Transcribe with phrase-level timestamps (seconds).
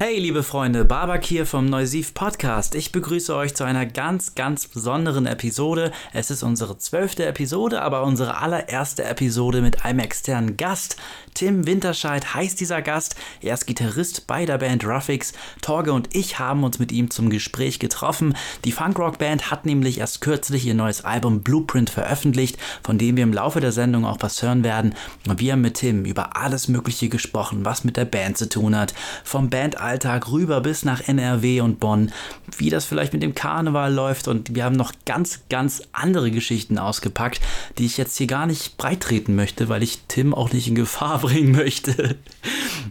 [0.00, 2.76] Hey liebe Freunde, Babak hier vom Neusiv Podcast.
[2.76, 5.90] Ich begrüße euch zu einer ganz, ganz besonderen Episode.
[6.12, 10.98] Es ist unsere zwölfte Episode, aber unsere allererste Episode mit einem externen Gast.
[11.34, 13.16] Tim Winterscheid heißt dieser Gast.
[13.40, 15.32] Er ist Gitarrist bei der Band Ruffix.
[15.62, 18.36] Torge und ich haben uns mit ihm zum Gespräch getroffen.
[18.64, 23.32] Die Funkrock-Band hat nämlich erst kürzlich ihr neues Album Blueprint veröffentlicht, von dem wir im
[23.32, 24.94] Laufe der Sendung auch was hören werden.
[25.26, 28.76] Und wir haben mit Tim über alles Mögliche gesprochen, was mit der Band zu tun
[28.76, 28.94] hat.
[29.24, 32.12] Vom Band Alltag rüber bis nach NRW und Bonn,
[32.58, 36.78] wie das vielleicht mit dem Karneval läuft und wir haben noch ganz, ganz andere Geschichten
[36.78, 37.40] ausgepackt,
[37.78, 41.18] die ich jetzt hier gar nicht breittreten möchte, weil ich Tim auch nicht in Gefahr
[41.22, 42.16] bringen möchte.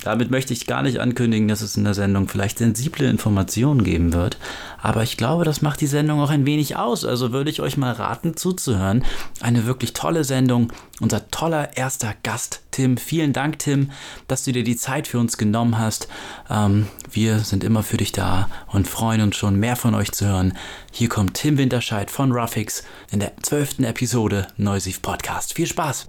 [0.03, 4.13] Damit möchte ich gar nicht ankündigen, dass es in der Sendung vielleicht sensible Informationen geben
[4.13, 4.37] wird,
[4.81, 7.77] aber ich glaube, das macht die Sendung auch ein wenig aus, also würde ich euch
[7.77, 9.03] mal raten zuzuhören.
[9.41, 12.97] Eine wirklich tolle Sendung, unser toller erster Gast, Tim.
[12.97, 13.91] Vielen Dank, Tim,
[14.27, 16.07] dass du dir die Zeit für uns genommen hast.
[16.49, 20.25] Ähm, wir sind immer für dich da und freuen uns schon, mehr von euch zu
[20.25, 20.53] hören.
[20.91, 25.53] Hier kommt Tim Winterscheid von Ruffix in der zwölften Episode Neusiv Podcast.
[25.53, 26.07] Viel Spaß!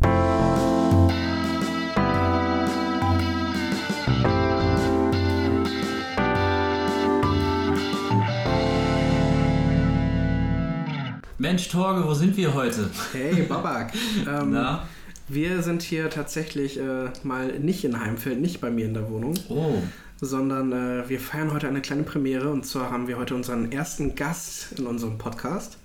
[11.38, 12.90] Mensch, Torge, wo sind wir heute?
[13.12, 13.92] Hey, Babak.
[14.28, 14.88] ähm, Na?
[15.28, 19.34] wir sind hier tatsächlich äh, mal nicht in Heimfeld, nicht bei mir in der Wohnung,
[19.48, 19.74] Oh,
[20.20, 24.14] sondern äh, wir feiern heute eine kleine Premiere und zwar haben wir heute unseren ersten
[24.16, 25.78] Gast in unserem Podcast.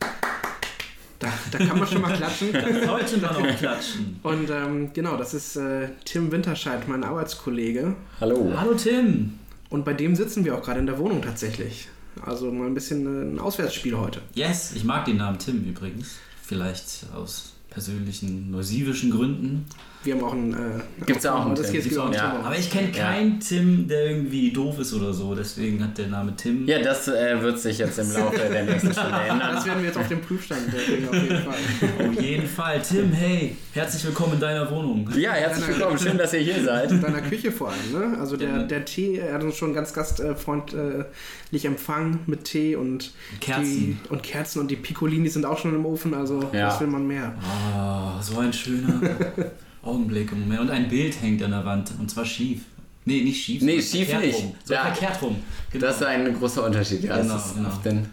[1.19, 2.51] Da, da kann man schon mal klatschen.
[2.85, 4.19] sollte man auch klatschen.
[4.23, 7.95] Und ähm, genau, das ist äh, Tim Winterscheid, mein Arbeitskollege.
[8.19, 8.53] Hallo.
[8.57, 9.33] Hallo Tim.
[9.69, 11.89] Und bei dem sitzen wir auch gerade in der Wohnung tatsächlich.
[12.21, 14.21] Also mal ein bisschen ein Auswärtsspiel heute.
[14.33, 16.15] Yes, ich mag den Namen Tim übrigens.
[16.41, 19.65] Vielleicht aus persönlichen neusivischen Gründen.
[20.03, 20.53] Wir haben auch einen.
[20.53, 21.81] Äh, Gibt's ja auch einen das Tim.
[21.81, 22.39] Gibt's auch einen ja.
[22.43, 23.05] Aber ich kenne Ja.
[23.11, 25.33] keinen Tim, der irgendwie doof ist oder so.
[25.33, 26.67] Deswegen hat der Name Tim.
[26.67, 29.55] Ja, das äh, wird sich jetzt im Laufe der nächsten Stunde ändern.
[29.55, 32.09] Das werden wir jetzt auf dem Prüfstand bringen, auf jeden Fall.
[32.09, 32.81] Auf jeden Fall.
[32.81, 35.09] Tim, hey, herzlich willkommen in deiner Wohnung.
[35.17, 35.97] Ja, herzlich willkommen.
[35.97, 36.91] Schön, dass ihr hier seid.
[36.91, 38.17] In deiner Küche vor allem, ne?
[38.19, 38.63] Also der, Ja.
[38.63, 43.63] der Tee, er hat uns schon ganz gastfreundlich empfangen mit Tee und Kerzen.
[44.03, 46.67] Die, und Kerzen und die Piccolini sind auch schon im Ofen, also Ja.
[46.67, 47.33] was will man mehr?
[47.73, 48.99] Ah, so ein schöner
[49.83, 50.61] Augenblick im Moment.
[50.61, 51.91] Und ein Bild hängt an der Wand.
[51.99, 52.61] Und zwar schief.
[53.05, 53.61] Nee, nicht schief.
[53.61, 54.43] Nee, sondern schief verkehrt nicht.
[54.43, 54.55] Rum.
[54.63, 54.81] So Ja.
[54.85, 55.35] verkehrt rum.
[55.71, 55.85] Genau.
[55.85, 57.03] Das ist ein großer Unterschied.
[57.03, 57.69] Ja, Genau, es ist genau.
[57.69, 58.05] auf den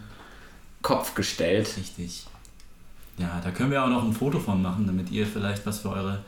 [0.81, 1.69] Kopf gestellt.
[1.77, 2.25] Richtig.
[3.17, 5.89] Ja, da können wir auch noch ein Foto von machen, damit ihr vielleicht was für
[5.89, 6.19] eure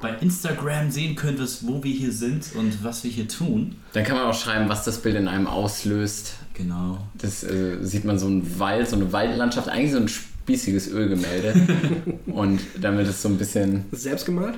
[0.00, 3.74] bei Instagram sehen könnt, was, wo wir hier sind und was wir hier tun.
[3.94, 6.34] Dann kann man auch schreiben, was das Bild in einem auslöst.
[6.54, 6.98] Genau.
[7.14, 11.54] Das äh, sieht man so ein Wald, so eine Waldlandschaft, eigentlich so ein spießiges Ölgemälde.
[12.26, 13.84] Und damit ist so ein bisschen.
[13.90, 14.54] Selbst gemalt?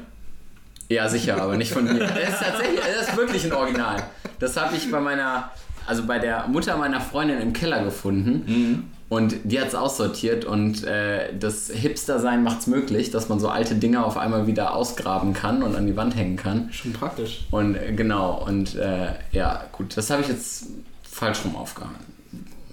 [0.90, 2.00] Ja, sicher, aber nicht von mir.
[2.00, 4.02] Das ist tatsächlich, das ist wirklich ein Original.
[4.40, 5.50] Das habe ich bei meiner,
[5.86, 8.90] also bei der Mutter meiner Freundin im Keller gefunden.
[9.08, 13.48] Und die hat es aussortiert und äh, das Hipster-Sein macht es möglich, dass man so
[13.48, 16.72] alte Dinge auf einmal wieder ausgraben kann und an die Wand hängen kann.
[16.72, 17.44] Schon praktisch.
[17.50, 20.66] Und äh, genau, und äh, ja, gut, das habe ich jetzt
[21.02, 21.98] falsch rum aufgehangen.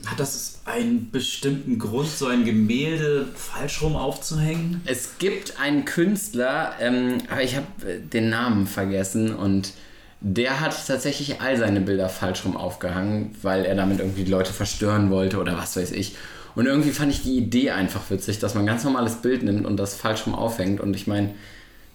[0.08, 4.82] Hat das einen bestimmten Grund, so ein Gemälde falsch rum aufzuhängen?
[4.86, 9.74] Es gibt einen Künstler, ähm, aber ich habe äh, den Namen vergessen und
[10.22, 14.54] der hat tatsächlich all seine Bilder falsch rum aufgehangen, weil er damit irgendwie die Leute
[14.54, 16.16] verstören wollte oder was weiß ich.
[16.56, 19.66] Und irgendwie fand ich die Idee einfach witzig, dass man ein ganz normales Bild nimmt
[19.66, 20.80] und das falsch rum aufhängt.
[20.80, 21.36] Und ich meine,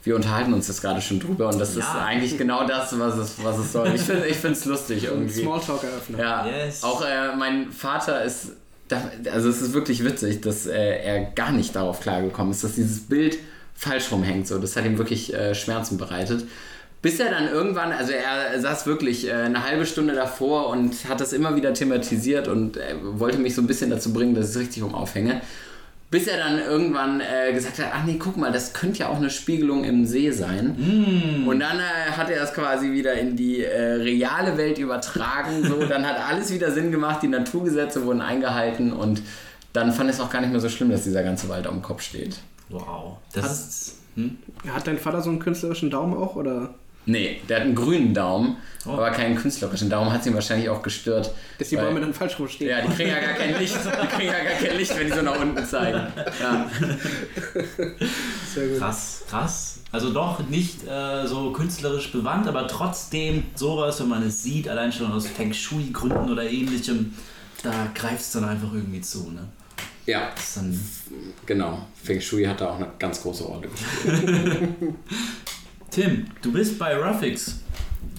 [0.04, 2.04] wir unterhalten uns jetzt gerade schon drüber und das ist Ja.
[2.04, 3.88] eigentlich genau das, was es, was es soll.
[3.94, 4.00] Ich
[4.36, 5.42] finde es lustig Und irgendwie.
[5.42, 6.18] Smalltalk eröffnen.
[6.20, 6.82] Ja, Yes.
[6.82, 8.52] auch äh, mein Vater ist,
[9.32, 13.00] also es ist wirklich witzig, dass äh, er gar nicht darauf klargekommen ist, dass dieses
[13.00, 13.38] Bild
[13.74, 14.46] falsch rumhängt.
[14.48, 16.44] So, das hat ihm wirklich äh, Schmerzen bereitet.
[17.00, 21.20] Bis er dann irgendwann, also er saß wirklich äh, eine halbe Stunde davor und hat
[21.20, 24.56] das immer wieder thematisiert und äh, wollte mich so ein bisschen dazu bringen, dass ich
[24.56, 25.40] es richtig rum aufhänge.
[26.12, 29.16] Bis er dann irgendwann äh, gesagt hat, ach nee, guck mal, das könnte ja auch
[29.16, 31.44] eine Spiegelung im See sein.
[31.46, 35.64] Und dann äh, hat er das quasi wieder in die äh, reale Welt übertragen.
[35.66, 39.22] So, dann hat alles wieder Sinn gemacht, die Naturgesetze wurden eingehalten und
[39.72, 42.02] dann fand es auch gar nicht mehr so schlimm, dass dieser ganze Wald am Kopf
[42.02, 42.37] steht.
[42.69, 43.16] Wow.
[43.32, 43.94] Das Hat- ist.
[44.16, 44.37] Hm?
[44.70, 46.75] Hat dein Vater so einen künstlerischen Daumen auch, oder?
[47.06, 48.90] Nee, der hat einen grünen Daumen, Oh.
[48.93, 50.12] aber keinen künstlerischen Daumen.
[50.12, 51.32] Hat sie ihn wahrscheinlich auch gestört.
[51.58, 52.69] Dass die Bäume dann falsch rumstehen?
[52.70, 53.76] Ja, die kriegen ja gar kein Licht.
[53.76, 56.00] Die kriegen ja gar kein Licht, wenn die so nach unten zeigen.
[56.40, 56.69] Ja.
[58.52, 58.78] Sehr gut.
[58.78, 59.78] Krass, krass.
[59.93, 64.90] Also doch nicht äh, so künstlerisch bewandt, aber trotzdem sowas, wenn man es sieht, allein
[64.93, 67.14] schon aus Feng Shui-Gründen oder ähnlichem,
[67.62, 69.31] da greift es dann einfach irgendwie zu.
[69.31, 69.46] Ne?
[70.06, 70.31] ja,
[71.46, 71.87] genau.
[72.02, 74.69] Feng Shui hat da auch eine ganz große Rolle gespielt.
[75.92, 77.60] Tim, du bist bei Ruffix.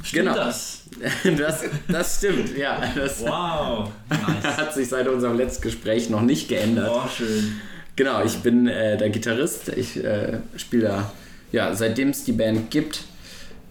[0.03, 0.35] Stimmt Genau.
[0.35, 0.79] das?
[1.37, 2.79] Das, das stimmt, ja.
[2.95, 3.89] Das Wow.
[4.09, 4.57] Nice.
[4.57, 6.91] hat sich seit unserem letzten Gespräch noch nicht geändert.
[6.93, 7.53] Oh, schön.
[7.95, 9.69] Genau, ich bin äh, der Gitarrist.
[9.69, 11.11] Ich äh, spiele da,
[11.51, 13.05] ja, seitdem es die Band gibt,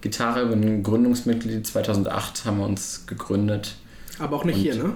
[0.01, 1.65] Gitarre, bin Gründungsmitglied.
[1.65, 3.77] 2008 haben wir uns gegründet.
[4.19, 4.95] Aber auch nicht hier, ne?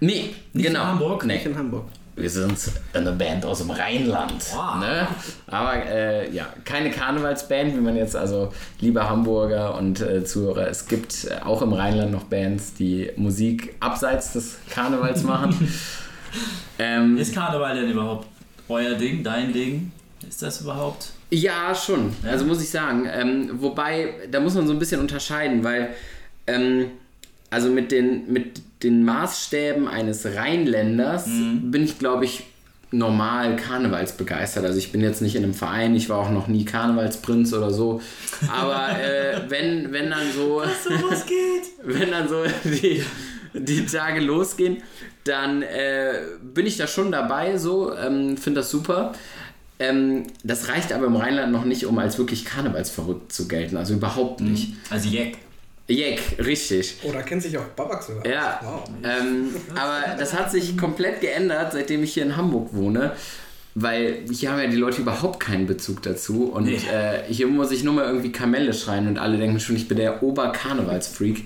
[0.00, 0.82] Nee, Nicht genau.
[0.82, 1.24] in Hamburg?
[1.26, 1.34] Nee.
[1.34, 1.86] Nicht in Hamburg.
[2.16, 2.56] Wir sind
[2.92, 4.44] eine Band aus dem Rheinland.
[4.54, 4.76] Wow.
[4.78, 5.08] Ne?
[5.48, 10.86] Aber äh, ja, keine Karnevalsband, wie man jetzt, also liebe Hamburger und äh, Zuhörer, es
[10.86, 15.72] gibt äh, auch im Rheinland noch Bands, die Musik abseits des Karnevals machen.
[16.78, 18.28] ähm, Ist Karneval denn überhaupt
[18.68, 19.90] euer Ding, dein Ding?
[20.26, 21.10] Ist das überhaupt?
[21.30, 22.14] Ja, schon.
[22.22, 22.30] Ja?
[22.30, 23.08] Also muss ich sagen.
[23.12, 25.94] Ähm, wobei, da muss man so ein bisschen unterscheiden, weil
[26.46, 26.92] ähm,
[27.54, 32.42] also mit den, mit den Maßstäben eines Rheinländers bin ich, glaube ich,
[32.90, 34.64] normal karnevalsbegeistert.
[34.64, 37.70] Also ich bin jetzt nicht in einem Verein, ich war auch noch nie Karnevalsprinz oder
[37.70, 38.00] so.
[38.52, 40.62] Aber äh, wenn, wenn dann so
[41.84, 43.04] wenn dann so die,
[43.52, 44.78] die Tage losgehen,
[45.22, 49.12] dann äh, bin ich da schon dabei, so, ähm, finde das super.
[49.78, 53.94] Ähm, das reicht aber im Rheinland noch nicht, um als wirklich karnevalsverrückt zu gelten, also
[53.94, 54.74] überhaupt nicht.
[54.90, 55.34] Also Jack.
[55.86, 56.96] Jeck, richtig.
[57.02, 58.26] Oder kennt sich auch Babak sogar.
[58.26, 58.84] Ja, Wow.
[59.04, 63.12] ähm, aber das hat sich komplett geändert, seitdem ich hier in Hamburg wohne.
[63.76, 66.44] Weil hier haben ja die Leute überhaupt keinen Bezug dazu.
[66.44, 66.76] Und Nee.
[66.92, 69.98] äh, hier muss ich nur mal irgendwie Kamelle schreien und alle denken schon, ich bin
[69.98, 71.42] der Oberkarnevalsfreak.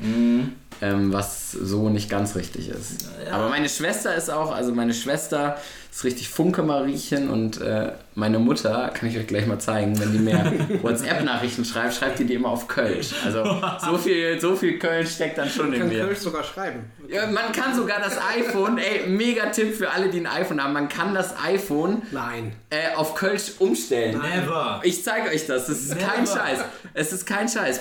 [0.80, 3.08] Ähm, was so nicht ganz richtig ist.
[3.32, 5.56] Aber meine Schwester ist auch, also meine Schwester
[5.90, 10.18] ist richtig Funke-Mariechen und äh, meine Mutter, kann ich euch gleich mal zeigen, wenn die
[10.20, 13.08] mir WhatsApp-Nachrichten schreibt, schreibt die die immer auf Kölsch.
[13.24, 13.44] Also
[13.84, 16.04] so viel, so viel Kölsch steckt dann schon in Kann mir.
[16.04, 16.84] Kölsch sogar schreiben.
[17.08, 20.74] Ja, man kann sogar das iPhone, ey, mega Tipp für alle, die ein iPhone haben,
[20.74, 22.54] man kann das iPhone Nein.
[22.70, 24.20] äh, auf Kölsch umstellen.
[24.20, 24.80] Never.
[24.84, 26.06] Ich zeige euch das, das ist Never.
[26.06, 26.60] kein Scheiß.
[26.94, 27.80] Es ist kein Scheiß.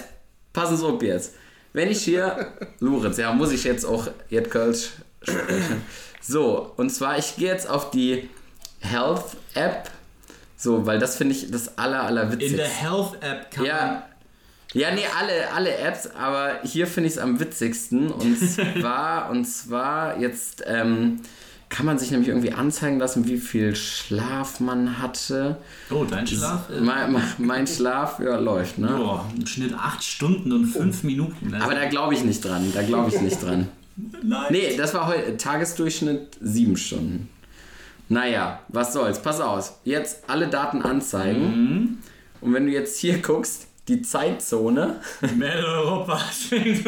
[0.52, 1.36] Passen Sie auf jetzt.
[1.74, 4.90] Wenn ich hier, Luritz, ja, muss ich jetzt auch jetzt Kölsch
[5.22, 5.82] sprechen.
[6.22, 8.30] So, und zwar, ich gehe jetzt auf die
[8.80, 9.90] Health App,
[10.56, 12.58] so, weil das finde ich das aller, aller In witzigste.
[12.58, 13.68] der Health App kann man.
[13.68, 14.10] Ja.
[14.74, 18.12] Ja, nee, alle, alle Apps, aber hier finde ich es am witzigsten.
[18.12, 18.38] Und
[18.80, 21.22] zwar, und zwar jetzt ähm,
[21.70, 25.58] kann man sich nämlich irgendwie anzeigen lassen, wie viel Schlaf man hatte.
[25.92, 26.70] Oh, dein Schlaf?
[26.70, 28.88] Äh, Mein, mein- mein Schlaf, ja, läuft, ne?
[28.88, 31.54] Boah, im Schnitt 8 Stunden und 5 Minuten.
[31.54, 33.68] Also, Aber da glaube ich nicht dran, da glaube ich nicht dran.
[34.24, 34.46] Nein.
[34.52, 37.30] Nee, das war heute Tagesdurchschnitt sieben Stunden.
[38.10, 39.80] Naja, was soll's, pass aus.
[39.84, 41.98] Jetzt alle Daten anzeigen.
[42.40, 45.02] Und wenn du jetzt hier guckst, die Zeitzone,
[45.36, 46.86] Mitteleuropa schwingt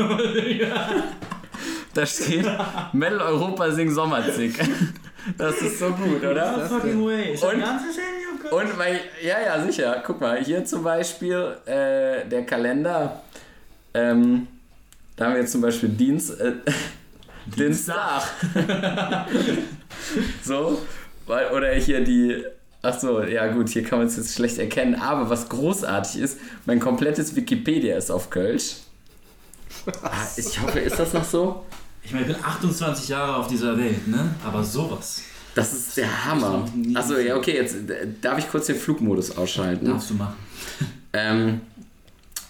[1.93, 2.45] da steht
[2.93, 4.55] Mitteleuropa sing Sommerzig.
[5.37, 6.65] Das ist so gut, oder?
[6.67, 7.33] Fucking way.
[7.33, 8.51] Ist Und- ganzes Handy Kopf?
[8.53, 10.01] Und weil, ja, ja, sicher.
[10.05, 13.21] Guck mal, hier zum Beispiel äh, der Kalender.
[13.93, 14.47] Ähm,
[15.17, 16.53] da haben wir jetzt zum Beispiel Dienst, äh,
[17.45, 18.23] Dienstag.
[20.43, 20.81] so,
[21.27, 22.43] weil, oder hier die.
[22.81, 24.95] Ach so, ja gut, hier kann man es jetzt schlecht erkennen.
[24.95, 28.77] Aber was großartig ist, mein komplettes Wikipedia ist auf Kölsch.
[30.01, 31.65] Ah, ich hoffe, ist das noch so?
[32.03, 34.33] Ich meine, ich bin 28 Jahre auf dieser Welt, ne?
[34.43, 35.21] Aber sowas
[35.55, 36.67] Das ist der Hammer.
[36.95, 39.85] Achso, ja, okay, jetzt äh, darf ich kurz den Flugmodus ausschalten.
[39.85, 40.35] darfst du machen.
[41.11, 41.61] Ähm,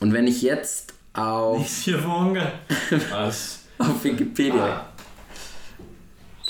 [0.01, 2.51] und wenn ich jetzt auf, Nichts hier Hunger.
[3.09, 3.59] Was?
[3.77, 4.85] auf Wikipedia.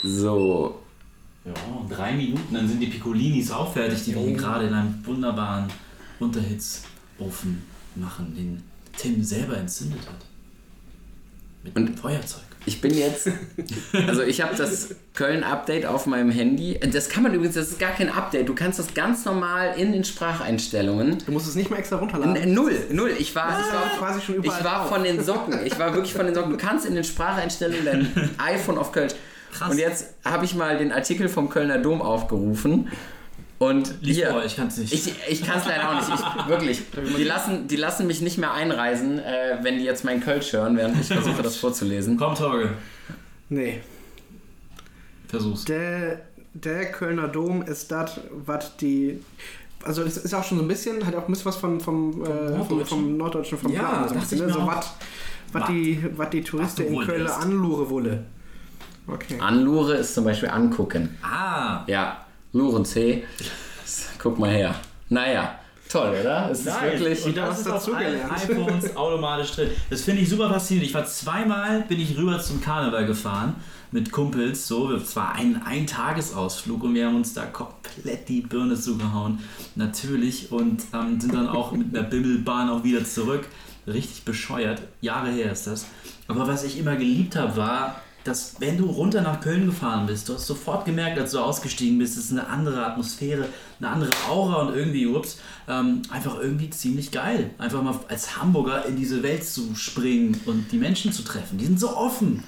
[0.01, 0.82] So,
[1.46, 1.53] Ja,
[1.88, 5.68] drei Minuten, dann sind die Piccolinis auch fertig, die wir hier gerade in einem wunderbaren
[6.20, 7.62] Unterhitzofen
[7.96, 8.63] machen, den
[8.98, 10.25] Tim selber entzündet hat.
[11.63, 12.41] Mit einem Feuerzeug.
[12.70, 13.28] Ich bin jetzt.
[14.08, 16.80] Also, ich habe das Köln-Update auf meinem Handy.
[16.94, 18.48] Das kann man übrigens, das ist gar kein Update.
[18.48, 21.18] Du kannst das ganz normal in den Spracheinstellungen.
[21.26, 22.36] Du musst es nicht mehr extra runterladen.
[22.36, 23.12] N null, null.
[23.18, 24.90] Ich war, ich war quasi schon überall Ich war drauf.
[24.90, 25.66] von den Socken.
[25.66, 26.52] Ich war wirklich von den Socken.
[26.52, 27.86] Du kannst in den Spracheinstellungen
[28.16, 29.14] dein iPhone auf Kölsch.
[29.52, 29.72] Krass.
[29.72, 32.90] Und jetzt habe ich mal den Artikel vom Kölner Dom aufgerufen.
[33.60, 34.94] Und Lies hier, vor, ich kann's nicht.
[34.94, 36.10] Ich, ich kann es leider auch nicht.
[36.10, 36.82] Ich, wirklich.
[37.18, 40.78] Die lassen, die lassen mich nicht mehr einreisen, äh, wenn die jetzt mein Kölsch hören,
[40.78, 42.16] während ich versuche, das vorzulesen.
[42.18, 42.70] Komm, Torge,
[43.50, 43.82] Nee.
[45.28, 45.66] versuch's.
[45.66, 46.22] Der,
[46.54, 49.20] der Kölner Dom ist das, was die.
[49.84, 52.22] Also es ist auch schon so ein bisschen, hat auch ein bisschen was von, vom,
[52.24, 52.86] äh, vom, Norddeutschen.
[52.88, 53.92] vom Norddeutschen, vom Ja, Plan.
[53.94, 54.62] So, ein dachte bisschen, ich ne?
[54.62, 54.68] so
[55.51, 58.24] was die, wat die Touristen in Köln anlure wolle.
[59.08, 59.39] Okay.
[59.39, 61.18] Anlure ist zum Beispiel angucken.
[61.24, 63.24] Ah, Ja, Luren C.
[64.18, 64.75] Guck mal her.
[65.10, 66.50] Naja, toll, oder?
[66.50, 67.25] Es ist wirklich.
[67.25, 69.70] Und was ist auf allen iPhones automatisch drin.
[69.89, 70.89] Das finde ich super faszinierend.
[70.89, 73.56] Ich war zweimal, bin ich rüber zum Karneval gefahren
[73.91, 74.68] mit Kumpels.
[74.68, 79.39] So, es war ein Eintagesausflug und wir haben uns da komplett die Birne zugehauen.
[79.75, 80.51] Natürlich.
[80.51, 83.46] Und ähm, sind dann auch mit einer Bimmelbahn auch wieder zurück.
[83.86, 84.82] richtig bescheuert.
[85.01, 85.86] Jahre her ist das.
[86.27, 90.30] Aber was ich immer geliebt habe, war, dass wenn du runter nach Köln gefahren bist,
[90.30, 93.46] du hast sofort gemerkt, als du ausgestiegen bist, es ist eine andere Atmosphäre,
[93.80, 97.52] eine andere Aura und irgendwie, ups, ähm, einfach irgendwie ziemlich geil.
[97.58, 101.58] Einfach mal als Hamburger in diese Welt zu springen und die Menschen zu treffen.
[101.58, 102.44] Die sind so offen.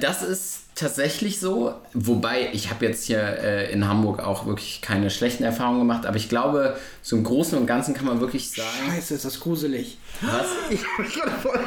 [0.00, 5.10] Das ist tatsächlich so, wobei ich habe jetzt hier äh, in Hamburg auch wirklich keine
[5.10, 8.68] schlechten Erfahrungen gemacht, aber ich glaube, so im Großen und Ganzen kann man wirklich sagen.
[8.86, 9.98] Scheiße, ist das gruselig.
[10.20, 10.46] Was?
[10.70, 11.58] Ich hab mich gerade voll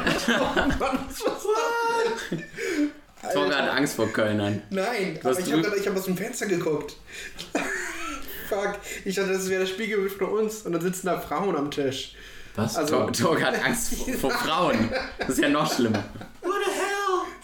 [3.32, 4.62] Torge hat Angst vor Kölnern.
[4.70, 6.96] Nein, Was aber ich habe hab aus dem Fenster geguckt.
[8.48, 11.70] Fuck, ich dachte, das wäre das Spiegelbild von uns und dann sitzen da Frauen am
[11.70, 12.14] Tisch.
[12.54, 12.76] Was?
[12.76, 14.90] Also, Tor- Torge hat Angst vor, vor Frauen.
[15.18, 16.04] Das ist ja noch schlimmer.
[16.42, 16.81] What the hell?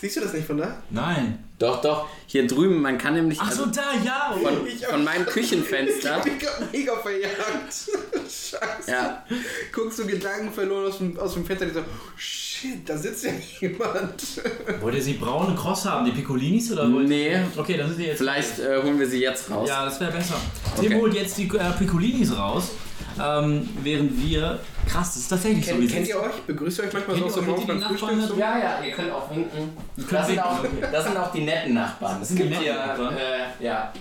[0.01, 0.77] Siehst du das nicht von da?
[0.91, 1.45] Nein.
[1.59, 2.09] Doch, doch.
[2.27, 4.33] Hier drüben, man kann nämlich Ach so, also da, ja.
[4.41, 6.17] von, Ich- von meinem Ich Küchenfenster.
[6.17, 7.35] hab mich gerade mega verjagt.
[8.29, 8.91] Scheiße.
[8.91, 9.25] Ja.
[9.73, 11.81] Guckst du Gedanken verloren aus dem, aus dem Fenster und so,
[12.17, 14.23] shit, da sitzt ja jemand.
[14.81, 17.37] Wollt ihr sie braune Cross haben, die Piccolinis oder wollt Nee.
[17.57, 18.19] Okay, dann sind sie jetzt.
[18.19, 19.69] Vielleicht äh, holen wir sie jetzt raus.
[19.69, 20.37] Ja, das wäre besser.
[20.79, 21.01] Tim Okay.
[21.01, 22.71] holt jetzt die äh, Piccolinis raus,
[23.23, 24.61] ähm, während wir.
[24.87, 25.73] Krass, das ist tatsächlich so.
[25.73, 26.35] Kennt, wir kennt ihr euch?
[26.47, 28.11] Begrüßt ihr euch manchmal Kennt so ihr zum Kennt beim die Frühstück?
[28.11, 28.37] Nachbarn So?
[28.39, 29.71] Ja, ja, ihr könnt auch winken.
[30.11, 32.23] Das sind, auch, das sind auch die netten Nachbarn.
[32.23, 33.17] Es die gibt netten hier, Nachbarn?
[33.17, 33.93] äh, ja.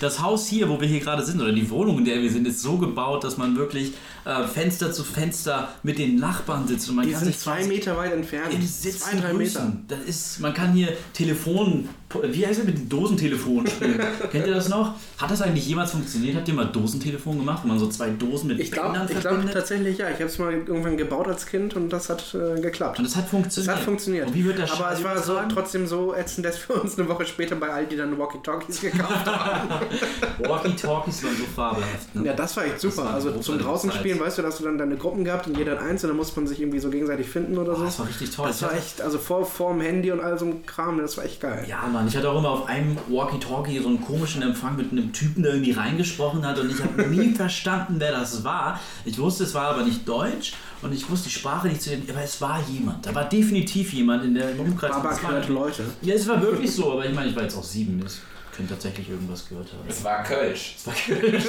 [0.00, 2.46] Das Haus hier, wo wir hier gerade sind, oder die Wohnung, in der wir sind,
[2.46, 3.94] ist so gebaut, dass man wirklich
[4.26, 6.88] äh, Fenster zu Fenster mit den Nachbarn sitzt.
[6.90, 8.52] Und man Die kann sind sich zwei Meter weit entfernt.
[8.62, 9.72] Sitzen Zwei, drei Meter.
[9.88, 11.88] Das ist, man kann hier Telefon,
[12.22, 14.00] wie heißt das mit den Dosentelefon spielen?
[14.32, 14.94] Kennt ihr das noch?
[15.18, 16.36] Hat das eigentlich jemals funktioniert?
[16.36, 19.20] Habt ihr mal Dosentelefon gemacht, wo man so zwei Dosen mit Ich glaube Bändern ich
[19.20, 19.54] glaub verbindet?
[19.54, 20.08] tatsächlich, ja.
[20.08, 22.98] Ich habe es mal irgendwann gebaut als Kind und das hat äh, geklappt.
[22.98, 23.68] Und das hat funktioniert.
[23.70, 24.26] Das hat funktioniert.
[24.26, 27.08] Und wie wird der Aber es war so, trotzdem so ätzend, dass wir uns eine
[27.08, 29.68] Woche später bei Aldi dann Walkie-Talkies gekauft haben.
[30.38, 32.14] Walkie-Talkies waren so fabelhaft.
[32.14, 32.26] Ne?
[32.26, 33.02] ja, das war echt Das super.
[33.02, 33.98] eine Also zum draußen Zeit.
[34.16, 36.60] Spielen, weißt du, dass du dann deine Gruppen gehabt und jeder dann muss man sich
[36.60, 37.84] irgendwie so gegenseitig finden oder Oh, so.
[37.84, 38.48] das war richtig toll.
[38.48, 41.24] Das war echt, also vor, vor dem Handy und all so ein Kram, das war
[41.24, 41.64] echt geil.
[41.68, 45.12] Ja, Mann, ich hatte auch immer auf einem Walkie-Talkie so einen komischen Empfang mit einem
[45.12, 48.80] Typen, der irgendwie reingesprochen hat und ich habe nie verstanden, wer das war.
[49.04, 52.08] Ich wusste, es war aber nicht Deutsch und ich wusste die Sprache nicht zu den,
[52.10, 53.06] aber es war jemand.
[53.06, 54.92] Da war definitiv jemand in der Umkreis.
[55.22, 55.84] hört Leute.
[56.02, 58.02] Ja, es war wirklich so, aber ich meine, ich war jetzt auch sieben.
[58.06, 58.14] Ich
[58.56, 59.88] könnte tatsächlich irgendwas gehört haben.
[59.88, 60.76] Es war Kölsch.
[60.76, 61.44] Es war Kölsch.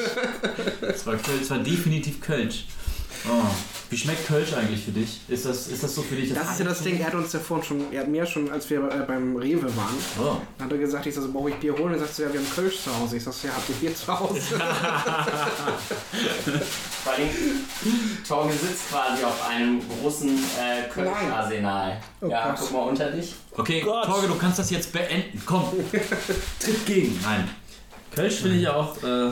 [0.81, 2.65] es war Kölsch, es war definitiv Kölsch.
[3.29, 3.43] Oh.
[3.89, 5.21] Wie schmeckt Kölsch eigentlich für dich?
[5.29, 6.33] Ist das, ist das so für dich?
[6.33, 8.51] Das ist ja das Ding, er hat uns ja vorhin schon, er hat mir schon,
[8.51, 10.41] als wir äh, beim Rewe waren, Oh.
[10.61, 11.93] hat er gesagt, ich sag so, brauche ich Bier holen?
[11.93, 13.15] Er sagt so, ja, wir haben Kölsch zu Hause.
[13.17, 14.41] Ich sag so, ja, habt ihr Bier zu Hause?
[17.03, 17.29] Vor allem,
[18.27, 22.01] Torge sitzt quasi auf einem großen äh, Kölsch-Arsenal.
[22.21, 22.59] Oh, ja, krass.
[22.61, 23.33] guck mal unter dich.
[23.55, 25.41] Okay, Torge, du kannst das jetzt beenden.
[25.45, 25.63] Komm,
[26.59, 27.17] tritt gegen.
[27.23, 27.47] Nein.
[28.13, 29.29] Kölsch finde ich ja auch, äh,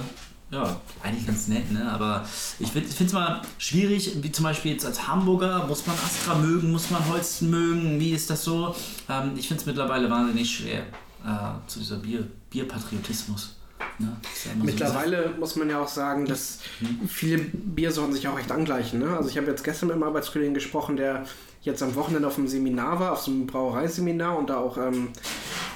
[0.52, 1.90] ja, eigentlich ganz nett, ne?
[1.92, 2.25] Aber
[2.60, 6.72] ich finde es mal schwierig, wie zum Beispiel jetzt als Hamburger, muss man Astra mögen,
[6.72, 8.75] muss man Holsten mögen, wie ist das so?
[9.10, 10.84] Ähm, ich finde es mittlerweile wahnsinnig schwer,
[11.25, 13.56] äh, zu dieser Bier, Bierpatriotismus.
[13.98, 14.16] Ne?
[14.46, 16.60] Ja immer so Mittlerweile muss man ja auch sagen, dass
[17.08, 19.00] viele Biersorten sich auch echt angleichen.
[19.00, 19.16] Ne?
[19.16, 21.25] Also ich habe jetzt gestern mit einem Arbeitskollegen gesprochen, der
[21.65, 25.10] jetzt am Wochenende auf einem Seminar war, auf so einem Brauereiseminar und da auch ähm,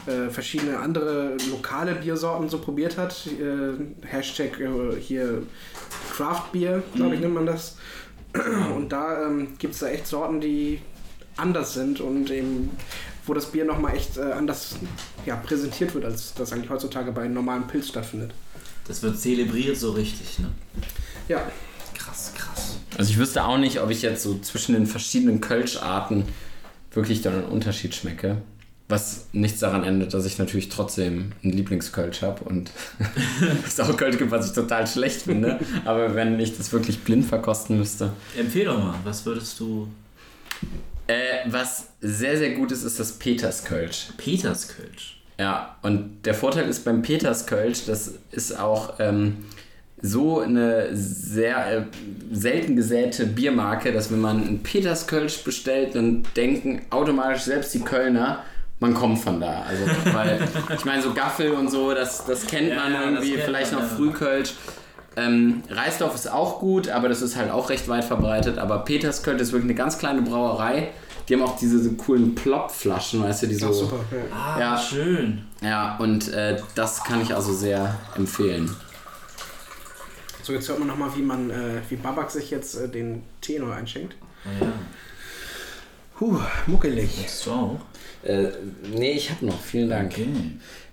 [0.06, 3.28] äh, verschiedene andere lokale Biersorten so probiert hat.
[3.28, 5.44] Äh, Hashtag äh, hier
[6.16, 7.78] Craft Beer, glaube ich, nennt man das.
[8.76, 10.80] Und da ähm, gibt es da echt Sorten, die
[11.36, 12.70] anders sind und eben
[13.26, 14.76] wo das Bier nochmal echt äh, anders
[15.26, 18.32] ja, präsentiert wird, als das eigentlich heutzutage bei einem normalen Pilz stattfindet.
[18.88, 20.52] Das wird zelebriert so richtig, ne?
[21.28, 21.44] Ja.
[22.98, 26.26] Also ich wüsste auch nicht, ob ich jetzt so zwischen den verschiedenen Kölsch-Arten
[26.92, 28.38] wirklich dann einen Unterschied schmecke.
[28.88, 32.72] Was nichts daran ändert, dass ich natürlich trotzdem einen Lieblingskölsch habe und
[33.66, 35.60] es auch Kölsch gibt, was ich total schlecht finde.
[35.86, 38.12] Aber wenn ich das wirklich blind verkosten müsste.
[38.36, 39.88] Empfehl doch mal, was würdest du.
[41.06, 44.08] Äh, was sehr, sehr gut ist, ist das Peterskölsch.
[44.18, 45.20] Peterskölsch.
[45.40, 49.46] Ja, und der Vorteil ist beim Peterskölsch, das ist auch ähm,
[50.02, 51.82] so eine sehr äh,
[52.32, 58.40] selten gesäte Biermarke, dass wenn man einen Peterskölsch bestellt, dann denken automatisch selbst die Kölner,
[58.80, 59.64] man kommt von da.
[59.68, 59.84] Also,
[60.16, 60.40] weil,
[60.78, 63.74] ich meine, so Gaffel und so, das, das kennt Ja, man ja, irgendwie, kennt vielleicht
[63.74, 63.96] man, noch ja.
[63.98, 64.54] Frühkölsch.
[65.18, 68.58] Ähm, Reisdorf ist auch gut, aber das ist halt auch recht weit verbreitet.
[68.58, 70.92] Aber Peterskölsch ist wirklich eine ganz kleine Brauerei.
[71.28, 73.68] Die haben auch diese so coolen Plopflaschen, weißt du, die so.
[73.68, 74.00] ach super.
[74.12, 74.36] Ja.
[74.36, 74.78] Ah, Ja.
[74.78, 75.44] schön.
[75.62, 78.74] Ja, und äh, das kann ich also sehr empfehlen.
[80.50, 83.60] So, jetzt hört man nochmal, wie man, äh, wie Babak sich jetzt äh, den Tee
[83.60, 84.16] neu einschenkt.
[84.44, 84.72] Oh, ja.
[86.18, 87.08] Puh, muckelig.
[87.24, 87.80] Hast du auch?
[88.24, 88.48] Äh,
[88.96, 89.62] nee, ich habe noch.
[89.62, 90.12] Vielen Dank.
[90.12, 90.26] Okay.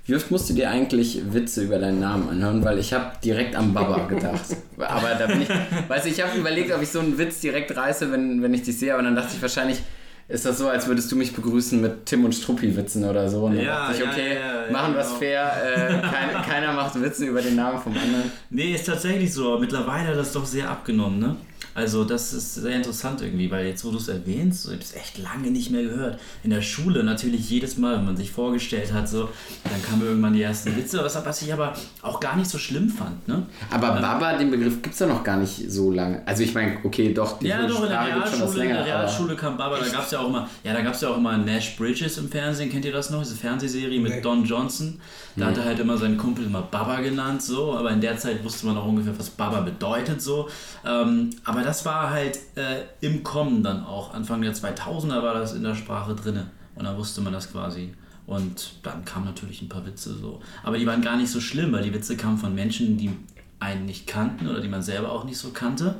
[0.04, 2.62] Wie oft musst du dir eigentlich Witze über deinen Namen anhören?
[2.66, 4.44] Weil ich habe direkt am Baba gedacht.
[4.76, 5.48] aber da bin ich,
[5.88, 8.60] weißt du, ich habe überlegt, ob ich so einen Witz direkt reiße, wenn, wenn ich
[8.60, 9.78] dich sehe, aber dann dachte ich wahrscheinlich,
[10.28, 13.48] ist das so, als würdest du mich begrüßen mit Tim und Struppi-Witzen oder so.
[13.48, 15.18] Dann Ja, ich, ja, okay, ja, ja, machen es genau.
[15.18, 15.52] fair.
[15.64, 18.32] Äh, kein, keiner macht Witze über den Namen vom anderen.
[18.50, 19.58] Nee, ist tatsächlich so.
[19.58, 21.36] Mittlerweile hat das doch sehr abgenommen, ne?
[21.76, 24.84] Also das ist sehr interessant irgendwie, weil jetzt, wo du es erwähnst, so, ich habe
[24.84, 26.18] es echt lange nicht mehr gehört.
[26.42, 29.28] In der Schule natürlich jedes Mal, wenn man sich vorgestellt hat, so,
[29.64, 32.88] dann kamen irgendwann die ersten Witze, was, was ich aber auch gar nicht so schlimm
[32.88, 33.44] fand, ne?
[33.70, 36.22] Aber Baba, den Begriff gibt es ja noch gar nicht so lange.
[36.26, 38.74] Also ich meine, okay, doch, die Ja, doch, in der Realschule, in länger.
[38.74, 41.02] der aber- Realschule kam Baba, da gab es ja auch immer, ja, da gab es
[41.02, 43.22] ja auch immer Nash Bridges im Fernsehen, kennt ihr das noch?
[43.22, 44.20] Diese Fernsehserie mit Nee.
[44.22, 44.98] Don Johnson.
[45.38, 48.42] Da hat er halt immer seinen Kumpel immer Baba genannt, so, aber in der Zeit
[48.42, 50.48] wusste man auch ungefähr, was Baba bedeutet, so.
[50.86, 54.14] Ähm, aber das war halt äh, im Kommen dann auch.
[54.14, 57.92] Anfang der 2000er war das in der Sprache drinne und dann wusste man das quasi.
[58.26, 60.40] Und dann kamen natürlich ein paar Witze so.
[60.62, 63.10] Aber die waren gar nicht so schlimm, weil die Witze kamen von Menschen, die
[63.60, 65.96] einen nicht kannten oder die man selber auch nicht so kannte.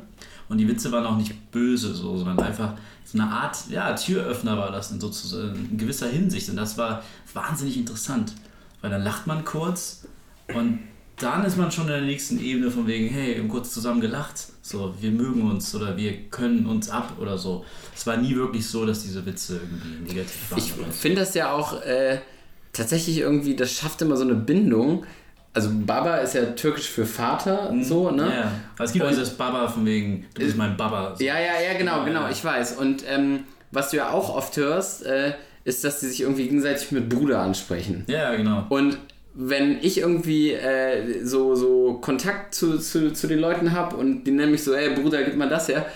[0.49, 4.57] Und die Witze waren auch nicht böse, so, sondern einfach so eine Art, ja, Türöffner
[4.59, 6.49] war das in, sozusagen, in gewisser Hinsicht.
[6.49, 7.03] Und das war
[7.35, 8.33] wahnsinnig interessant.
[8.81, 10.07] Weil dann lacht man kurz
[10.55, 10.81] und
[11.17, 14.01] dann ist man schon in der nächsten Ebene von wegen, hey, wir haben kurz zusammen
[14.01, 14.49] gelacht.
[14.69, 17.65] So, wir mögen uns oder wir können uns ab oder so.
[17.95, 20.59] Es war nie wirklich so, dass diese Witze irgendwie negativ waren.
[20.59, 22.19] Ich finde das ja auch äh,
[22.73, 25.05] tatsächlich irgendwie, das schafft immer so eine Bindung.
[25.53, 28.25] Also Baba ist ja türkisch für Vater, so, ne?
[28.25, 28.31] Mhm.
[28.31, 31.15] Ja, aber es gibt auch dieses Baba von wegen, du bist mein Baba.
[31.15, 31.23] So.
[31.23, 32.77] Ja, ja, ja, genau, genau, ich weiß.
[32.77, 36.91] Und ähm, was du ja auch oft hörst, äh, ist, dass die sich irgendwie gegenseitig
[36.91, 38.03] mit Bruder ansprechen.
[38.09, 38.67] Ja, genau.
[38.69, 38.99] Und
[39.39, 44.31] wenn ich irgendwie äh, so, so Kontakt zu, zu, zu den Leuten habe und die
[44.31, 45.87] nennen mich so, ey Bruder, gib mal das her,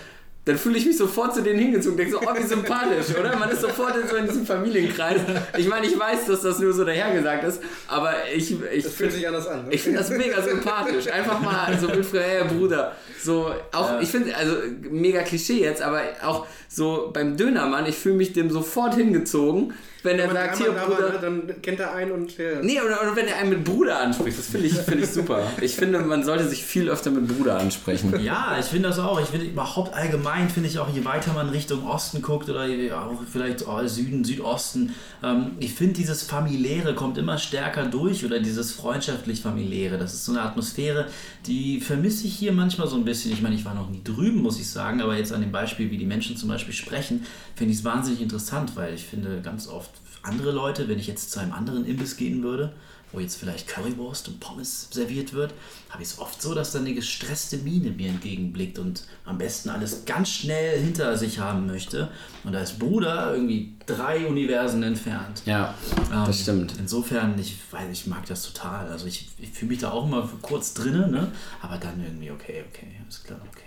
[0.45, 3.37] dann fühle ich mich sofort zu denen hingezogen, denke so, oh, wie sympathisch, oder?
[3.37, 5.21] Man ist sofort in so in diesem Familienkreis.
[5.57, 9.13] Ich meine, ich weiß, dass das nur so dahergesagt ist, aber ich, ich Das fühlt
[9.13, 9.67] sich anders an.
[9.67, 9.75] Ne?
[9.75, 11.09] ich finde das mega sympathisch.
[11.11, 12.97] Einfach mal so mit hey Bruder.
[13.23, 14.57] So, auch, ich finde, also
[14.91, 20.19] mega Klischee jetzt, aber auch so beim Dönermann, ich fühle mich dem sofort hingezogen, wenn
[20.19, 21.13] er Wenn sagt, hier da war, Bruder.
[21.13, 22.63] ne, dann kennt er einen und ja.
[22.63, 25.43] Nee, oder, oder wenn er einen mit Bruder anspricht, das finde ich, finde ich super.
[25.61, 28.19] Ich finde, man sollte sich viel öfter mit Bruder ansprechen.
[28.21, 29.21] Ja, ich finde das auch.
[29.21, 33.05] Ich finde überhaupt allgemein, finde ich auch, je weiter man Richtung Osten guckt oder ja,
[33.05, 38.41] auch vielleicht oh, Süden, Südosten, ähm, ich finde dieses Familiäre kommt immer stärker durch oder
[38.41, 39.99] dieses freundschaftlich-familiäre.
[39.99, 41.07] Das ist so eine Atmosphäre,
[41.47, 43.33] die vermisse ich hier manchmal so ein bisschen.
[43.33, 45.91] Ich meine, ich war noch nie drüben, muss ich sagen, aber jetzt an dem Beispiel,
[45.91, 49.69] wie die Menschen zum Beispiel sprechen, finde ich es wahnsinnig interessant, weil ich finde ganz
[49.69, 49.90] oft
[50.23, 52.73] andere Leute, wenn ich jetzt zu einem anderen Imbiss gehen würde,
[53.13, 55.53] wo jetzt vielleicht Currywurst und Pommes serviert wird,
[55.89, 59.69] habe ich es oft so, dass dann eine gestresste Miene mir entgegenblickt und am besten
[59.71, 62.09] alles ganz schnell hinter sich haben möchte.
[62.45, 65.43] Und da ist Bruder irgendwie drei Universen entfernt.
[65.45, 65.75] Ja,
[66.13, 66.75] Ähm, das stimmt.
[66.79, 68.87] Insofern, ich weiß, ich mag das total.
[68.89, 71.33] Also ich, ich fühle mich da auch immer kurz drinne, ne?
[71.63, 73.65] aber dann irgendwie, okay, okay, ist klar, okay.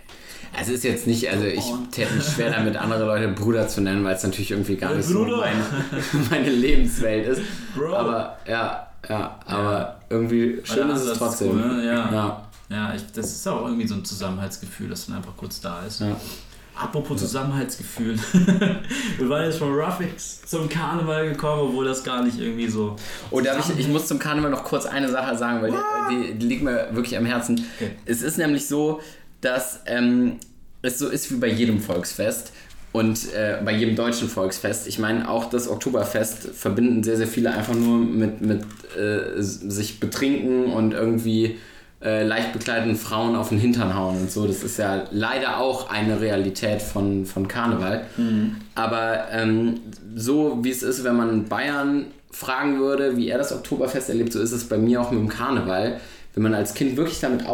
[0.56, 4.04] Also ist jetzt nicht, also ich täte mich schwer damit, andere Leute Bruder zu nennen,
[4.04, 5.46] weil es natürlich irgendwie gar nicht so Bruder.
[6.30, 7.42] meine, Lebenswelt ist.
[7.74, 7.94] Bro.
[7.94, 11.50] Aber ja, ja, aber irgendwie schön ist es Ansatz ist trotzdem.
[11.50, 11.86] cool, ne?
[11.86, 12.12] Ja.
[12.12, 12.48] ja.
[12.70, 16.00] Ja, ich, das ist auch irgendwie so ein Zusammenhaltsgefühl, das dann einfach kurz da ist.
[16.00, 16.16] Ja.
[16.74, 18.18] Apropos Zusammenhaltsgefühl.
[19.18, 22.96] Wir waren jetzt von Ruffix zum Karneval gekommen, obwohl das gar nicht irgendwie so.
[23.30, 26.38] Oh, darf ich, ich muss zum Karneval noch kurz eine Sache sagen, weil die, die,
[26.38, 27.64] die liegt mir wirklich am Herzen.
[27.76, 27.92] Okay.
[28.06, 29.00] Es ist nämlich so,
[29.44, 30.36] dass ähm,
[30.82, 32.52] es so ist wie bei jedem Volksfest
[32.92, 34.86] und äh, bei jedem deutschen Volksfest.
[34.86, 38.62] Ich meine, auch das Oktoberfest verbinden sehr, sehr viele einfach nur mit, mit
[38.96, 41.58] äh, sich betrinken und irgendwie
[42.02, 44.46] äh, leicht bekleideten Frauen auf den Hintern hauen und so.
[44.46, 48.02] Das ist ja leider auch eine Realität von, von Karneval.
[48.74, 49.80] Aber ähm,
[50.14, 54.40] so wie es ist, wenn man Bayern fragen würde, wie er das Oktoberfest erlebt, so
[54.40, 55.98] ist es bei mir auch mit dem Karneval.
[56.34, 57.46] Wenn man als Kind wirklich damit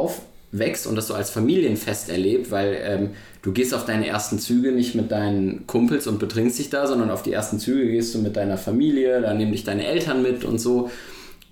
[0.52, 3.10] aufwächst und das so als Familienfest erlebt, weil ähm,
[3.42, 7.10] du gehst auf deine ersten Züge nicht mit deinen Kumpels und betrinkst dich da, sondern
[7.10, 10.44] auf die ersten Züge gehst du mit deiner Familie, da nehmen dich deine Eltern mit
[10.44, 10.90] und so.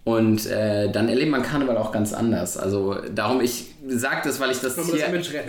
[0.04, 2.56] Und äh, dann erlebt man Karneval auch ganz anders.
[2.56, 5.06] Also darum, ich sage das, weil ich das hier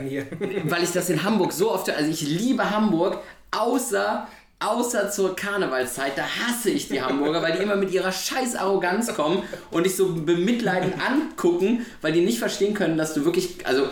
[0.09, 0.25] hier?
[0.65, 3.19] weil ich das in Hamburg so oft, also ich liebe Hamburg,
[3.51, 4.27] außer,
[4.59, 9.13] außer zur Karnevalszeit, da hasse ich die Hamburger, weil die immer mit ihrer scheiß Arroganz
[9.13, 9.41] kommen
[9.71, 13.83] und dich so bemitleidend angucken, weil die nicht verstehen können, dass du wirklich, also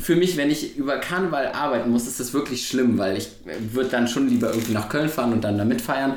[0.00, 3.30] für mich, wenn ich über Karneval arbeiten muss, ist das wirklich schlimm, weil ich
[3.72, 6.14] würde dann schon lieber irgendwie nach Köln fahren und dann da mitfeiern.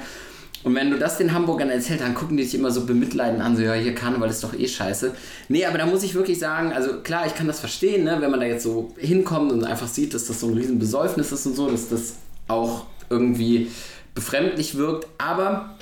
[0.63, 3.55] Und wenn du das den Hamburgern erzählst, dann gucken die dich immer so bemitleidend an,
[3.55, 5.15] so, ja, hier Karneval ist doch eh scheiße.
[5.47, 8.29] Nee, aber da muss ich wirklich sagen, also klar, ich kann das verstehen, ne, wenn
[8.29, 11.45] man da jetzt so hinkommt und einfach sieht, dass das so ein riesen Besäufnis ist
[11.45, 12.15] und so, dass das
[12.47, 13.69] auch irgendwie
[14.15, 15.75] befremdlich wirkt, aber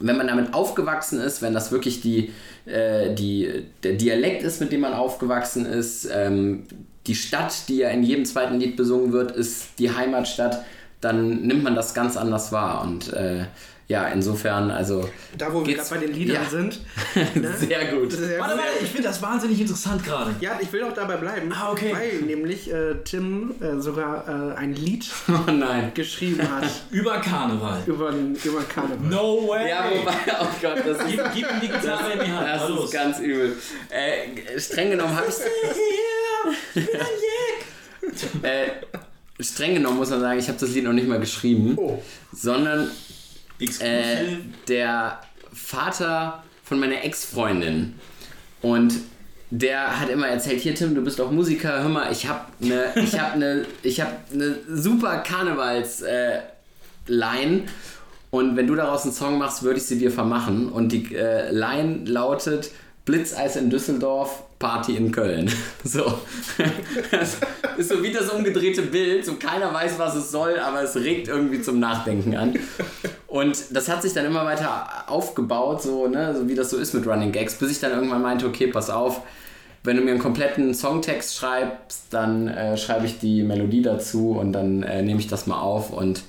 [0.00, 2.32] wenn man damit aufgewachsen ist, wenn das wirklich die,
[2.66, 6.64] äh, die, der Dialekt ist, mit dem man aufgewachsen ist, ähm,
[7.06, 10.64] die Stadt, die ja in jedem zweiten Lied besungen wird, ist die Heimatstadt,
[11.00, 12.82] dann nimmt man das ganz anders wahr.
[12.82, 13.44] Und äh,
[13.88, 15.08] ja, insofern, also.
[15.38, 16.50] Da, wo wir gerade bei den Liedern ja.
[16.50, 16.80] sind.
[17.36, 17.54] Ne?
[17.56, 18.10] Sehr gut.
[18.10, 20.34] Sehr warte, warte, ich finde das wahnsinnig interessant gerade.
[20.40, 21.52] Ja, ich will auch dabei bleiben.
[21.52, 21.94] Ah, okay.
[21.94, 25.92] Weil nämlich äh, Tim äh, sogar äh, ein Lied oh, nein.
[25.94, 26.68] geschrieben hat.
[26.90, 27.80] über Karneval.
[27.86, 29.06] Über, über Karneval.
[29.08, 29.68] No way!
[29.68, 30.98] Ja, wobei, oh Gott, das.
[31.08, 32.48] Gib, gib ihm die Gitarre in die Hand.
[32.48, 33.56] Das ist ganz übel.
[33.90, 36.82] Äh, streng genommen habe ich.
[38.42, 38.66] äh,
[39.38, 42.02] streng genommen muss man sagen, ich habe das Lied noch nicht mal geschrieben, Oh.
[42.32, 42.90] sondern.
[43.80, 44.38] Äh,
[44.68, 45.20] der
[45.52, 47.94] Vater von meiner Ex-Freundin.
[48.62, 48.94] Und
[49.50, 52.26] der hat immer erzählt, hier Tim, du bist doch Musiker, hör mal, ich
[52.60, 56.40] eine ich hab ne, ich hab ne super Karnevals äh,
[58.30, 61.50] und wenn du daraus einen Song machst, würde ich sie dir vermachen und die äh,
[61.52, 62.70] Line lautet
[63.06, 65.50] Blitzeis in Düsseldorf, Party in Köln.
[65.84, 66.18] So.
[67.12, 67.36] Das
[67.78, 71.28] ist so wie das umgedrehte Bild, so keiner weiß, was es soll, aber es regt
[71.28, 72.58] irgendwie zum Nachdenken an.
[73.28, 76.92] Und das hat sich dann immer weiter aufgebaut, so, ne, so wie das so ist
[76.92, 79.22] mit Running Gags, bis ich dann irgendwann meinte, okay, pass auf,
[79.84, 84.52] wenn du mir einen kompletten Songtext schreibst, dann äh, schreibe ich die Melodie dazu und
[84.52, 86.22] dann äh, nehme ich das mal auf und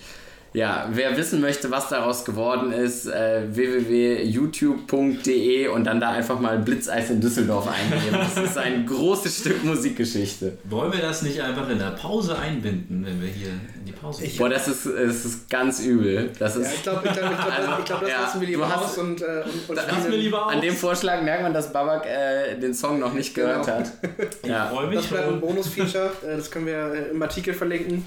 [0.57, 6.57] ja, wer wissen möchte, was daraus geworden ist, äh, www.youtube.de und dann da einfach mal
[6.57, 8.13] Blitzeis in Düsseldorf eingeben.
[8.13, 10.57] Das ist ein großes Stück Musikgeschichte.
[10.63, 13.51] Wollen wir das nicht einfach in der Pause einbinden, wenn wir hier
[13.87, 14.37] die Pause gehen?
[14.37, 16.29] Boah, das ist, das ist ganz übel.
[16.37, 18.21] Das ist, Ja, ich glaube, ich glaub, ich glaub, Also, das, ich glaub, das ja,
[18.21, 19.25] lassen wir lieber aus und, äh,
[19.67, 20.53] und, und spielen- lieber aus.
[20.53, 23.77] an dem Vorschlag merkt man, dass Babak äh, den Song noch nicht gehört Genau.
[23.79, 23.91] hat.
[24.45, 24.67] Ja.
[24.67, 25.41] Freue mich Das bleibt ein schon.
[25.41, 28.05] Bonus-Feature, äh, das können wir äh, im Artikel verlinken.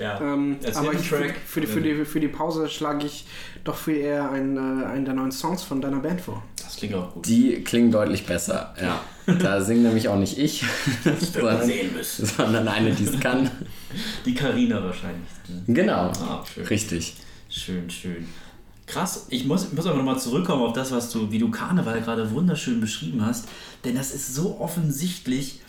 [0.00, 0.20] Ja.
[0.20, 1.34] Ähm, aber ich, Track.
[1.46, 3.26] für, die, für, die, für die Pause schlage ich
[3.64, 6.42] doch viel eher einen, äh, einen der neuen Songs von deiner Band vor.
[6.68, 7.26] Das klingt auch gut.
[7.26, 8.74] Die klingen deutlich besser.
[8.80, 9.00] Ja.
[9.40, 10.64] Da singt nämlich auch nicht ich,
[11.34, 11.70] sondern,
[12.02, 13.50] sondern eine, die es kann.
[14.24, 15.28] Die Karina wahrscheinlich.
[15.66, 16.10] Genau.
[16.12, 16.64] Ah, schön.
[16.64, 17.14] Richtig.
[17.50, 18.26] Schön, schön.
[18.86, 22.30] Krass, ich muss, muss aber nochmal zurückkommen auf das, was du, wie du Karneval gerade
[22.30, 23.48] wunderschön beschrieben hast,
[23.84, 25.60] denn das ist so offensichtlich,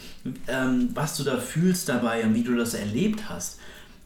[0.48, 3.60] ähm, was du da fühlst dabei und wie du das erlebt hast.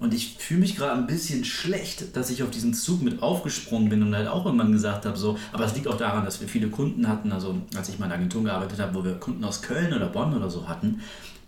[0.04, 3.88] Und ich fühle mich gerade ein bisschen schlecht, dass ich auf diesen Zug mit aufgesprungen
[3.88, 6.48] bin und halt auch irgendwann gesagt habe, so, aber es liegt auch daran, dass wir
[6.50, 9.42] viele Kunden hatten, also als ich mal in der Agentur gearbeitet habe, wo wir Kunden
[9.46, 11.00] aus Köln oder Bonn oder so hatten,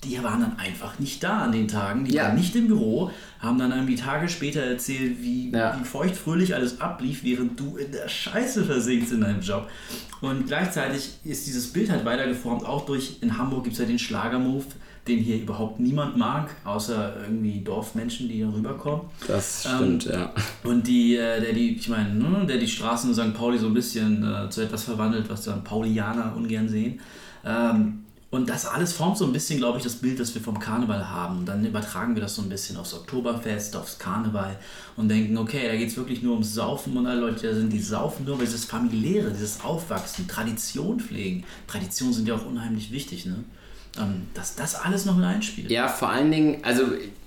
[0.05, 2.23] die waren dann einfach nicht da an den Tagen, die Ja.
[2.27, 5.77] waren nicht im Büro, haben dann irgendwie Tage später erzählt, wie, Ja.
[5.77, 9.67] wie feuchtfröhlich alles ablief, während du in der Scheiße versinkst in deinem Job.
[10.21, 13.99] Und gleichzeitig ist dieses Bild halt weitergeformt, auch durch, in Hamburg gibt es ja den
[13.99, 14.65] Schlagermove,
[15.07, 19.01] den hier überhaupt niemand mag, außer irgendwie Dorfmenschen, die hier rüberkommen.
[19.27, 20.33] Das Ähm, stimmt, ja.
[20.63, 23.33] Und die, äh, der die, ich meine, ne, der die Straßen in St.
[23.37, 26.99] Pauli so ein bisschen äh, zu etwas verwandelt, was dann Paulianer ungern sehen.
[27.45, 30.59] Ähm, und das alles formt so ein bisschen, glaube ich, das Bild, das wir vom
[30.59, 31.37] Karneval haben.
[31.39, 34.57] Und dann übertragen wir das so ein bisschen aufs Oktoberfest, aufs Karneval
[34.97, 37.71] und denken, okay, da geht es wirklich nur ums Saufen und alle Leute, da sind,
[37.71, 41.45] die saufen nur, weil dieses familiäre, dieses Aufwachsen, Tradition pflegen.
[41.67, 43.35] Traditionen sind ja auch unheimlich wichtig, ne?
[43.97, 45.71] Ähm, dass das alles noch mit einspielt.
[45.71, 46.83] Ja, vor allen Dingen, also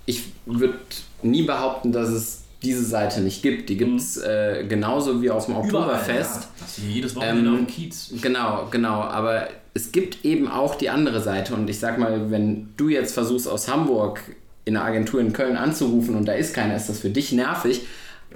[0.06, 0.78] ich würde
[1.22, 3.68] nie behaupten, dass es diese Seite nicht gibt.
[3.68, 6.42] Die gibt es äh, genauso wie aus dem Oktoberfest.
[6.42, 6.48] Ja.
[6.60, 8.10] Das ist jedes Wochenende Ähm, auf dem Kiez.
[8.20, 9.00] Genau, genau.
[9.02, 11.54] Aber es gibt eben auch die andere Seite.
[11.54, 14.20] Und ich sag mal, wenn du jetzt versuchst, aus Hamburg
[14.64, 17.86] in einer Agentur in Köln anzurufen und da ist keiner, ist das für dich nervig.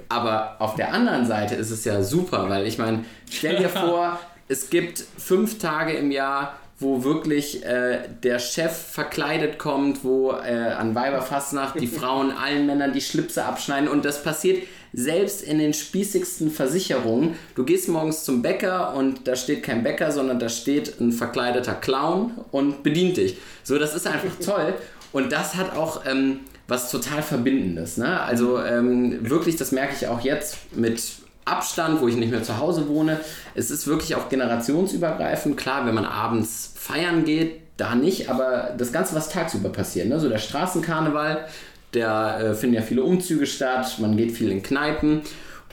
[0.09, 4.19] Aber auf der anderen Seite ist es ja super, weil ich meine, stell dir vor,
[4.47, 10.53] es gibt fünf Tage im Jahr, wo wirklich äh, der Chef verkleidet kommt, wo äh,
[10.77, 15.73] an Weiberfastnacht die Frauen allen Männern die Schlipse abschneiden und das passiert selbst in den
[15.73, 17.35] spießigsten Versicherungen.
[17.55, 21.73] Du gehst morgens zum Bäcker und da steht kein Bäcker, sondern da steht ein verkleideter
[21.73, 23.37] Clown und bedient dich.
[23.63, 24.75] So, das ist einfach toll
[25.11, 27.97] und das hat auch ähm, was total Verbindendes.
[27.97, 28.19] Ne?
[28.21, 31.01] Also ähm, wirklich, das merke ich auch jetzt mit
[31.45, 33.19] Abstand, wo ich nicht mehr zu Hause wohne.
[33.55, 35.57] Es ist wirklich auch generationsübergreifend.
[35.57, 40.19] Klar, wenn man abends feiern geht, da nicht, aber das Ganze, was tagsüber passiert, ne?
[40.19, 41.45] so der Straßenkarneval,
[41.91, 45.21] da äh, finden ja viele Umzüge statt, man geht viel in Kneipen.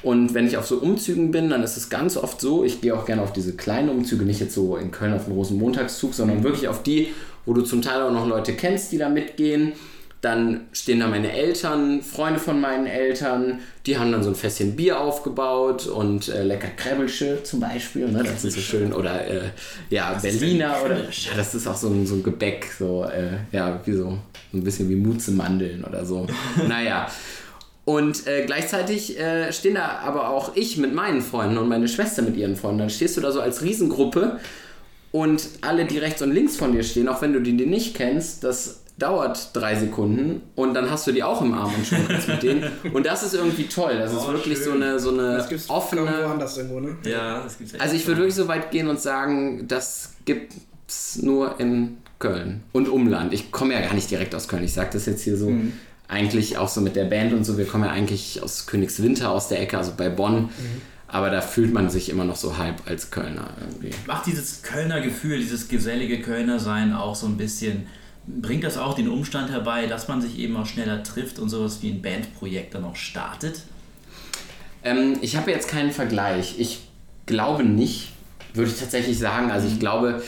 [0.02, 2.94] Und wenn ich auf so Umzügen bin, dann ist es ganz oft so, ich gehe
[2.94, 6.42] auch gerne auf diese kleinen Umzüge, nicht jetzt so in Köln auf den Rosenmontagszug, sondern
[6.42, 7.12] wirklich auf die,
[7.44, 9.72] wo du zum Teil auch noch Leute kennst, die da mitgehen.
[10.20, 14.76] Dann stehen da meine Eltern, Freunde von meinen Eltern, die haben dann so ein Fässchen
[14.76, 18.22] Bier aufgebaut und äh, lecker Kräbelsche zum Beispiel, ne?
[18.22, 18.92] das ist so schön.
[18.92, 19.40] Oder äh,
[19.88, 23.80] ja, Berliner oder ja, das ist auch so ein, so ein Gebäck, so äh, ja,
[23.86, 24.18] wie so
[24.52, 26.26] ein bisschen wie Mutzemandeln oder so.
[26.68, 27.08] naja.
[27.86, 32.20] Und äh, gleichzeitig äh, stehen da aber auch ich mit meinen Freunden und meine Schwester
[32.20, 32.80] mit ihren Freunden.
[32.80, 34.38] Dann stehst du da so als Riesengruppe
[35.12, 38.44] und alle, die rechts und links von dir stehen, auch wenn du die nicht kennst,
[38.44, 42.28] das dauert drei Sekunden und dann hast du die auch im Arm und schon kannst
[42.28, 42.64] mit denen.
[42.92, 43.96] Und das ist irgendwie toll.
[43.98, 44.64] Das ist Oh, wirklich schön.
[44.66, 46.02] so eine, so eine Das gibt's offene.
[46.02, 46.96] woanders irgendwo, ne?
[47.04, 47.82] Ja, das gibt's echt.
[47.82, 52.88] Also ich würde wirklich so weit gehen und sagen, das gibt's nur in Köln und
[52.88, 53.32] Umland.
[53.32, 54.62] Ich komme ja gar nicht direkt aus Köln.
[54.64, 55.72] Ich sage das jetzt hier so Mhm.
[56.08, 57.56] eigentlich auch so mit der Band und so.
[57.58, 60.42] Wir kommen ja eigentlich aus Königswinter, aus der Ecke, also bei Bonn.
[60.42, 60.50] Mhm.
[61.08, 63.90] Aber da fühlt man sich immer noch so halb als Kölner irgendwie.
[64.06, 67.86] Macht dieses Kölner Gefühl, dieses gesellige Kölner Sein auch so ein bisschen,
[68.40, 71.78] bringt das auch den Umstand herbei, dass man sich eben auch schneller trifft und sowas
[71.82, 73.62] wie ein Bandprojekt dann auch startet?
[74.82, 76.56] Ähm, ich habe jetzt keinen Vergleich.
[76.58, 76.80] Ich
[77.26, 78.12] glaube nicht,
[78.54, 79.50] würde ich tatsächlich sagen.
[79.50, 80.22] Also ich glaube,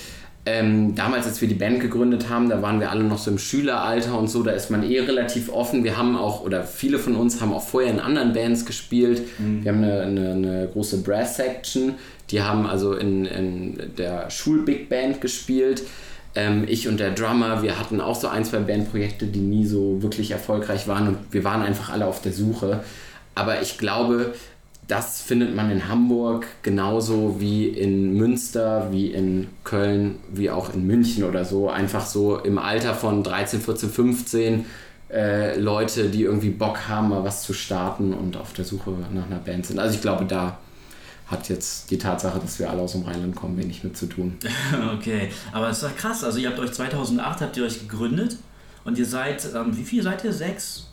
[0.44, 3.38] ähm, damals, als wir die Band gegründet haben, da waren wir alle noch so im
[3.38, 5.84] Schüleralter und so, da ist man eh relativ offen.
[5.84, 9.22] Wir haben auch, oder viele von uns haben auch vorher in anderen Bands gespielt.
[9.38, 11.94] Wir haben eine, eine, eine große Brass-Section,
[12.30, 15.82] die haben also in, in der Schul-Big Band gespielt.
[16.34, 20.02] Ähm, ich und der Drummer, wir hatten auch so ein, zwei Bandprojekte, die nie so
[20.02, 22.82] wirklich erfolgreich waren und wir waren einfach alle auf der Suche.
[23.34, 24.34] Aber ich glaube,
[24.88, 30.86] das findet man in Hamburg genauso wie in Münster, wie in Köln, wie auch in
[30.86, 31.70] München oder so.
[31.70, 34.66] Einfach so im Alter von 13, 14, 15
[35.10, 39.26] äh, Leute, die irgendwie Bock haben, mal was zu starten und auf der Suche nach
[39.26, 39.78] einer Band sind.
[39.78, 40.58] Also ich glaube, da
[41.32, 44.38] hat jetzt die Tatsache, dass wir alle aus dem Rheinland kommen, wenig mit zu tun.
[44.98, 46.22] Okay, aber es ist doch krass.
[46.22, 48.36] Also ihr habt euch 2008 habt ihr euch gegründet
[48.84, 50.32] und ihr seid, ähm, wie viel seid ihr?
[50.32, 50.86] Sechs?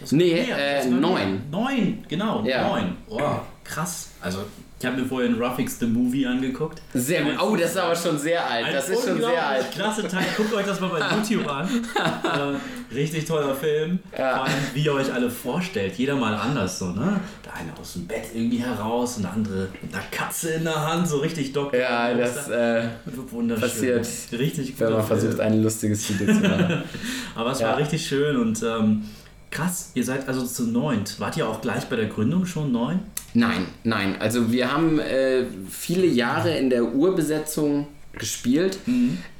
[0.00, 1.14] Das Nee, äh, neun.
[1.14, 1.26] mehr.
[1.50, 2.68] Neun, genau, Ja.
[2.68, 2.96] neun.
[3.08, 3.20] Oh,
[3.64, 4.08] krass.
[4.20, 4.40] Also
[4.78, 6.82] ich habe mir vorhin Ruffix the Movie angeguckt.
[6.92, 7.32] Sehr gut.
[7.40, 8.66] Oh, das ist aber schon sehr alt.
[8.66, 9.70] Ein Das ist schon sehr alt.
[9.72, 10.24] Klasse Teil.
[10.36, 11.66] Guckt euch das mal bei YouTube an.
[11.68, 13.98] äh, richtig toller Film.
[14.16, 14.36] Ja.
[14.36, 15.94] Vor allem, wie ihr euch alle vorstellt.
[15.96, 17.18] Jeder mal anders so, ne?
[17.44, 20.86] Der eine aus dem Bett irgendwie heraus und der andere mit einer Katze in der
[20.86, 21.78] Hand, so richtig Doktor.
[21.80, 22.84] Ja, das äh,
[23.30, 23.68] wunderschön.
[23.70, 25.46] passiert, richtig wenn guter man versucht, Film.
[25.46, 26.82] ein lustiges Video zu machen.
[27.34, 27.68] Aber es Ja.
[27.68, 29.04] war richtig schön und ähm,
[29.50, 31.18] krass, ihr seid also zu neunt.
[31.20, 33.00] Wart ihr auch gleich bei der Gründung schon neun?
[33.34, 34.16] Nein, nein.
[34.20, 37.86] Also wir haben äh, viele Jahre in der Urbesetzung
[38.18, 38.78] gespielt.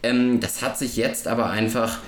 [0.03, 1.99] Ähm, das hat sich jetzt aber einfach,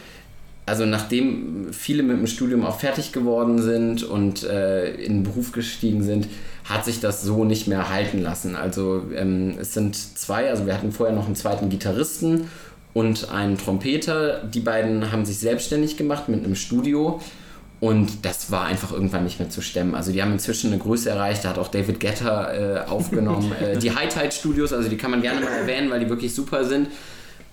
[0.67, 5.53] also nachdem viele mit dem Studium auch fertig geworden sind und äh, in den Beruf
[5.53, 6.29] gestiegen sind,
[6.65, 8.55] hat sich das so nicht mehr halten lassen.
[8.55, 12.49] Also ähm, es sind zwei, also wir hatten vorher noch einen zweiten Gitarristen
[12.93, 14.45] und einen Trompeter.
[14.45, 17.21] Die beiden haben sich selbstständig gemacht mit einem Studio.
[17.81, 19.95] Und das war einfach irgendwann nicht mehr zu stemmen.
[19.95, 23.53] Also die haben inzwischen eine Größe erreicht, da hat auch David Getter äh, aufgenommen.
[23.61, 26.35] äh, die High Tide Studios, also die kann man gerne mal erwähnen, weil die wirklich
[26.35, 26.89] super sind.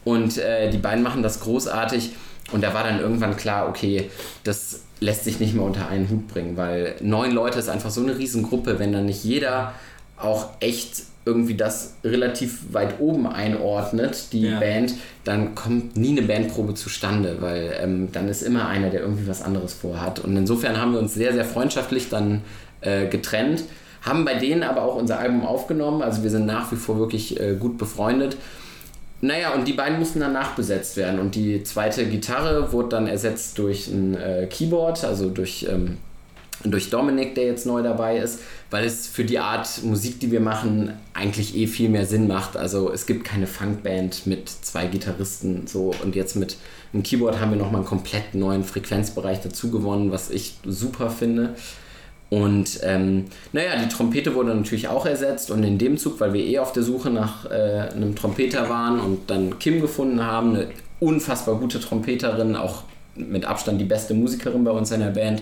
[0.04, 2.12] Und äh, die beiden machen das großartig.
[2.52, 4.10] Und da war dann irgendwann klar, okay,
[4.44, 8.02] das lässt sich nicht mehr unter einen Hut bringen, weil neun Leute ist einfach so
[8.02, 9.74] eine Riesengruppe, wenn dann nicht jeder
[10.18, 14.60] auch echt irgendwie das relativ weit oben einordnet, die Ja.
[14.60, 19.28] Band, dann kommt nie eine Bandprobe zustande, weil ähm, dann ist immer einer, der irgendwie
[19.28, 20.20] was anderes vorhat.
[20.20, 22.42] Und insofern haben wir uns sehr, sehr freundschaftlich dann
[22.82, 23.64] äh, getrennt,
[24.04, 27.40] haben bei denen aber auch unser Album aufgenommen, also wir sind nach wie vor wirklich
[27.40, 28.38] äh, gut befreundet.
[29.22, 31.20] Naja, und die beiden mussten dann nachbesetzt werden.
[31.20, 35.98] Und die zweite Gitarre wurde dann ersetzt durch ein äh, Keyboard, also durch, ähm,
[36.64, 38.40] durch Dominik, der jetzt neu dabei ist,
[38.72, 42.58] weil es für die Art Musik, die wir machen, eigentlich eh viel mehr Sinn macht.
[42.58, 46.58] Also es gibt keine Funkband mit zwei Gitarristen so und jetzt mit
[46.94, 51.56] einem Keyboard haben wir nochmal einen komplett neuen Frequenzbereich dazu gewonnen, was ich super finde.
[52.30, 56.44] Und ähm, naja, die Trompete wurde natürlich auch ersetzt und in dem Zug, weil wir
[56.44, 60.68] eh auf der Suche nach äh, einem Trompeter waren und dann Kim gefunden haben, eine
[61.00, 62.84] unfassbar gute Trompeterin, auch
[63.16, 65.42] mit Abstand die beste Musikerin bei uns in der Band.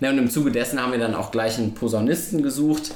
[0.00, 2.92] Na, und im Zuge dessen haben wir dann auch gleich einen Posaunisten gesucht,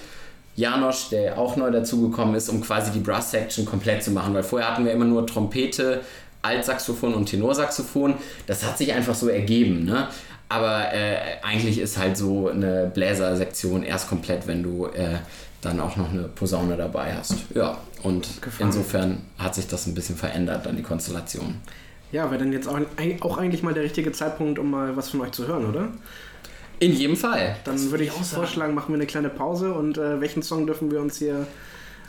[0.57, 4.43] Janosch, der auch neu dazugekommen ist, um quasi die Brass Section komplett zu machen, weil
[4.43, 6.01] vorher hatten wir immer nur Trompete,
[6.43, 8.15] Altsaxophon und Tenorsaxophon.
[8.47, 10.09] Das hat sich einfach so ergeben, ne?
[10.49, 15.17] Aber äh, eigentlich ist halt so eine Bläsersektion erst komplett, wenn du äh,
[15.61, 17.35] dann auch noch eine Posaune dabei hast.
[17.55, 18.69] Ja, und Gefahren.
[18.69, 21.57] insofern hat sich das ein bisschen verändert, dann die Konstellation.
[22.12, 22.79] Ja, wäre dann jetzt auch,
[23.21, 25.88] auch eigentlich mal der richtige Zeitpunkt, um mal was von euch zu hören, oder?
[26.79, 27.57] In jedem Fall.
[27.64, 30.90] Dann würde ich auch vorschlagen, machen wir eine kleine Pause und äh, welchen Song dürfen
[30.90, 31.47] wir uns hier.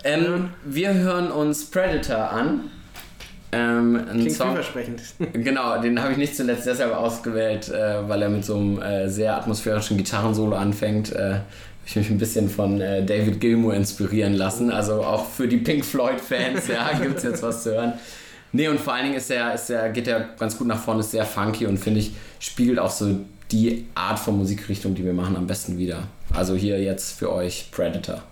[0.04, 2.72] Ähm, wir hören uns Predator an.
[3.54, 5.02] Ähm, Klingt Song, vielversprechend.
[5.34, 9.10] Genau, den habe ich nicht zuletzt deshalb ausgewählt, äh, weil er mit so einem äh,
[9.10, 11.14] sehr atmosphärischen Gitarrensolo anfängt.
[11.14, 11.40] Äh,
[11.88, 14.70] habe ich mich ein bisschen von äh, David Gilmour inspirieren lassen.
[14.70, 17.94] Also auch für die Pink Floyd-Fans, ja, gibt es jetzt was zu hören.
[18.58, 21.02] Nee, und vor allen Dingen ist er, ist er, geht er ganz gut nach vorne,
[21.02, 23.20] ist sehr funky und finde ich, spiegelt auch so
[23.52, 26.08] die Art von Musikrichtung, die wir machen, am besten wieder.
[26.34, 28.24] Also hier jetzt für euch Predator.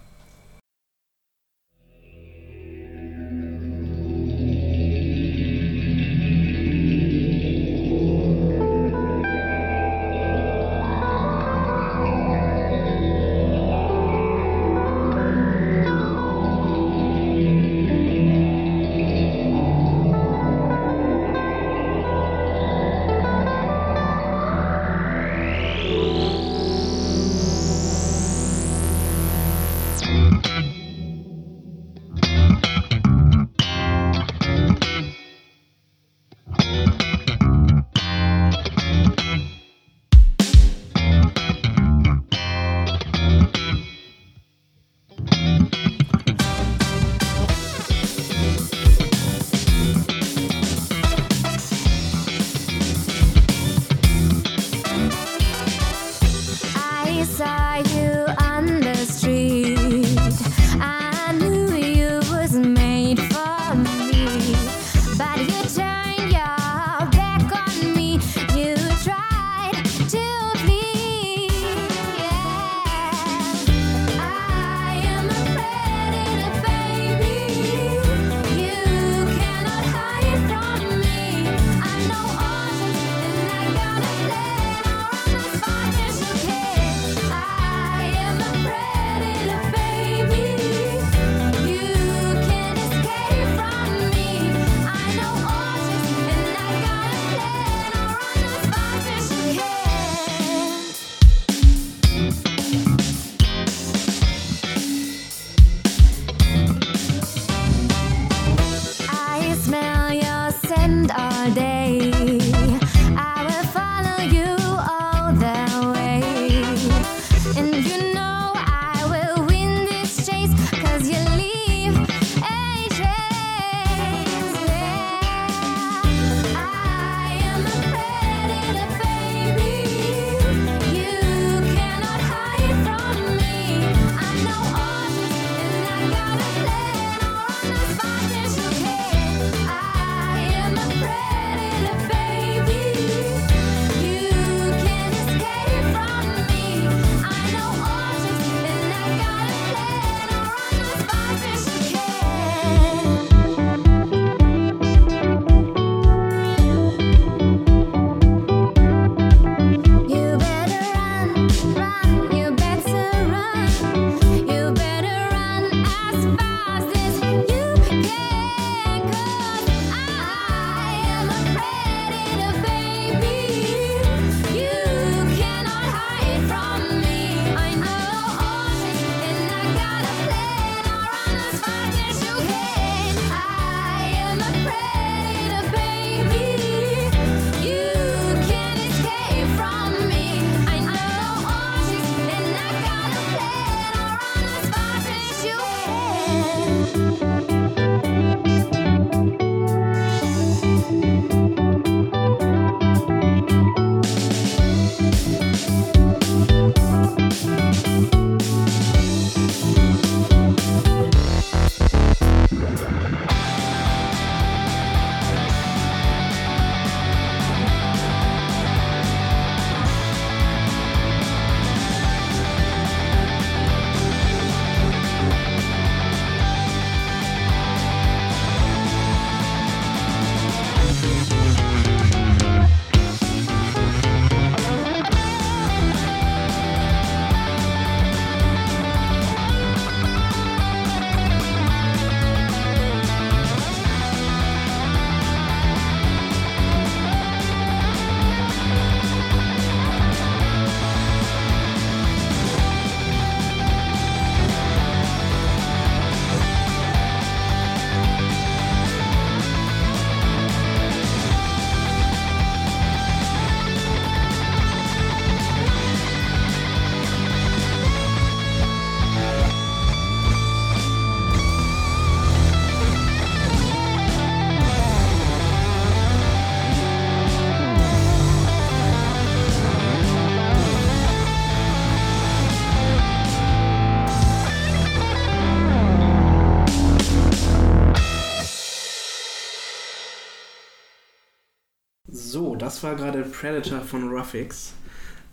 [292.86, 294.73] War gerade Predator von Ruffix.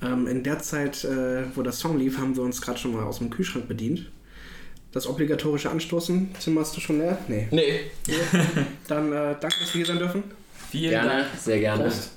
[0.03, 3.05] Ähm, in der Zeit, äh, wo der Song lief, haben wir uns gerade schon mal
[3.05, 4.11] aus dem Kühlschrank bedient.
[4.90, 7.18] Das obligatorische Anstoßen, hast du schon leer?
[7.28, 7.48] Nee.
[7.50, 7.80] Nee.
[8.88, 10.24] Dann äh, danke, dass wir hier sein dürfen.
[10.70, 11.26] Vielen Gerne, Dank.
[11.38, 11.84] sehr gerne.
[11.84, 12.11] Prost.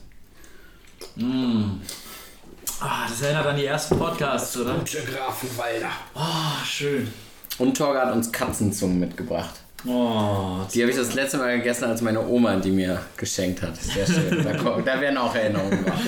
[2.80, 4.76] Ah, das erinnert an die ersten Podcasts, oder?
[4.76, 5.90] Gute Grafenwalder.
[6.14, 7.12] Ah, schön.
[7.58, 9.56] Und Torge hat uns Katzenzungen mitgebracht.
[9.88, 13.76] Oh, Die habe ich das letzte Mal gegessen, als meine Oma die mir geschenkt hat.
[13.78, 14.44] Sehr schön.
[14.44, 16.02] Da, da werden auch Erinnerungen wach.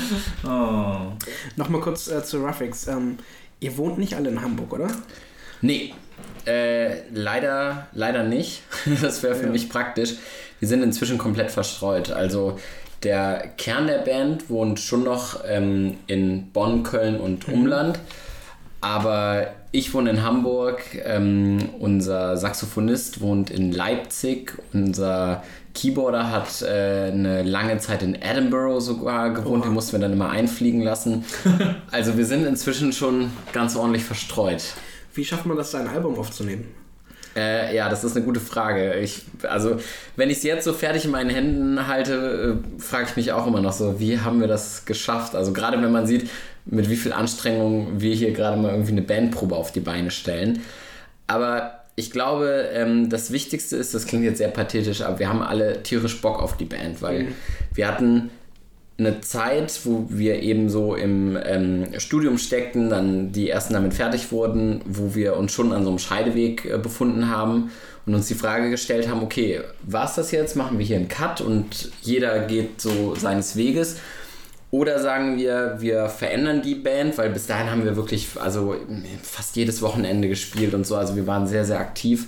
[0.43, 1.25] oh.
[1.55, 2.87] Nochmal kurz äh, zu Ruffix.
[2.87, 3.17] Ähm,
[3.59, 4.87] ihr wohnt nicht alle in Hamburg, oder?
[5.61, 5.93] Nee,
[6.45, 8.63] äh, leider, leider nicht.
[9.01, 10.15] Das wäre für mich praktisch.
[10.59, 12.11] Wir sind inzwischen komplett verstreut.
[12.11, 12.57] Also
[13.03, 17.99] der Kern der Band wohnt schon noch ähm, in Bonn, Köln und Umland.
[18.81, 25.43] Aber ich wohne in Hamburg, ähm, unser Saxophonist wohnt in Leipzig, unser
[25.73, 30.29] Keyboarder hat äh, eine lange Zeit in Edinburgh sogar gewohnt, den mussten wir dann immer
[30.29, 31.25] einfliegen lassen.
[31.91, 34.63] Also wir sind inzwischen schon ganz ordentlich verstreut.
[35.13, 36.65] Wie schafft man das, sein Album aufzunehmen?
[37.37, 38.95] Äh, ja, das ist eine gute Frage.
[38.95, 39.77] Ich, also,
[40.15, 43.45] wenn ich es jetzt so fertig in meinen Händen halte, äh, frage ich mich auch
[43.45, 45.35] immer noch so, wie haben wir das geschafft?
[45.35, 46.29] Also, gerade wenn man sieht,
[46.65, 50.63] mit wie viel Anstrengung wir hier gerade mal irgendwie eine Bandprobe auf die Beine stellen.
[51.27, 55.41] Aber ich glaube, ähm, das Wichtigste ist, das klingt jetzt sehr pathetisch, aber wir haben
[55.41, 57.27] alle tierisch Bock auf die Band, weil
[57.73, 58.31] wir hatten
[58.99, 64.31] eine Zeit, wo wir eben so im ähm, Studium steckten, dann die ersten damit fertig
[64.31, 67.71] wurden, wo wir uns schon an so einem Scheideweg äh, befunden haben
[68.07, 70.55] und uns die Frage gestellt haben, okay, war's das jetzt?
[70.55, 73.97] Machen wir hier einen Cut und jeder geht so seines Weges?
[74.71, 78.75] Oder sagen wir, wir verändern die Band, weil bis dahin haben wir wirklich also
[79.21, 82.27] fast jedes Wochenende gespielt und so, also wir waren sehr, sehr aktiv.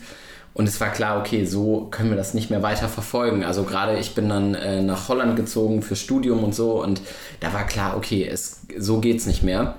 [0.53, 3.43] Und es war klar, okay, so können wir das nicht mehr weiter verfolgen.
[3.43, 7.01] Also gerade ich bin dann äh, nach Holland gezogen für Studium und so und
[7.39, 9.75] da war klar, okay, es, so geht's nicht mehr.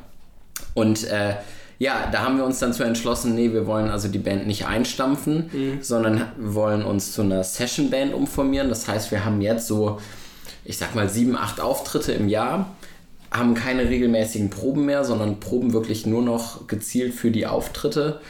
[0.74, 1.34] Und äh,
[1.78, 4.66] ja, da haben wir uns dann zu entschlossen, nee, wir wollen also die Band nicht
[4.66, 5.50] einstampfen,
[5.80, 8.68] sondern wollen uns zu einer Session-Band umformieren.
[8.68, 9.98] Das heißt, wir haben jetzt so,
[10.66, 12.74] ich sag mal, sieben, acht Auftritte im Jahr,
[13.30, 18.20] haben keine regelmäßigen Proben mehr, sondern proben wirklich nur noch gezielt für die Auftritte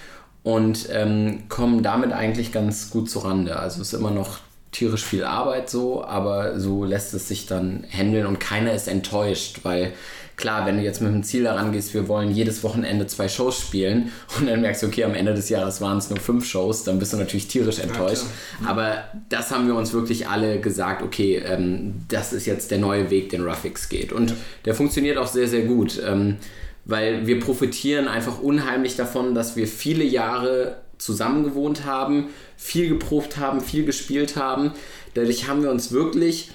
[0.42, 3.56] und ähm, kommen damit eigentlich ganz gut zurande.
[3.56, 4.38] Also es ist immer noch
[4.72, 9.60] tierisch viel Arbeit so, aber so lässt es sich dann handeln und keiner ist enttäuscht,
[9.64, 9.92] weil
[10.36, 13.60] klar, wenn du jetzt mit dem Ziel daran gehst, wir wollen jedes Wochenende zwei Shows
[13.60, 16.84] spielen und dann merkst du, okay, am Ende des Jahres waren es nur fünf Shows,
[16.84, 18.24] dann bist du natürlich tierisch enttäuscht.
[18.66, 23.10] aber das haben wir uns wirklich alle gesagt, okay, ähm, das ist jetzt der neue
[23.10, 24.12] Weg, den Ruffix geht.
[24.12, 24.34] Und
[24.64, 26.00] der funktioniert auch sehr, sehr gut.
[26.04, 26.36] Ähm,
[26.84, 33.36] weil wir profitieren einfach unheimlich davon, dass wir viele Jahre zusammen gewohnt haben, viel geprobt
[33.38, 34.72] haben, viel gespielt haben.
[35.14, 36.50] Dadurch haben wir uns wirklich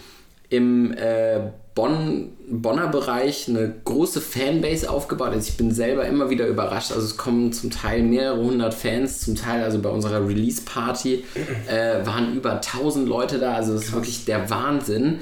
[0.49, 1.39] im äh,
[1.73, 5.29] Bonn, Bonner Bereich eine große Fanbase aufgebaut.
[5.29, 6.91] Also ich bin selber immer wieder überrascht.
[6.91, 11.25] Also es kommen zum Teil mehrere hundert Fans, zum Teil also bei unserer Release-Party
[11.67, 13.55] äh, waren über 1000 Leute da.
[13.55, 15.19] Also das ist wirklich der Wahnsinn.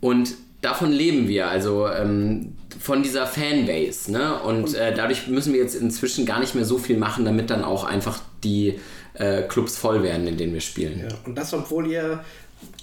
[0.00, 4.12] Und davon leben wir, also ähm, von dieser Fanbase.
[4.12, 4.40] Ne?
[4.42, 7.64] Und äh, dadurch müssen wir jetzt inzwischen gar nicht mehr so viel machen, damit dann
[7.64, 8.78] auch einfach die
[9.14, 11.00] äh, Clubs voll werden, in denen wir spielen.
[11.00, 11.08] Ja.
[11.24, 12.24] Und das, obwohl ihr,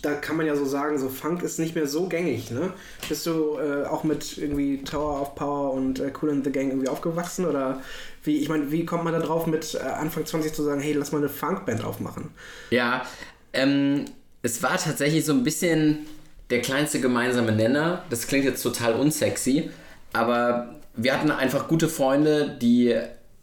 [0.02, 2.74] da kann man ja so sagen, so Funk ist nicht mehr so gängig, ne?
[3.08, 6.70] Bist du äh, auch mit irgendwie Tower of Power und äh, Cool in the Gang
[6.70, 7.46] irgendwie aufgewachsen?
[7.46, 7.82] Oder
[8.24, 10.94] wie, ich meine, wie kommt man da drauf, mit äh, Anfang 20 zu sagen, hey,
[10.94, 12.32] lass mal eine Funkband aufmachen?
[12.70, 13.06] Ja,
[13.54, 14.06] ähm,
[14.42, 16.06] es war tatsächlich so ein bisschen
[16.50, 18.04] der kleinste gemeinsame Nenner.
[18.10, 19.70] Das klingt jetzt total unsexy,
[20.14, 22.96] aber wir hatten einfach gute Freunde, die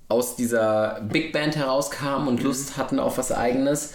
[0.08, 3.94] aus dieser Big Band herauskamen und Lust hatten auf was Eigenes.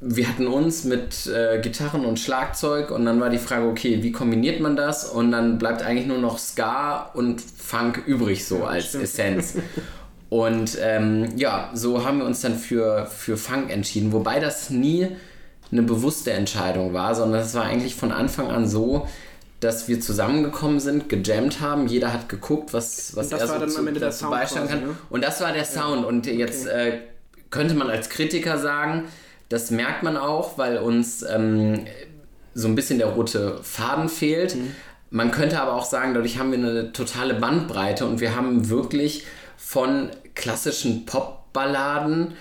[0.00, 4.12] Wir hatten uns mit äh, Gitarren und Schlagzeug und dann war die Frage, okay, wie
[4.12, 5.04] kombiniert man das?
[5.04, 8.94] Und dann bleibt eigentlich nur noch Ska und Funk übrig so als.
[8.94, 9.56] Essenz.
[10.30, 15.08] Und ähm, ja, so haben wir uns dann für, für Funk entschieden, wobei das nie
[15.70, 19.06] eine bewusste Entscheidung war, sondern es war eigentlich von Anfang an so,
[19.60, 24.18] dass wir zusammengekommen sind, gejammt haben, jeder hat geguckt, was, was er so zu, dazu
[24.18, 24.80] Sound beisteuern kann.
[24.80, 24.96] ne?
[25.10, 26.06] Und das war der Sound.
[26.06, 27.00] Und jetzt äh,
[27.50, 29.06] könnte man als Kritiker sagen,
[29.48, 31.86] das merkt man auch, weil uns ähm,
[32.54, 34.54] so ein bisschen der rote Faden fehlt.
[34.54, 34.74] Mhm.
[35.10, 39.24] Man könnte aber auch sagen, dadurch haben wir eine totale Bandbreite und wir haben wirklich
[39.56, 42.34] von klassischen Popballaden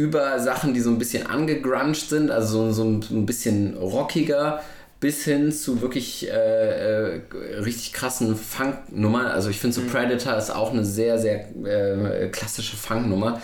[0.00, 4.62] über Sachen, die so ein bisschen angegruncht sind, also so, so ein, bisschen rockiger,
[4.98, 7.20] bis hin zu wirklich äh, äh,
[7.58, 9.26] richtig krassen Funknummern.
[9.26, 13.42] Also ich finde so Predator ist auch eine sehr, sehr äh, klassische Funknummer.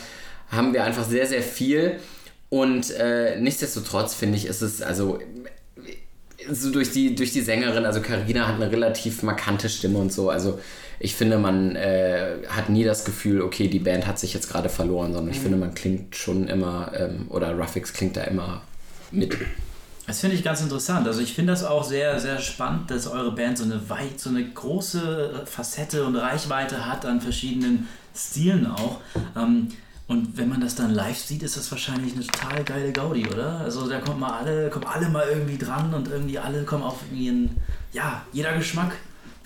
[0.48, 1.98] Haben wir einfach sehr, sehr viel.
[2.48, 5.18] Und äh, nichtsdestotrotz finde ich, ist es, also
[6.50, 10.30] so durch die, durch die Sängerin, also Karina hat eine relativ markante Stimme und so.
[10.30, 10.58] Also
[10.98, 14.68] ich finde, man äh, hat nie das Gefühl, okay, die Band hat sich jetzt gerade
[14.68, 15.42] verloren, sondern ich mhm.
[15.42, 18.62] finde, man klingt schon immer, ähm, oder Ruffix klingt da immer
[19.10, 19.36] mit.
[20.06, 21.06] Das finde ich ganz interessant.
[21.06, 24.30] Also ich finde das auch sehr, sehr spannend, dass eure Band so eine weit, so
[24.30, 29.00] eine große Facette und Reichweite hat an verschiedenen Stilen auch.
[29.36, 29.68] Ähm,
[30.08, 33.58] und wenn man das dann live sieht, ist das wahrscheinlich eine total geile Gaudi, oder?
[33.58, 37.02] Also da kommt mal alle, kommen alle mal irgendwie dran und irgendwie alle kommen auf
[37.10, 37.56] irgendwie ein,
[37.92, 38.92] ja, jeder Geschmack.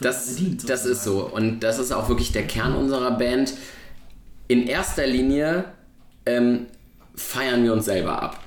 [0.01, 1.27] Das, bedient, das ist so.
[1.27, 3.55] Und das ist auch wirklich der Kern unserer Band.
[4.49, 5.65] In erster Linie
[6.27, 6.67] ähm,
[7.15, 8.41] feiern wir uns selber ab.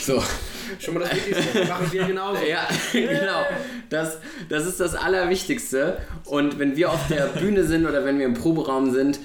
[0.00, 0.22] So.
[0.80, 1.64] Schon mal das Wichtigste.
[1.66, 2.44] Machen wir genauso.
[2.44, 3.44] ja, genau.
[3.88, 5.98] Das, das ist das Allerwichtigste.
[6.24, 9.20] Und wenn wir auf der Bühne sind oder wenn wir im Proberaum sind,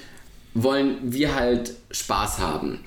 [0.54, 2.80] wollen wir halt Spaß haben.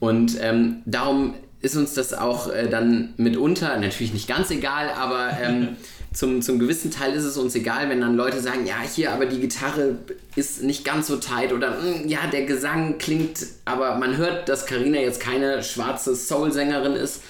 [0.00, 5.30] Und ähm, darum ist uns das auch äh, dann mitunter, natürlich nicht ganz egal, aber
[5.40, 5.76] ähm,
[6.14, 9.26] zum, zum gewissen Teil ist es uns egal, wenn dann Leute sagen, ja, hier, aber
[9.26, 9.98] die Gitarre
[10.36, 14.64] ist nicht ganz so tight oder hm, ja, der Gesang klingt, aber man hört, dass
[14.64, 17.20] Karina jetzt keine schwarze Soul-Sängerin ist.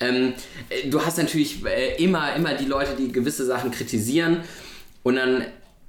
[0.00, 0.34] Ähm,
[0.68, 4.40] äh, du hast natürlich äh, immer, immer die Leute, die gewisse Sachen kritisieren
[5.04, 5.44] und dann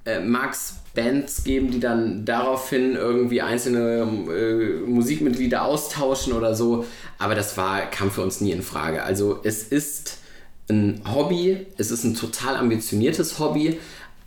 [0.05, 6.85] äh, mag es Bands geben, die dann daraufhin irgendwie einzelne äh, Musikmitglieder austauschen oder so.
[7.17, 9.03] Aber das war, kam für uns nie in Frage.
[9.03, 10.19] Also es ist
[10.69, 13.77] ein Hobby, es ist ein total ambitioniertes Hobby,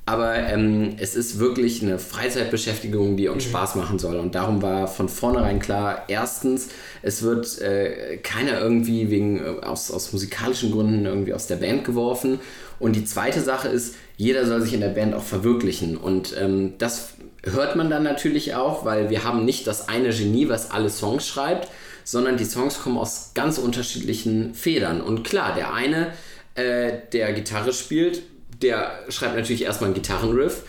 [0.09, 3.51] aber ähm, es ist wirklich eine Freizeitbeschäftigung, die uns mhm.
[3.51, 4.17] Spaß machen soll.
[4.17, 6.69] Und darum war von vornherein klar, erstens,
[7.03, 11.85] es wird äh, keiner irgendwie wegen, äh, aus, aus musikalischen Gründen irgendwie aus der Band
[11.85, 12.41] geworfen.
[12.79, 15.99] Und die zweite Sache ist, jeder soll sich in der Band auch verwirklichen.
[15.99, 17.11] Und ähm, das
[17.43, 21.27] hört man dann natürlich auch, weil wir haben nicht das eine Genie, was alle Songs
[21.27, 21.69] schreibt,
[22.05, 25.03] sondern die Songs kommen aus ganz unterschiedlichen Federn.
[25.03, 26.13] Und klar, der eine,
[26.59, 28.23] äh, der Gitarre spielt,
[28.63, 30.65] der schreibt natürlich erstmal einen Gitarrenriff.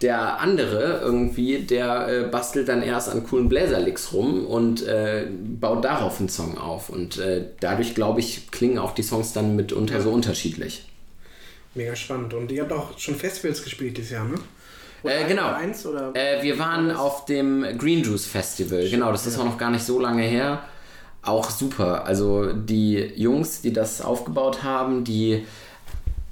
[0.00, 5.84] Der andere irgendwie, der äh, bastelt dann erst an coolen Bläserlicks rum und äh, baut
[5.84, 6.88] darauf einen Song auf.
[6.88, 10.00] Und äh, dadurch, glaube ich, klingen auch die Songs dann mitunter ja.
[10.00, 10.88] so unterschiedlich.
[11.74, 12.34] Mega spannend.
[12.34, 14.34] Und ihr habt auch schon Festivals gespielt dieses Jahr, ne?
[15.04, 15.52] Äh, genau.
[15.52, 18.88] Eins, äh, wir waren auf dem Green Juice Festival.
[18.88, 20.64] Genau, das ist auch noch gar nicht so lange her.
[21.22, 22.04] Auch super.
[22.04, 25.46] Also die Jungs, die das aufgebaut haben, die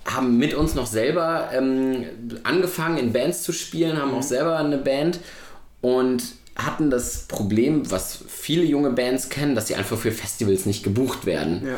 [0.04, 2.04] haben mit uns noch selber ähm,
[2.42, 4.18] angefangen in Bands zu spielen, haben mhm.
[4.18, 5.20] auch selber eine Band
[5.80, 6.22] und
[6.56, 11.26] hatten das Problem, was viele junge Bands kennen, dass sie einfach für Festivals nicht gebucht
[11.26, 11.62] werden.
[11.64, 11.76] Ja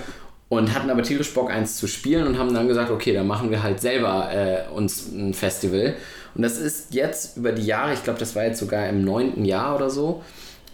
[0.53, 3.51] und hatten aber tierisch Bock, eins zu spielen und haben dann gesagt, okay, dann machen
[3.51, 5.95] wir halt selber äh, uns ein Festival.
[6.35, 9.47] Und das ist jetzt über die Jahre, ich glaube, das war jetzt sogar im neunten
[9.47, 10.23] Jahr oder so,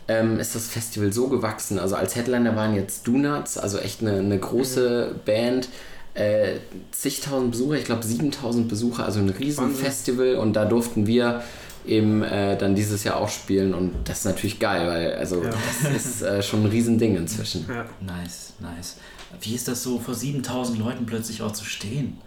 [0.09, 1.79] ähm, ist das Festival so gewachsen.
[1.79, 5.21] Also als Headliner waren jetzt Donuts, also echt eine, eine große mhm.
[5.25, 5.69] Band,
[6.15, 6.57] äh,
[6.91, 11.43] zigtausend Besucher, ich glaube 7000 Besucher, also ein Riesenfestival und da durften wir
[11.87, 15.51] eben äh, dann dieses Jahr auch spielen und das ist natürlich geil, weil also ja.
[15.51, 17.67] das ist äh, schon ein Riesending inzwischen.
[17.69, 17.87] Ja.
[18.01, 18.97] Nice, nice.
[19.41, 22.19] Wie ist das so, vor 7000 Leuten plötzlich auch zu stehen?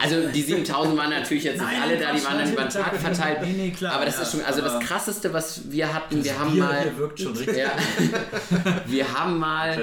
[0.00, 2.96] Also die 7000 waren natürlich jetzt nicht alle da, die waren dann über den Tag
[2.96, 3.38] verteilt.
[3.42, 6.38] Nee, nee, klar, aber das ja, ist schon, also das krasseste, was wir hatten, wir
[6.38, 6.92] haben Bier mal.
[6.96, 7.56] Wirkt schon richtig.
[7.56, 7.72] Ja,
[8.86, 9.78] wir haben mal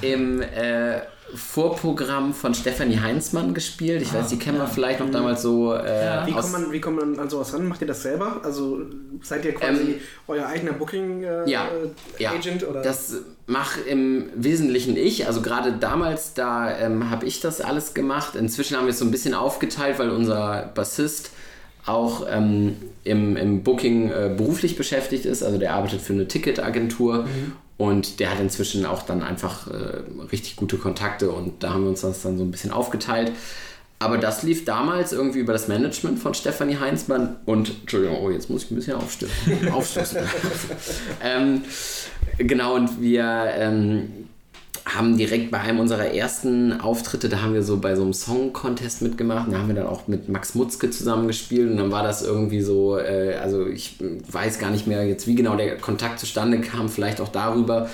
[0.00, 1.00] im äh,
[1.34, 4.00] Vorprogramm von Stefanie Heinzmann gespielt.
[4.02, 4.64] Ich ah, weiß, die kennen ja.
[4.64, 5.74] wir vielleicht noch damals so.
[5.74, 6.26] Äh, ja.
[6.26, 7.66] wie, kommt man, wie kommt man an sowas ran?
[7.66, 8.40] Macht ihr das selber?
[8.44, 8.82] Also
[9.22, 11.48] seid ihr quasi ähm, euer eigener Booking-Agent?
[11.48, 11.68] Äh, ja,
[12.18, 12.68] ja.
[12.68, 12.82] Oder?
[12.82, 13.14] Das
[13.46, 15.26] mache im Wesentlichen ich.
[15.26, 18.34] Also gerade damals, da ähm, habe ich das alles gemacht.
[18.34, 21.30] Inzwischen haben wir es so ein bisschen aufgeteilt, weil unser Bassist
[21.84, 25.42] auch ähm, im, im Booking äh, beruflich beschäftigt ist.
[25.42, 27.52] Also der arbeitet für eine Ticketagentur mhm.
[27.78, 31.90] Und der hat inzwischen auch dann einfach äh, richtig gute Kontakte und da haben wir
[31.90, 33.32] uns das dann so ein bisschen aufgeteilt.
[33.98, 38.50] Aber das lief damals irgendwie über das Management von Stefanie Heinzmann und, Entschuldigung, oh, jetzt
[38.50, 39.68] muss ich ein bisschen aufstoßen.
[39.72, 40.18] aufstoßen.
[41.24, 41.62] ähm,
[42.36, 43.24] genau, und wir
[43.56, 44.26] ähm,
[44.84, 49.00] haben direkt bei einem unserer ersten Auftritte, da haben wir so bei so einem Song-Contest
[49.00, 49.50] mitgemacht.
[49.50, 52.98] Da haben wir dann auch mit Max Mutzke zusammengespielt und dann war das irgendwie so,
[52.98, 53.96] äh, also ich
[54.30, 57.88] weiß gar nicht mehr jetzt, wie genau der Kontakt zustande kam, vielleicht auch darüber.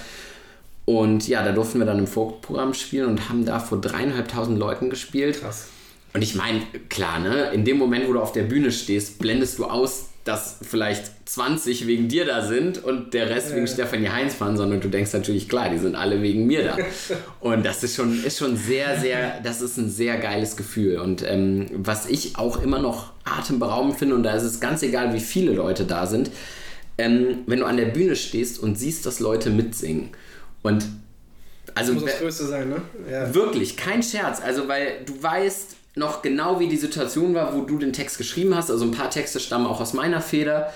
[0.84, 4.90] Und ja, da durften wir dann im Vorprogramm spielen und haben da vor dreieinhalbtausend Leuten
[4.90, 5.40] gespielt.
[5.40, 5.68] Krass.
[6.14, 9.58] Und ich meine, klar, ne, in dem Moment, wo du auf der Bühne stehst, blendest
[9.58, 13.56] du aus, dass vielleicht 20 wegen dir da sind und der Rest ja.
[13.56, 16.76] wegen Stefanie Heinz fahren, sondern du denkst natürlich, klar, die sind alle wegen mir da.
[17.40, 20.98] Und das ist schon, ist schon sehr, sehr, das ist ein sehr geiles Gefühl.
[20.98, 25.12] Und ähm, was ich auch immer noch atemberaubend finde, und da ist es ganz egal,
[25.12, 26.30] wie viele Leute da sind,
[26.98, 30.10] ähm, wenn du an der Bühne stehst und siehst, dass Leute mitsingen.
[30.62, 30.86] Und
[31.74, 32.82] also das muss das Größte sein, ne?
[33.10, 33.34] Ja.
[33.34, 34.40] Wirklich, kein Scherz.
[34.40, 38.54] Also, weil du weißt, noch genau, wie die Situation war, wo du den Text geschrieben
[38.54, 38.70] hast.
[38.70, 40.72] Also ein paar Texte stammen auch aus meiner Feder.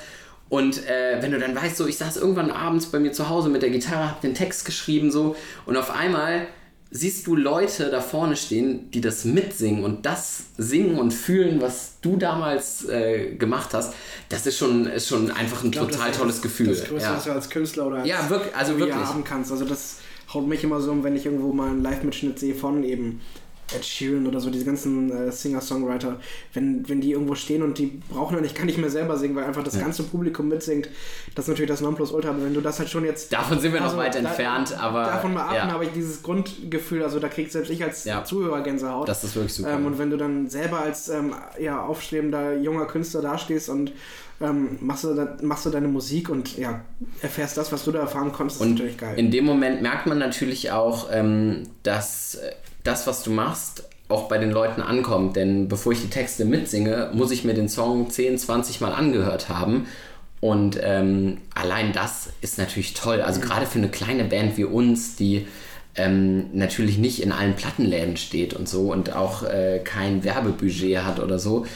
[0.48, 3.48] Und äh, wenn du dann weißt, so ich saß irgendwann abends bei mir zu Hause
[3.48, 6.46] mit der Gitarre, hab den Text geschrieben so und auf einmal
[6.90, 11.98] siehst du Leute da vorne stehen, die das mitsingen und das singen und fühlen, was
[12.00, 13.94] du damals äh, gemacht hast,
[14.28, 16.68] das ist schon, ist schon einfach ein glaub, total tolles das, Gefühl.
[16.68, 17.16] Das Größte, ja.
[17.16, 18.94] was du als Künstler oder als ja, wirklich, also wirklich.
[18.94, 19.50] haben kannst.
[19.50, 19.98] Also das
[20.32, 23.20] haut mich immer so um, wenn ich irgendwo mal einen Live-Mitschnitt sehe von eben
[23.74, 26.20] Ed Sheeran oder so, diese ganzen äh, Singer-Songwriter,
[26.54, 29.34] wenn, wenn die irgendwo stehen und die brauchen dann, ich kann nicht mehr selber singen,
[29.34, 29.80] weil einfach das ja.
[29.80, 30.88] ganze Publikum mitsingt,
[31.34, 33.32] das ist natürlich das Nonplusultra, aber wenn du das halt schon jetzt...
[33.32, 35.04] Davon sind wir also, noch weit da, entfernt, aber...
[35.04, 35.68] Davon mal ab, ja.
[35.68, 38.24] aber ich dieses Grundgefühl, also da kriegt selbst ich als ja.
[38.24, 39.08] Zuhörer Gänsehaut.
[39.08, 39.72] Das ist wirklich super.
[39.72, 43.92] Ähm, und wenn du dann selber als ähm, ja, aufstrebender junger Künstler dastehst und
[44.40, 46.84] ähm, machst, du da, machst du deine Musik und ja,
[47.22, 49.18] erfährst das, was du da erfahren konntest, und ist natürlich geil.
[49.18, 52.52] In dem Moment merkt man natürlich auch, ähm, dass äh,
[52.86, 55.36] das, was du machst, auch bei den Leuten ankommt.
[55.36, 59.48] Denn bevor ich die Texte mitsinge, muss ich mir den Song 10, 20 Mal angehört
[59.48, 59.86] haben.
[60.40, 63.20] Und ähm, allein das ist natürlich toll.
[63.20, 63.44] Also mhm.
[63.44, 65.46] gerade für eine kleine Band wie uns, die
[65.96, 71.20] ähm, natürlich nicht in allen Plattenläden steht und so und auch äh, kein Werbebudget hat
[71.20, 71.66] oder so,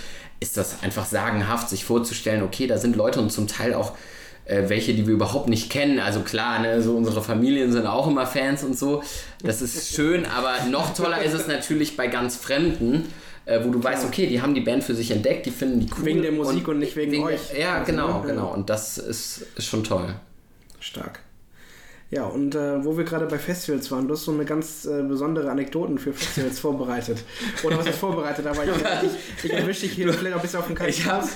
[0.41, 3.93] ist das einfach sagenhaft, sich vorzustellen, okay, da sind Leute und zum Teil auch
[4.45, 5.99] äh, welche, die wir überhaupt nicht kennen.
[5.99, 9.03] Also klar, ne, so unsere Familien sind auch immer Fans und so.
[9.43, 13.07] Das ist schön, aber noch toller ist es natürlich bei ganz Fremden.
[13.47, 15.89] Äh, wo du weißt, okay, die haben die Band für sich entdeckt, die finden die
[15.99, 16.05] cool.
[16.05, 17.41] Wegen der Musik und, und nicht wegen, wegen euch.
[17.59, 18.27] Ja, also, genau, ne?
[18.29, 18.53] genau.
[18.53, 20.15] Und das ist, ist schon toll.
[20.79, 21.21] Stark.
[22.11, 25.03] Ja, und äh, wo wir gerade bei Festivals waren, du hast so eine ganz äh,
[25.03, 27.23] besondere Anekdoten für Festivals vorbereitet.
[27.63, 28.47] Oder was ist vorbereitet?
[28.49, 31.07] Aber ich, ich, ich erwische dich hier vielleicht auch ein bisschen auf den kalten Ich
[31.07, 31.29] habe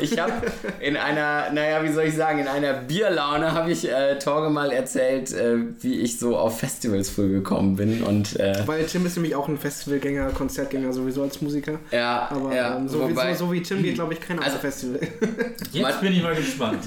[0.00, 0.42] ich hab
[0.80, 4.72] in einer, naja, wie soll ich sagen, in einer Bierlaune habe ich äh, Torge mal
[4.72, 8.02] erzählt, äh, wie ich so auf Festivals früh gekommen bin.
[8.02, 11.78] Und, äh, Weil Tim ist nämlich auch ein Festivalgänger, Konzertgänger sowieso als Musiker.
[11.92, 14.42] Ja, aber ja, ähm, so, wobei, wie, so, so, wie Tim geht, glaube ich, keiner
[14.42, 15.00] also, auf Festival.
[15.72, 16.82] Jetzt bin ich mal gespannt.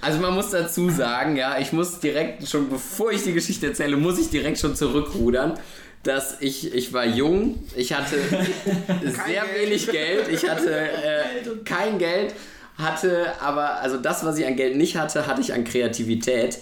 [0.00, 3.66] Also man muss dazu sagen, ja, ich muss direkt direkt schon, bevor ich die Geschichte
[3.66, 5.58] erzähle, muss ich direkt schon zurückrudern.
[6.04, 8.16] Dass ich, ich war jung, ich hatte
[9.02, 9.60] sehr Geld.
[9.60, 11.22] wenig Geld, ich hatte äh,
[11.64, 12.34] kein Geld,
[12.76, 16.58] hatte aber, also das, was ich an Geld nicht hatte, hatte ich an Kreativität.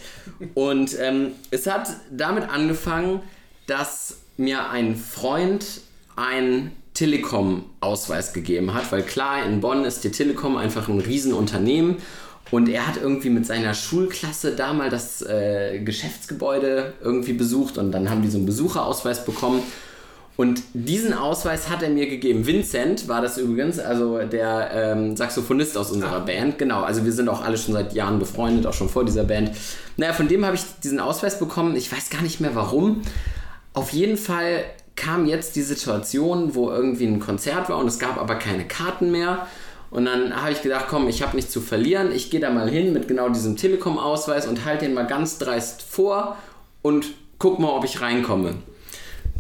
[0.55, 3.21] Und ähm, es hat damit angefangen,
[3.67, 5.67] dass mir ein Freund
[6.17, 11.99] ein Telekom-Ausweis gegeben hat, weil klar, in Bonn ist die Telekom einfach ein Riesenunternehmen
[12.51, 17.93] und er hat irgendwie mit seiner Schulklasse da mal das äh, Geschäftsgebäude irgendwie besucht und
[17.93, 19.63] dann haben die so einen Besucherausweis bekommen.
[20.37, 22.47] Und diesen Ausweis hat er mir gegeben.
[22.47, 26.27] Vincent war das übrigens, also der ähm, Saxophonist aus unserer Ach.
[26.27, 26.59] Band.
[26.59, 29.53] Genau, also wir sind auch alle schon seit Jahren befreundet, auch schon vor dieser Band.
[29.97, 31.75] Naja, von dem habe ich diesen Ausweis bekommen.
[31.75, 33.01] Ich weiß gar nicht mehr warum.
[33.73, 38.19] Auf jeden Fall kam jetzt die Situation, wo irgendwie ein Konzert war und es gab
[38.19, 39.47] aber keine Karten mehr.
[39.91, 42.13] Und dann habe ich gedacht, komm, ich habe nichts zu verlieren.
[42.13, 45.83] Ich gehe da mal hin mit genau diesem Telekom-Ausweis und halte den mal ganz dreist
[45.83, 46.37] vor
[46.83, 47.07] und
[47.39, 48.57] guck mal, ob ich reinkomme.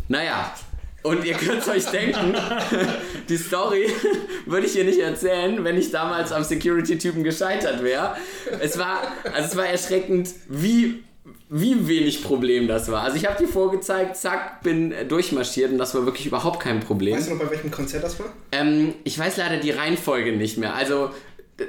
[0.08, 0.52] Naja,
[1.06, 2.34] und ihr könnt euch denken,
[3.28, 3.88] die Story
[4.46, 8.16] würde ich hier nicht erzählen, wenn ich damals am Security-Typen gescheitert wäre.
[8.60, 11.04] Es war, also es war erschreckend, wie
[11.48, 13.02] wie wenig Problem das war.
[13.02, 17.16] Also ich habe die vorgezeigt, zack, bin durchmarschiert und das war wirklich überhaupt kein Problem.
[17.16, 18.26] Weißt du noch, bei welchem Konzert das war?
[18.52, 20.74] Ähm, ich weiß leider die Reihenfolge nicht mehr.
[20.74, 21.10] Also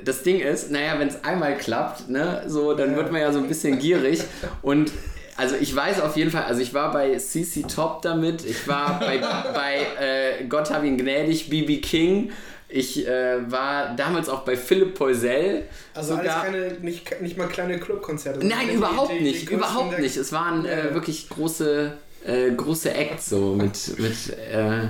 [0.04, 3.40] das Ding ist, naja, wenn es einmal klappt, ne, so, dann wird man ja so
[3.40, 4.22] ein bisschen gierig
[4.62, 4.92] und
[5.38, 9.00] also ich weiß auf jeden Fall, also ich war bei CC Top damit, ich war
[9.00, 9.18] bei,
[9.54, 12.32] bei äh, Gott hab ihn gnädig, BB King,
[12.70, 15.64] ich äh, war damals auch bei Philipp Poisel.
[15.94, 16.42] Also sogar.
[16.42, 18.46] alles keine, nicht, nicht mal kleine Clubkonzerte.
[18.46, 20.18] Nein, überhaupt die, die, nicht, die überhaupt nicht.
[20.18, 21.94] Es waren äh, wirklich große,
[22.26, 24.88] äh, große Acts so mit, mit äh,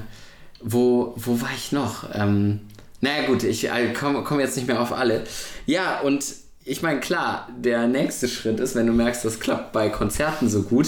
[0.61, 2.09] wo, wo war ich noch?
[2.13, 2.61] Ähm,
[3.01, 5.23] naja gut, ich äh, komme komm jetzt nicht mehr auf alle.
[5.67, 6.25] Ja, und
[6.65, 10.63] ich meine, klar, der nächste Schritt ist, wenn du merkst, das klappt bei Konzerten so
[10.63, 10.87] gut,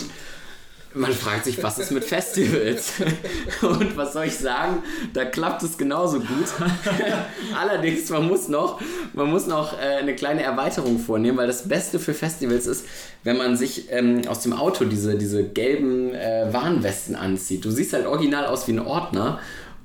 [0.94, 2.94] man fragt sich, was ist mit Festivals?
[3.62, 4.82] Und was soll ich sagen?
[5.14, 6.28] Da klappt es genauso gut.
[7.56, 8.82] Allerdings, man muss noch,
[9.14, 12.86] man muss noch äh, eine kleine Erweiterung vornehmen, weil das Beste für Festivals ist,
[13.24, 17.66] wenn man sich ähm, aus dem Auto diese, diese gelben äh, Warnwesten anzieht.
[17.66, 19.40] Du siehst halt original aus wie ein Ordner.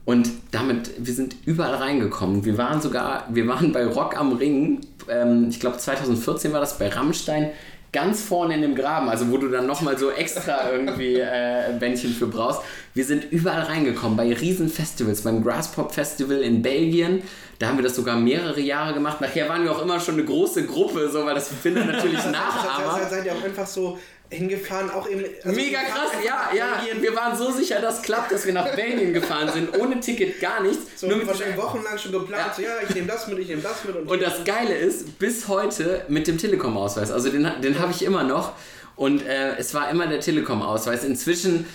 [0.07, 2.45] Und damit, wir sind überall reingekommen.
[2.45, 6.79] Wir waren sogar, wir waren bei Rock am Ring, ähm, ich glaube 2014 war das
[6.79, 7.51] bei Rammstein
[7.95, 12.13] ganz vorne in dem Graben, also wo du dann nochmal so extra irgendwie äh, Bändchen
[12.13, 12.61] für brauchst.
[12.93, 17.23] Wir sind überall reingekommen, bei Riesenfestivals, beim Grasspop Festival in Belgien,
[17.59, 19.21] da haben wir das sogar mehrere Jahre gemacht.
[19.21, 23.09] Nachher waren wir auch immer schon eine große Gruppe, so, weil das findet natürlich Nachahmer.
[23.09, 23.99] Seid ihr auch einfach so
[24.31, 25.25] hingefahren, auch eben.
[25.43, 26.81] Also Mega krass, ja, ja.
[27.01, 30.63] Wir waren so sicher, dass klappt, dass wir nach Belgien gefahren sind, ohne Ticket, gar
[30.63, 31.01] nichts.
[31.01, 33.49] So, nur mit wahrscheinlich wochenlang schon geplant, ja, so, ja ich nehme das mit, ich
[33.49, 33.97] nehme das mit.
[33.97, 38.03] Und, und das Geile ist, bis heute mit dem Telekom-Ausweis, also den, den habe ich
[38.03, 38.53] immer noch.
[38.97, 41.05] Und äh, es war immer der Telekom-Ausweis.
[41.05, 41.67] Inzwischen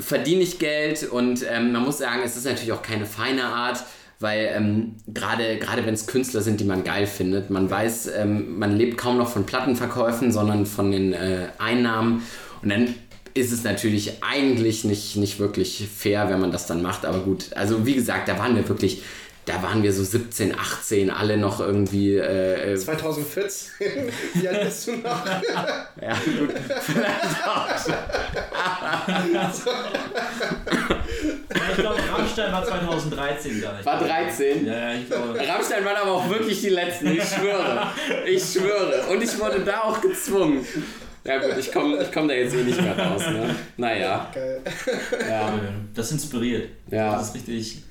[0.00, 3.84] verdiene ich Geld und ähm, man muss sagen, es ist natürlich auch keine feine Art
[4.20, 8.58] weil ähm, gerade gerade wenn es Künstler sind, die man geil findet, man weiß, ähm,
[8.58, 12.22] man lebt kaum noch von Plattenverkäufen, sondern von den äh, Einnahmen.
[12.62, 12.94] Und dann
[13.34, 17.52] ist es natürlich eigentlich nicht, nicht wirklich fair, wenn man das dann macht, aber gut,
[17.54, 19.02] also wie gesagt, da waren wir wirklich
[19.48, 22.16] da waren wir so 17, 18, alle noch irgendwie.
[22.16, 23.70] Äh, 2014?
[23.80, 24.02] Äh,
[24.34, 25.24] Wie alt bist du noch?
[26.02, 26.54] ja, gut.
[26.82, 27.68] Vielleicht auch.
[31.70, 33.86] ich glaube, Rammstein war 2013 gar nicht.
[33.86, 34.66] War 13?
[34.66, 35.38] Ja, ich glaube.
[35.38, 37.86] Rammstein waren aber auch wirklich die letzten, ich schwöre.
[38.26, 39.06] Ich schwöre.
[39.10, 40.66] Und ich wurde da auch gezwungen.
[41.24, 43.54] Ja gut, ich komme ich komm da jetzt eh nicht mehr raus, ne?
[43.76, 44.30] Naja.
[44.32, 44.62] Geil.
[45.28, 45.52] Ja.
[45.94, 46.70] Das inspiriert.
[46.90, 47.16] Ja.
[47.16, 47.82] Das ist richtig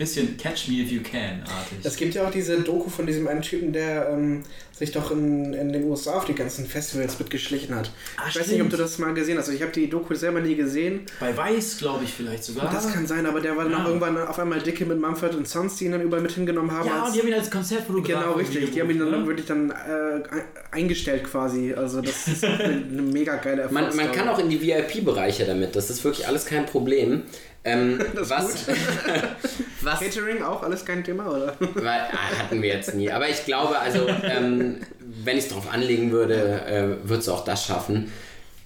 [0.00, 1.78] bisschen Catch Me If You Can artig.
[1.84, 4.42] Es gibt ja auch diese Doku von diesem einen Typen, der ähm,
[4.72, 7.90] sich doch in, in den USA auf die ganzen Festivals mitgeschlichen hat.
[8.16, 9.44] Ah, ich weiß nicht, ob du das mal gesehen hast.
[9.48, 11.02] Also ich habe die Doku selber nie gesehen.
[11.20, 12.72] Bei Weiß, glaube ich, vielleicht sogar.
[12.72, 13.82] Das kann sein, aber der war dann Ja.
[13.84, 16.72] auch irgendwann auf einmal dicke mit Mumford und Sons, die ihn dann überall mit hingenommen
[16.72, 16.88] haben.
[16.88, 18.22] ja, als- und die haben ihn als Konzertfotograf.
[18.24, 18.70] Genau, richtig.
[18.72, 19.26] Die haben ihn dann ne?
[19.26, 21.74] wirklich dann äh, ein- eingestellt quasi.
[21.74, 24.16] Also das ist eine, eine mega geile Man, man Erfolgsstory.
[24.16, 27.22] kann auch in die VIP-Bereiche damit, das ist wirklich alles kein Problem.
[27.64, 28.66] Ähm, Das ist was,
[29.82, 31.56] was Catering auch alles kein Thema, oder?
[31.84, 33.10] Ah, hatten wir jetzt nie.
[33.10, 34.80] Aber ich glaube, also, ähm,
[35.24, 38.10] wenn ich es drauf anlegen würde, äh, würdest du auch das schaffen.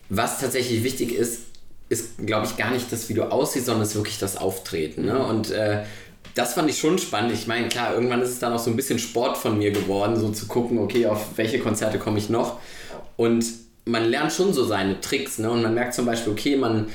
[0.09, 1.41] Was tatsächlich wichtig ist,
[1.89, 5.05] ist, glaube ich, gar nicht das, wie du aussiehst, sondern es ist wirklich das Auftreten.
[5.05, 5.19] Ne?
[5.19, 5.85] Und äh,
[6.35, 7.33] das fand ich schon spannend.
[7.33, 10.17] Ich meine, klar, irgendwann ist es dann auch so ein bisschen Sport von mir geworden,
[10.17, 12.59] so zu gucken, okay, auf welche Konzerte komme ich noch.
[13.17, 13.45] Und
[13.85, 15.39] man lernt schon so seine Tricks.
[15.39, 15.51] Ne?
[15.51, 16.89] Und man merkt zum Beispiel, okay, man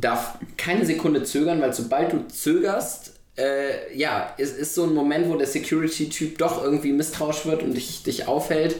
[0.00, 5.28] darf keine Sekunde zögern, weil sobald du zögerst, äh, ja, es ist so ein Moment,
[5.28, 8.76] wo der Security-Typ doch irgendwie misstrauisch wird und dich, dich aufhält.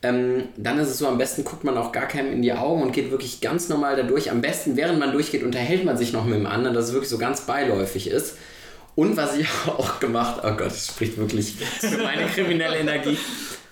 [0.00, 2.82] Ähm, dann ist es so, am besten guckt man auch gar keinem in die Augen
[2.82, 4.30] und geht wirklich ganz normal da durch.
[4.30, 7.10] Am besten, während man durchgeht, unterhält man sich noch mit dem anderen, dass es wirklich
[7.10, 8.36] so ganz beiläufig ist.
[8.94, 13.18] Und was ich auch gemacht, oh Gott, das spricht wirklich für meine kriminelle Energie.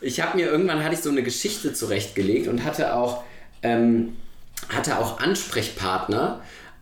[0.01, 3.23] Ich habe mir irgendwann hatte ich so eine Geschichte zurechtgelegt und hatte auch
[3.63, 4.17] ähm,
[4.69, 6.41] hatte auch Ansprechpartner.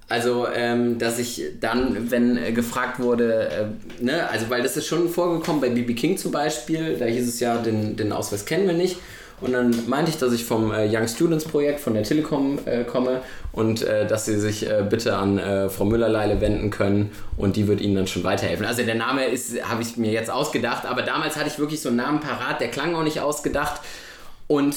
[0.08, 4.86] Also, ähm, dass ich dann, wenn äh, gefragt wurde, äh, ne, also weil das ist
[4.86, 8.66] schon vorgekommen bei BB King zum Beispiel, da hieß es ja, den, den Ausweis kennen
[8.66, 8.98] wir nicht.
[9.40, 12.84] Und dann meinte ich, dass ich vom äh, Young Students Projekt von der Telekom äh,
[12.84, 13.20] komme
[13.52, 15.40] und äh, dass sie sich äh, bitte an
[15.70, 18.64] Frau Müller-Leile wenden können und die wird ihnen dann schon weiterhelfen.
[18.66, 21.88] Also der Name ist, habe ich mir jetzt ausgedacht, aber damals hatte ich wirklich so
[21.88, 23.80] einen Namen parat, der klang auch nicht ausgedacht.
[24.46, 24.76] Und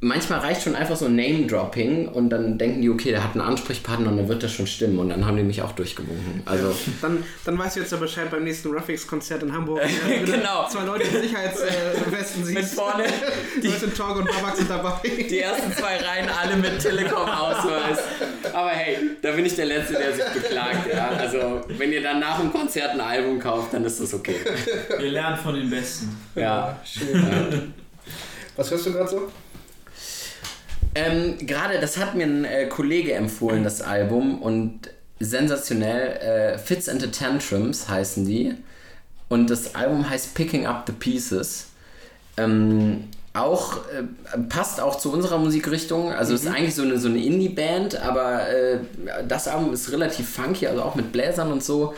[0.00, 3.42] manchmal reicht schon einfach so ein Name-Dropping und dann denken die, okay, der hat einen
[3.42, 6.42] Ansprechpartner und dann wird das schon stimmen und dann haben die mich auch durchgewunken.
[6.46, 9.82] Also, Dann, dann weißt du jetzt ja Bescheid beim nächsten Ruffix-Konzert in Hamburg.
[10.24, 10.66] du Genau.
[10.68, 12.54] Zwei Leute in Sicherheitswesten siehst.
[12.54, 13.04] Mit vorne
[13.62, 15.00] Die Leute Talk und Babak sind dabei.
[15.04, 17.98] die ersten zwei Reihen alle mit Telekom-Ausweis.
[18.54, 20.94] Aber hey, da bin ich der Letzte, der sich beklagt.
[20.94, 21.08] Ja?
[21.08, 24.36] Also, wenn ihr dann nach dem Konzert ein Album kauft, dann ist das okay.
[24.98, 26.16] Wir lernen von den Besten.
[26.34, 26.78] Ja.
[26.84, 27.74] Schön.
[28.56, 29.28] Was hörst du gerade so?
[30.94, 36.16] Ähm, Gerade, das hat mir ein äh, Kollege empfohlen, das Album, und sensationell.
[36.16, 38.54] Äh, Fits and the Tantrums heißen die.
[39.28, 41.68] Und das Album heißt Picking Up the Pieces.
[42.36, 46.12] Ähm, auch äh, passt auch zu unserer Musikrichtung.
[46.12, 48.78] Also ist eigentlich so eine, so eine Indie-Band, aber äh,
[49.28, 51.94] das Album ist relativ funky, also auch mit Bläsern und so.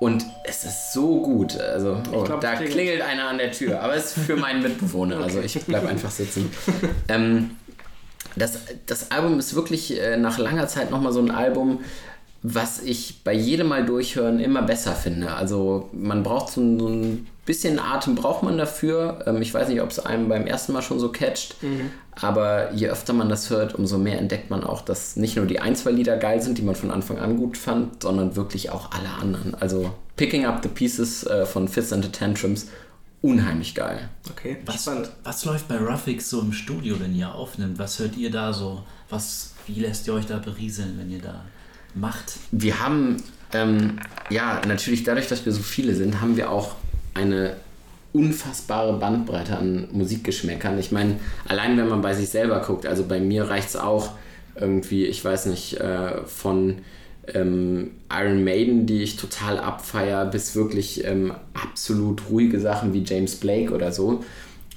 [0.00, 1.60] Und es ist so gut.
[1.60, 2.72] Also, oh, glaub, da klingelt.
[2.72, 3.80] klingelt einer an der Tür.
[3.80, 5.18] Aber es ist für meinen Mitbewohner.
[5.22, 6.50] Also ich bleib einfach sitzen.
[7.08, 7.50] ähm,
[8.36, 11.80] das, das Album ist wirklich äh, nach langer Zeit nochmal so ein Album,
[12.44, 15.32] was ich bei jedem Mal durchhören immer besser finde.
[15.32, 19.22] Also man braucht so, ein- so ein bisschen Atem braucht man dafür.
[19.26, 21.54] Ähm, ich weiß nicht, ob es einem beim ersten Mal schon so catcht,
[22.20, 25.60] aber je öfter man das hört, umso mehr entdeckt man auch, dass nicht nur die
[25.60, 28.90] ein, zwei Lieder geil sind, die man von Anfang an gut fand, sondern wirklich auch
[28.90, 29.54] alle anderen.
[29.54, 32.66] Also Picking Up the Pieces äh, von Fits and the Tantrums,
[33.22, 34.08] unheimlich geil.
[34.30, 34.90] Okay, Was,
[35.24, 37.78] was läuft bei Ruffix so im Studio, wenn ihr aufnimmt?
[37.78, 38.82] Was hört ihr da so?
[39.08, 41.44] Was, wie lässt ihr euch da berieseln, wenn ihr da
[41.94, 42.34] macht?
[42.50, 43.98] Wir haben, ähm,
[44.28, 46.74] ja, natürlich dadurch, dass wir so viele sind, haben wir auch
[47.14, 47.56] eine
[48.12, 50.78] unfassbare Bandbreite an Musikgeschmäckern.
[50.78, 54.10] Ich meine, allein wenn man bei sich selber guckt, also bei mir reicht es auch
[54.54, 56.78] irgendwie, ich weiß nicht, äh, von
[57.34, 63.36] ähm, Iron Maiden, die ich total abfeier, bis wirklich ähm, absolut ruhige Sachen wie James
[63.36, 64.24] Blake oder so.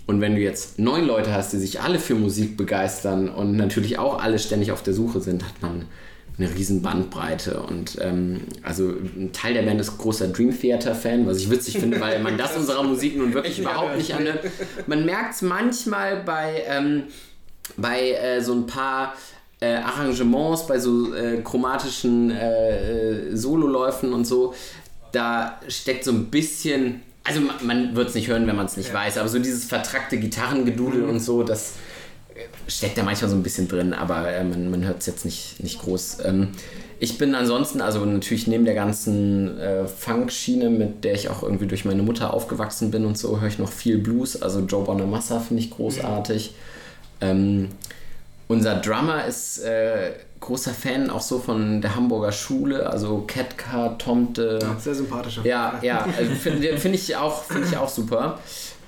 [0.07, 3.97] Und wenn du jetzt neun Leute hast, die sich alle für Musik begeistern und natürlich
[3.97, 5.85] auch alle ständig auf der Suche sind, hat man
[6.37, 7.61] eine riesen Bandbreite.
[7.61, 11.99] Und ähm, also ein Teil der Band ist großer Dream Theater-Fan, was ich witzig finde,
[11.99, 14.39] weil man das unserer Musik nun wirklich überhaupt nicht anhört.
[14.85, 17.03] Man merkt es manchmal bei, ähm,
[17.77, 19.15] bei äh, so ein paar
[19.59, 24.53] äh, Arrangements, bei so äh, chromatischen äh, äh, Sololäufen und so.
[25.11, 28.77] Da steckt so ein bisschen also man, man wird es nicht hören, wenn man es
[28.77, 28.95] nicht ja.
[28.95, 31.09] weiß, aber so dieses vertrackte Gitarrengedudel mhm.
[31.09, 31.73] und so, das
[32.67, 35.61] steckt da manchmal so ein bisschen drin, aber äh, man, man hört es jetzt nicht,
[35.61, 36.19] nicht groß.
[36.25, 36.49] Ähm,
[36.99, 41.67] ich bin ansonsten, also natürlich neben der ganzen äh, Funk-Schiene, mit der ich auch irgendwie
[41.67, 44.41] durch meine Mutter aufgewachsen bin und so, höre ich noch viel Blues.
[44.41, 46.53] Also Joe Bonamassa finde ich großartig.
[47.21, 47.27] Mhm.
[47.27, 47.69] Ähm,
[48.47, 54.59] unser Drummer ist äh, großer Fan auch so von der Hamburger Schule, also Ketka, Tomte.
[54.61, 55.45] Ja, sehr sympathischer.
[55.45, 58.39] Ja, ja, also finde find ich, auch, find ich auch super.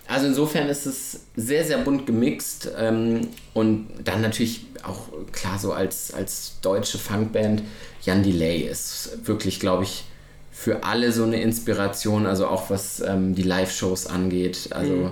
[0.07, 5.73] Also insofern ist es sehr, sehr bunt gemixt ähm, und dann natürlich auch klar so
[5.73, 7.63] als, als deutsche Funkband,
[8.03, 10.05] Jan Delay ist wirklich, glaube ich,
[10.51, 14.69] für alle so eine Inspiration, also auch was ähm, die Live-Shows angeht.
[14.71, 15.11] Also mhm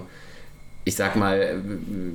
[0.87, 1.61] ich sag mal,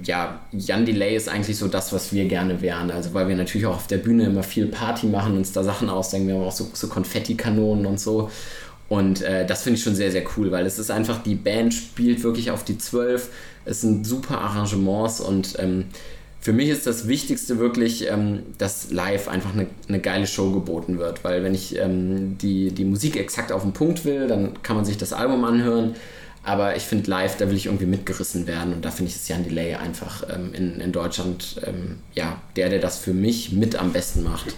[0.04, 2.92] ja, Jan Delay ist eigentlich so das, was wir gerne wären.
[2.92, 5.90] Also, weil wir natürlich auch auf der Bühne immer viel Party machen, uns da Sachen
[5.90, 6.28] ausdenken.
[6.28, 8.30] Wir haben auch so, so Konfettikanonen und so.
[8.88, 11.74] Und äh, das finde ich schon sehr, sehr cool, weil es ist einfach, die Band
[11.74, 13.28] spielt wirklich auf die Zwölf.
[13.64, 15.86] Es sind super Arrangements und ähm,
[16.40, 20.98] für mich ist das Wichtigste wirklich, ähm, dass live einfach eine, eine geile Show geboten
[20.98, 21.22] wird.
[21.22, 24.84] Weil wenn ich ähm, die, die Musik exakt auf den Punkt will, dann kann man
[24.84, 25.94] sich das Album anhören.
[26.42, 29.28] Aber ich finde live, da will ich irgendwie mitgerissen werden und da finde ich es
[29.28, 33.76] Jan Delay einfach ähm, in, in Deutschland, ähm, ja, der, der das für mich mit
[33.76, 34.56] am besten macht.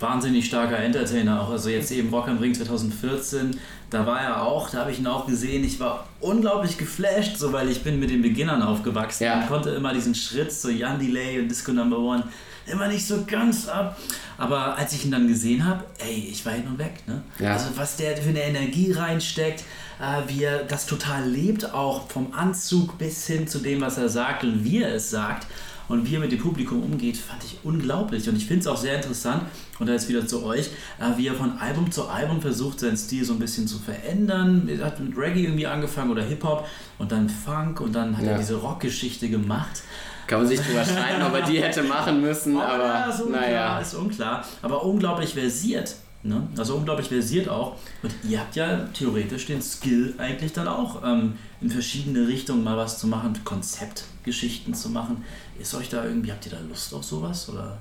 [0.00, 1.50] Wahnsinnig starker Entertainer auch.
[1.50, 3.58] Also jetzt eben Rock am Ring 2014,
[3.88, 5.64] da war er auch, da habe ich ihn auch gesehen.
[5.64, 9.40] Ich war unglaublich geflasht, so weil ich bin mit den Beginnern aufgewachsen ja.
[9.40, 12.24] und konnte immer diesen Schritt so Jan Delay und Disco Number One
[12.66, 13.98] immer nicht so ganz ab.
[14.36, 16.94] Aber als ich ihn dann gesehen habe, ey, ich war hin und weg.
[17.06, 17.22] Ne?
[17.38, 17.54] Ja.
[17.54, 19.64] Also was der für eine Energie reinsteckt,
[20.00, 24.08] äh, wie er das total lebt, auch vom Anzug bis hin zu dem, was er
[24.08, 25.46] sagt und wie er es sagt
[25.88, 28.28] und wie er mit dem Publikum umgeht, fand ich unglaublich.
[28.28, 29.42] Und ich finde es auch sehr interessant,
[29.78, 30.70] und da jetzt wieder zu euch,
[31.00, 34.68] äh, wie er von Album zu Album versucht, seinen Stil so ein bisschen zu verändern.
[34.68, 36.66] Er hat mit Reggae irgendwie angefangen oder Hip-Hop
[36.98, 38.32] und dann Funk und dann hat ja.
[38.32, 39.82] er diese Rockgeschichte gemacht.
[40.26, 43.28] Kann man sich drüber streiten, ob er die hätte machen müssen, aber, aber ja, so
[43.28, 43.78] naja.
[43.78, 44.44] ist unklar.
[44.62, 45.96] Aber unglaublich versiert.
[46.24, 46.48] Ne?
[46.56, 47.76] Also unglaublich versiert auch.
[48.02, 52.76] Und ihr habt ja theoretisch den Skill eigentlich dann auch, ähm, in verschiedene Richtungen mal
[52.76, 55.22] was zu machen, Konzeptgeschichten zu machen.
[55.60, 57.48] Ist euch da irgendwie, habt ihr da Lust auf sowas?
[57.48, 57.78] Oder?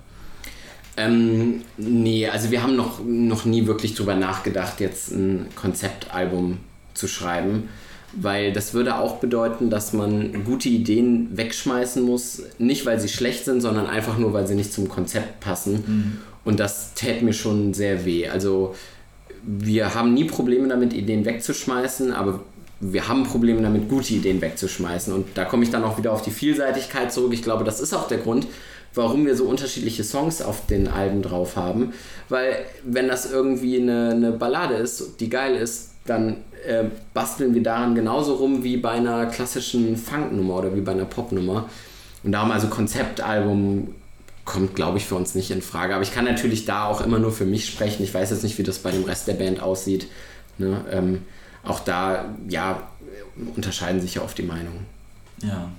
[0.97, 6.59] Ähm, nee, also wir haben noch, noch nie wirklich drüber nachgedacht, jetzt ein Konzeptalbum
[6.93, 7.69] zu schreiben
[8.15, 13.45] weil das würde auch bedeuten, dass man gute Ideen wegschmeißen muss, nicht weil sie schlecht
[13.45, 15.73] sind, sondern einfach nur, weil sie nicht zum Konzept passen.
[15.73, 16.17] Mhm.
[16.45, 18.27] Und das täte mir schon sehr weh.
[18.27, 18.75] Also
[19.43, 22.41] wir haben nie Probleme damit, Ideen wegzuschmeißen, aber
[22.79, 25.13] wir haben Probleme damit, gute Ideen wegzuschmeißen.
[25.13, 27.33] Und da komme ich dann auch wieder auf die Vielseitigkeit zurück.
[27.33, 28.47] Ich glaube, das ist auch der Grund,
[28.93, 31.93] warum wir so unterschiedliche Songs auf den Alben drauf haben.
[32.29, 36.37] Weil wenn das irgendwie eine, eine Ballade ist, die geil ist, dann
[36.67, 41.05] äh, basteln wir daran genauso rum wie bei einer klassischen Funknummer oder wie bei einer
[41.05, 41.69] Popnummer.
[42.23, 43.95] Und darum also Konzeptalbum
[44.45, 45.93] kommt, glaube ich, für uns nicht in Frage.
[45.93, 48.03] Aber ich kann natürlich da auch immer nur für mich sprechen.
[48.03, 50.07] Ich weiß jetzt nicht, wie das bei dem Rest der Band aussieht.
[50.57, 50.83] Ne?
[50.91, 51.23] Ähm,
[51.63, 52.87] auch da, ja,
[53.55, 54.85] unterscheiden sich ja oft die Meinungen.
[55.41, 55.69] Ja.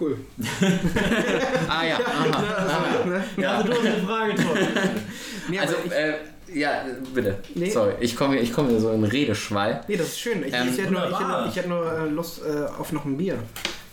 [0.00, 0.18] Cool.
[1.68, 2.66] ah ja, aha.
[2.66, 3.04] aha.
[3.04, 3.24] Ne?
[3.36, 4.56] Ja, also du hast eine Frage, Tor.
[5.48, 6.14] Nee, also, äh,
[6.52, 7.38] ja, bitte.
[7.54, 7.70] Nee.
[7.70, 9.82] Sorry, ich komme ich komm hier so in Redeschwall.
[9.88, 10.44] Nee, das ist schön.
[10.44, 13.04] Ich, ähm, ich hätte nur, ich hätte, ich hätte nur äh, Lust äh, auf noch
[13.04, 13.38] ein Bier.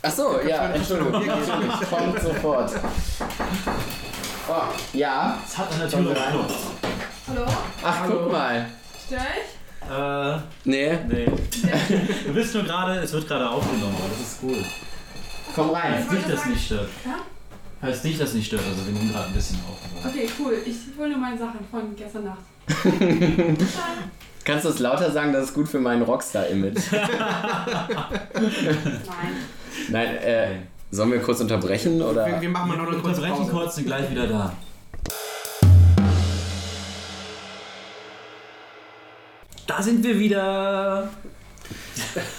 [0.02, 1.12] Ach so, ja, Entschuldigung.
[1.90, 2.72] Kommt sofort.
[4.48, 4.62] Oh,
[4.94, 5.38] ja.
[5.46, 6.16] Es hat eine Tür.
[7.28, 7.46] Hallo?
[7.82, 8.20] Ach, Hallo.
[8.22, 8.66] guck mal.
[9.06, 9.60] Stör ich?
[9.90, 10.38] Äh.
[10.64, 10.98] Nee.
[11.08, 11.26] Nee.
[12.26, 14.64] du bist nur gerade, es wird gerade aufgenommen, das ist cool.
[15.54, 15.94] Komm rein.
[15.94, 16.88] Heißt nicht, dass es nicht stört.
[17.04, 17.86] Ja?
[17.86, 19.78] Heißt nicht, dass es nicht stört, also wir nehmen gerade ein bisschen auf.
[20.06, 20.58] Okay, cool.
[20.64, 22.38] Ich hole nur meine Sachen von gestern Nacht.
[24.44, 26.92] Kannst du es lauter sagen, das ist gut für mein Rockstar-Image?
[26.92, 27.10] Nein.
[29.90, 30.48] Nein, äh,
[30.90, 32.02] sollen wir kurz unterbrechen?
[32.02, 32.26] Oder?
[32.26, 33.50] Wir, wir machen mal noch eine kurze Unterbrechen Pause.
[33.50, 34.52] kurz und gleich wieder da.
[39.66, 41.08] Da sind wir wieder.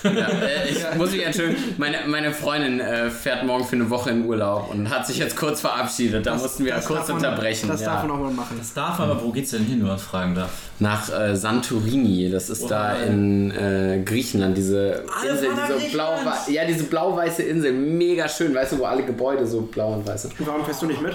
[0.03, 4.09] Ja, äh, ich muss mich entschuldigen, meine, meine Freundin äh, fährt morgen für eine Woche
[4.09, 6.25] in Urlaub und hat sich jetzt kurz verabschiedet.
[6.25, 7.69] Da mussten wir Das kurz man- unterbrechen.
[7.69, 7.87] Das ja.
[7.93, 8.55] darf man auch mal machen.
[8.57, 10.49] Das darf aber, wo geht's denn hin, wenn man fragen darf?
[10.79, 16.13] Nach äh, Santorini, das ist da in äh, Griechenland, diese Alle Insel, diese blau
[16.49, 20.23] ja, diese blau-weiße Insel, mega schön, weißt du, wo alle Gebäude so blau und weiß
[20.23, 20.33] sind.
[20.39, 21.13] Warum fährst du nicht mit?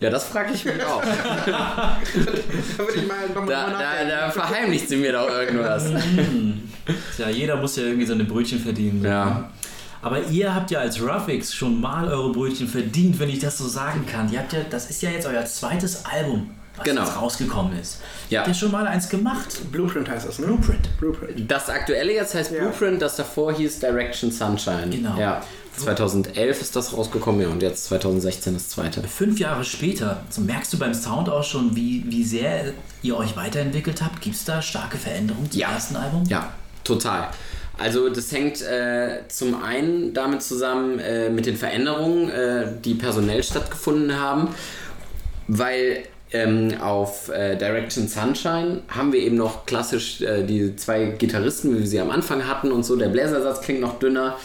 [0.00, 1.02] Ja, das frage ich mich auch.
[1.04, 1.98] Da
[2.78, 5.90] würde ich mal nochmal Da, da, da verheimlicht sie mir doch irgendwas.
[7.18, 9.04] Ja, jeder muss ja irgendwie seine Brötchen verdienen.
[9.04, 9.50] Ja.
[10.02, 13.68] Aber ihr habt ja als Ruffix schon mal eure Brötchen verdient, wenn ich das so
[13.68, 14.32] sagen kann.
[14.32, 17.02] Ihr habt ja, das ist ja jetzt euer zweites Album, was Genau.
[17.04, 18.00] jetzt rausgekommen ist.
[18.30, 18.40] Ja.
[18.40, 19.70] Habt ihr schon mal eins gemacht?
[19.70, 20.46] Blueprint heißt das, ne?
[20.46, 20.98] Blueprint.
[20.98, 21.48] Blueprint.
[21.50, 22.60] Das aktuelle jetzt heißt Ja.
[22.62, 24.88] Blueprint, das davor hieß Direction Sunshine.
[24.90, 25.16] Genau.
[25.16, 25.42] Ja.
[25.84, 29.02] 2011 ist das rausgekommen, ja, und jetzt 2016 das zweite.
[29.02, 32.72] Fünf Jahre später, so merkst du beim Sound auch schon, wie, wie sehr
[33.02, 34.20] ihr euch weiterentwickelt habt.
[34.20, 35.72] Gibt es da starke Veränderungen zum Ja.
[35.72, 36.24] ersten Album?
[36.28, 36.52] Ja,
[36.84, 37.28] total.
[37.78, 43.42] Also das hängt äh, zum einen damit zusammen äh, mit den Veränderungen, äh, die personell
[43.42, 44.48] stattgefunden haben,
[45.48, 51.74] weil ähm, auf äh, Direction Sunshine haben wir eben noch klassisch äh, die zwei Gitarristen,
[51.74, 52.94] wie wir sie am Anfang hatten und so.
[52.96, 54.36] Der Bläsersatz klingt noch dünner.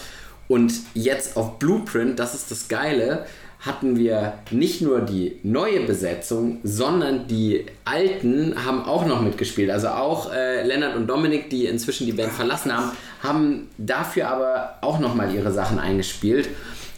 [0.47, 3.25] Und jetzt auf Blueprint, das ist das Geile,
[3.59, 9.71] hatten wir nicht nur die neue Besetzung, sondern die alten haben auch noch mitgespielt.
[9.71, 12.91] Also auch äh, Lennart und Dominik, die inzwischen die Band verlassen haben,
[13.23, 16.47] haben dafür aber auch nochmal ihre Sachen eingespielt.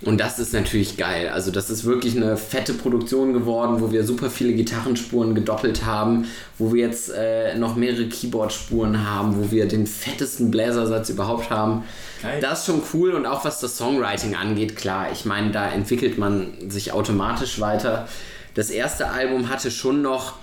[0.03, 1.29] Und das ist natürlich geil.
[1.29, 6.25] Also das ist wirklich eine fette Produktion geworden, wo wir super viele Gitarrenspuren gedoppelt haben,
[6.59, 11.83] wo wir jetzt äh, noch mehrere Keyboard-Spuren haben, wo wir den fettesten Bläsersatz überhaupt haben.
[12.21, 12.39] Geil.
[12.41, 15.07] Das ist schon cool und auch was das Songwriting angeht, klar.
[15.11, 18.07] Ich meine, da entwickelt man sich automatisch weiter.
[18.53, 20.33] Das erste Album hatte schon noch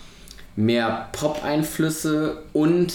[0.57, 2.93] mehr Pop-Einflüsse und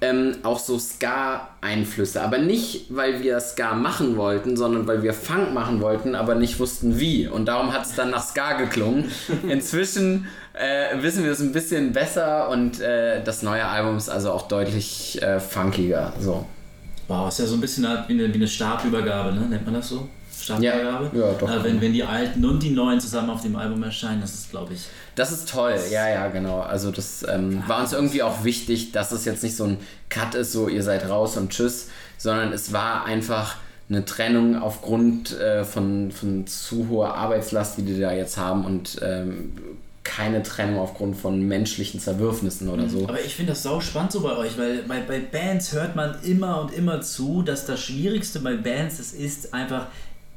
[0.00, 2.22] ähm, auch so Ska-Einflüsse.
[2.22, 6.60] Aber nicht, weil wir Ska machen wollten, sondern weil wir Funk machen wollten, aber nicht
[6.60, 7.26] wussten wie.
[7.26, 9.10] Und darum hat es dann nach Ska geklungen.
[9.48, 14.32] Inzwischen äh, wissen wir es ein bisschen besser und äh, das neue Album ist also
[14.32, 16.12] auch deutlich äh, funkiger.
[16.20, 16.46] So.
[17.08, 19.40] Wow, ist ja so ein bisschen wie eine, wie eine Stabübergabe, ne?
[19.48, 20.08] Nennt man das so?
[20.54, 21.10] Stabübergabe?
[21.12, 21.50] Ja, ja, doch.
[21.50, 24.50] Äh, wenn, wenn die alten und die neuen zusammen auf dem Album erscheinen, das ist,
[24.50, 24.86] glaube ich.
[25.14, 26.60] Das ist toll, ja, ja, genau.
[26.60, 29.78] Also das ähm, war uns irgendwie auch wichtig, dass es jetzt nicht so ein
[30.08, 33.56] Cut ist, so ihr seid raus und tschüss, sondern es war einfach
[33.90, 38.98] eine Trennung aufgrund äh, von, von zu hoher Arbeitslast, die die da jetzt haben und
[39.02, 39.52] ähm,
[40.08, 43.04] keine Trennung aufgrund von menschlichen Zerwürfnissen oder so.
[43.04, 46.16] Aber ich finde das sau spannend so bei euch, weil bei, bei Bands hört man
[46.22, 49.86] immer und immer zu, dass das Schwierigste bei Bands es ist, einfach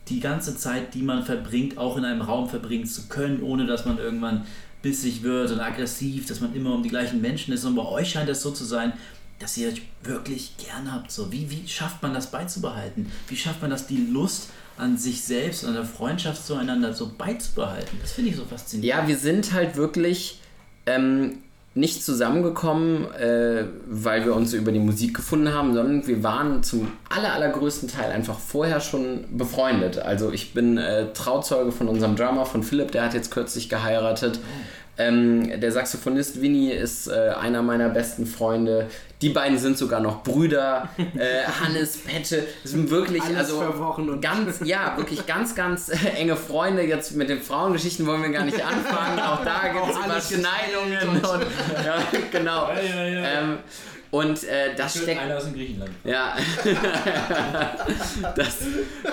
[0.09, 3.85] die ganze Zeit, die man verbringt, auch in einem Raum verbringen zu können, ohne dass
[3.85, 4.45] man irgendwann
[4.81, 7.65] bissig wird und aggressiv, dass man immer um die gleichen Menschen ist.
[7.65, 8.93] Und bei euch scheint es so zu sein,
[9.39, 11.11] dass ihr euch wirklich gern habt.
[11.11, 13.11] So, wie, wie schafft man das beizubehalten?
[13.27, 17.11] Wie schafft man das, die Lust an sich selbst und an der Freundschaft zueinander so
[17.17, 17.97] beizubehalten?
[18.01, 18.85] Das finde ich so faszinierend.
[18.85, 20.39] Ja, wir sind halt wirklich
[20.85, 21.39] ähm,
[21.73, 26.91] nicht zusammengekommen, äh, weil wir uns über die Musik gefunden haben, sondern wir waren zum
[27.07, 29.97] aller, allergrößten Teil einfach vorher schon befreundet.
[29.97, 34.39] Also ich bin äh, Trauzeuge von unserem Drummer, von Philipp, der hat jetzt kürzlich geheiratet.
[35.07, 38.87] Ähm, der Saxophonist Winnie ist äh, einer meiner besten Freunde.
[39.21, 40.89] Die beiden sind sogar noch Brüder.
[40.97, 46.83] Äh, Hannes, Pette, sind wirklich Alles also ganz, ja, wirklich ganz, ganz äh, enge Freunde.
[46.83, 49.19] Jetzt mit den Frauengeschichten wollen wir gar nicht anfangen.
[49.19, 51.45] Auch da gibt es Überschneidungen und
[51.85, 51.97] ja,
[52.31, 52.69] genau.
[52.69, 53.41] ja, ja.
[53.41, 53.57] Ähm,
[54.11, 55.91] und äh, das steckt Einer aus dem Griechenland.
[56.03, 56.35] ja,
[58.35, 58.57] das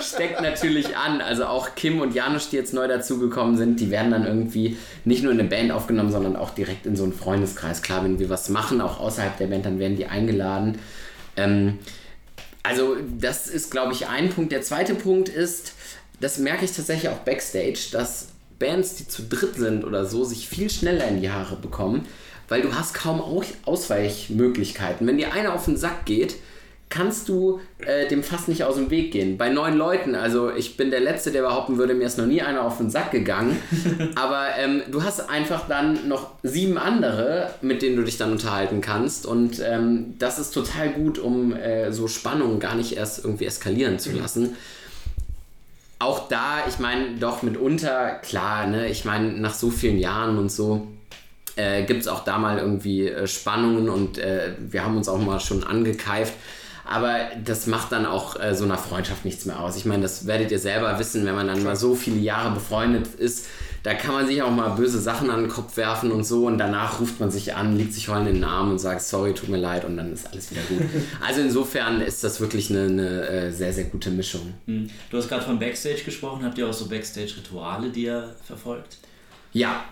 [0.01, 1.21] steckt natürlich an.
[1.21, 5.23] Also auch Kim und Janusz, die jetzt neu dazugekommen sind, die werden dann irgendwie nicht
[5.23, 7.81] nur in eine Band aufgenommen, sondern auch direkt in so einen Freundeskreis.
[7.81, 10.81] Klar, wenn wir was machen, auch außerhalb der Band, dann werden die eingeladen.
[11.37, 11.79] Ähm,
[12.65, 14.51] also das ist, glaube ich, ein Punkt.
[14.51, 15.75] Der zweite Punkt ist,
[16.21, 20.49] das merke ich tatsächlich auch backstage, dass Bands, die zu dritt sind oder so, sich
[20.49, 22.07] viel schneller in die Haare bekommen,
[22.49, 25.07] weil du hast kaum Au- Ausweichmöglichkeiten.
[25.07, 26.37] Wenn dir einer auf den Sack geht,
[26.91, 29.37] kannst du äh, dem fast nicht aus dem Weg gehen.
[29.37, 32.41] Bei neun Leuten, also ich bin der Letzte, der behaupten würde, mir ist noch nie
[32.41, 33.59] einer auf den Sack gegangen,
[34.15, 38.81] aber ähm, du hast einfach dann noch sieben andere, mit denen du dich dann unterhalten
[38.81, 43.45] kannst und ähm, das ist total gut, um äh, so Spannungen gar nicht erst irgendwie
[43.45, 44.57] eskalieren zu lassen.
[45.99, 50.51] Auch da, ich meine, doch mitunter, klar, ne, ich meine, nach so vielen Jahren und
[50.51, 50.87] so,
[51.59, 55.19] äh, gibt es auch da mal irgendwie äh, Spannungen und äh, wir haben uns auch
[55.19, 56.33] mal schon angekeift.
[56.85, 59.77] Aber das macht dann auch äh, so einer Freundschaft nichts mehr aus.
[59.77, 63.09] Ich meine, das werdet ihr selber wissen, wenn man dann mal so viele Jahre befreundet
[63.19, 63.47] ist.
[63.83, 66.57] da kann man sich auch mal böse Sachen an den Kopf werfen und so und
[66.57, 69.51] danach ruft man sich an, liegt sich heulend in den Arm und sagt, sorry, tut
[69.51, 70.81] mir leid und dann ist alles wieder gut.
[71.27, 74.55] Also insofern ist das wirklich eine, eine äh, sehr, sehr gute Mischung.
[74.67, 74.89] Hm.
[75.11, 76.45] Du hast gerade von Backstage gesprochen.
[76.45, 78.99] Habt ihr auch so Backstage-Rituale, die ihr verfolgt?
[79.53, 79.85] Ja,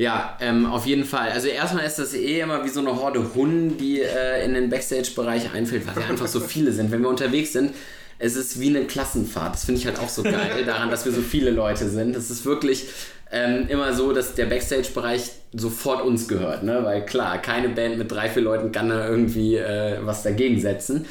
[0.00, 1.28] ja, ähm, auf jeden Fall.
[1.28, 4.70] Also erstmal ist das eh immer wie so eine Horde Hunden, die äh, in den
[4.70, 6.90] Backstage-Bereich einfällt, weil wir einfach so viele sind.
[6.90, 7.74] Wenn wir unterwegs sind,
[8.18, 9.52] es ist wie eine Klassenfahrt.
[9.52, 12.16] Das finde ich halt auch so geil daran, dass wir so viele Leute sind.
[12.16, 12.86] Es ist wirklich
[13.30, 16.82] ähm, immer so, dass der Backstage-Bereich sofort uns gehört, ne?
[16.82, 21.04] Weil klar, keine Band mit drei, vier Leuten kann da irgendwie äh, was dagegen setzen.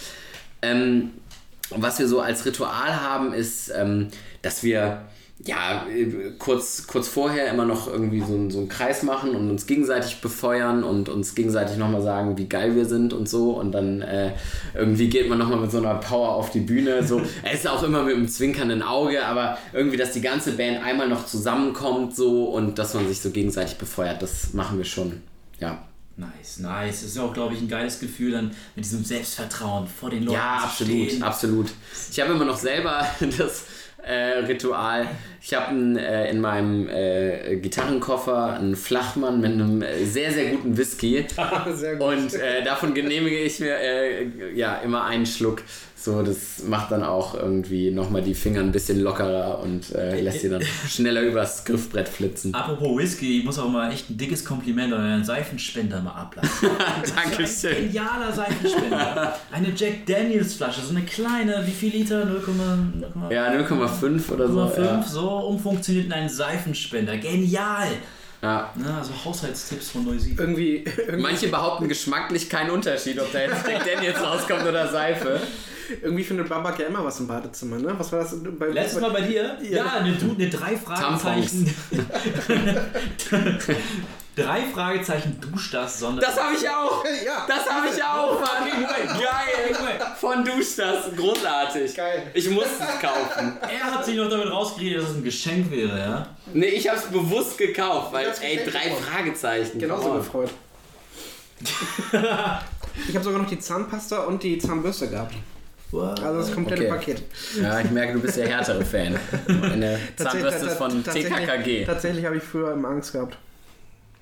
[0.63, 1.11] Ähm,
[1.69, 4.07] was wir so als Ritual haben, ist, ähm,
[4.41, 5.05] dass wir
[5.45, 5.85] ja,
[6.37, 10.83] kurz, kurz vorher immer noch irgendwie so, so einen Kreis machen und uns gegenseitig befeuern
[10.83, 13.51] und uns gegenseitig nochmal sagen, wie geil wir sind und so.
[13.51, 14.33] Und dann äh,
[14.75, 17.07] irgendwie geht man nochmal mit so einer Power auf die Bühne.
[17.07, 17.21] So.
[17.43, 21.07] es ist auch immer mit einem zwinkernden Auge, aber irgendwie, dass die ganze Band einmal
[21.07, 25.21] noch zusammenkommt so und dass man sich so gegenseitig befeuert, das machen wir schon.
[25.59, 25.85] Ja.
[26.17, 27.01] Nice, nice.
[27.01, 30.33] Das ist auch, glaube ich, ein geiles Gefühl, dann mit diesem Selbstvertrauen vor den Leuten
[30.33, 31.23] ja, zu absolut, stehen.
[31.23, 31.67] absolut.
[32.11, 33.63] Ich habe immer noch selber das
[34.03, 35.07] äh, Ritual.
[35.41, 40.77] Ich habe äh, in meinem äh, Gitarrenkoffer einen Flachmann mit einem äh, sehr, sehr guten
[40.77, 41.25] Whisky.
[41.73, 42.07] Sehr gut.
[42.07, 45.63] Und äh, davon genehmige ich mir äh, ja immer einen Schluck.
[46.01, 50.39] So, das macht dann auch irgendwie nochmal die Finger ein bisschen lockerer und äh, lässt
[50.41, 52.53] sie dann schneller übers Griffbrett flitzen.
[52.55, 56.69] Apropos Whisky, ich muss auch mal echt ein dickes Kompliment an euren Seifenspender mal ablassen.
[56.79, 57.87] Ein Dankeschön.
[57.87, 59.35] genialer Seifenspender.
[59.51, 62.23] Eine Jack Daniels Flasche, so eine kleine, wie viel Liter?
[62.23, 64.81] 0,5 Ja, 0,5 oder so.
[64.81, 65.03] Ja.
[65.03, 67.17] so umfunktioniert in einen Seifenspender.
[67.17, 67.87] Genial!
[68.41, 68.71] Ja.
[68.75, 70.39] Na, also Haushaltstipps von Neusiedl.
[70.41, 75.39] Irgendwie, irgendwie, Manche behaupten geschmacklich keinen Unterschied, ob da jetzt Jack Daniels rauskommt oder Seife.
[76.01, 77.93] irgendwie findet Babak ja immer was im Badezimmer, ne?
[77.97, 78.35] Was war das?
[78.57, 79.57] Bei, Letztes Mal bei dir?
[79.69, 81.73] Ja, eine, du- eine drei Fragezeichen.
[84.43, 86.21] drei Fragezeichen Duschdas Sonder.
[86.21, 87.03] Das habe ich auch.
[87.25, 88.69] Ja, Das habe ich auch, Mann.
[89.19, 89.99] Geil.
[90.19, 91.05] Von Duschdas.
[91.15, 91.95] Großartig.
[91.95, 92.23] Geil.
[92.33, 93.57] Ich muss es kaufen.
[93.61, 96.27] er hat sich noch damit rausgeredet, dass es ein Geschenk wäre, ja?
[96.53, 98.91] Nee, ich habe es bewusst gekauft, weil, ey, drei.
[98.91, 99.79] Fragezeichen.
[99.79, 100.17] genauso on.
[100.17, 100.49] gefreut.
[103.09, 105.35] ich habe sogar noch die Zahnpasta und die Zahnbürste gehabt.
[105.91, 106.91] Also das komplette Okay.
[106.91, 107.23] Paket.
[107.59, 109.19] Ja, ich merke, du bist der härtere Fan.
[109.47, 111.85] Eine Zahnbürste ist von tatsächlich- TKKG.
[111.85, 113.37] Tatsächlich habe ich früher immer Angst gehabt.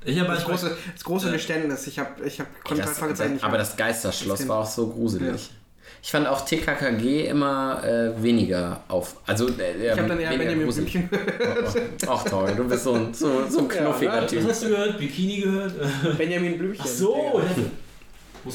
[0.08, 1.86] Ich habe Das große, das große Geständnis.
[1.88, 4.66] Ich habe ich hab, konnte drei Das, Fragezeichen nicht aber das Geisterschloss Das war auch
[4.66, 5.48] so gruselig.
[5.50, 5.54] Ja.
[6.02, 9.18] Ich fand auch TKKG immer äh, weniger auf.
[9.26, 10.70] Also, äh, Ich habe dann eher Benjamin.
[10.70, 11.10] Blümchen.
[12.08, 14.28] Ach toll, du bist so ein, so, so ein Ja, knuffiger ne?
[14.28, 14.44] Typ.
[14.44, 14.98] Was hast du gehört?
[14.98, 15.74] Bikini gehört?
[16.18, 16.86] Benjamin Blümchen.
[16.86, 17.42] Ach so!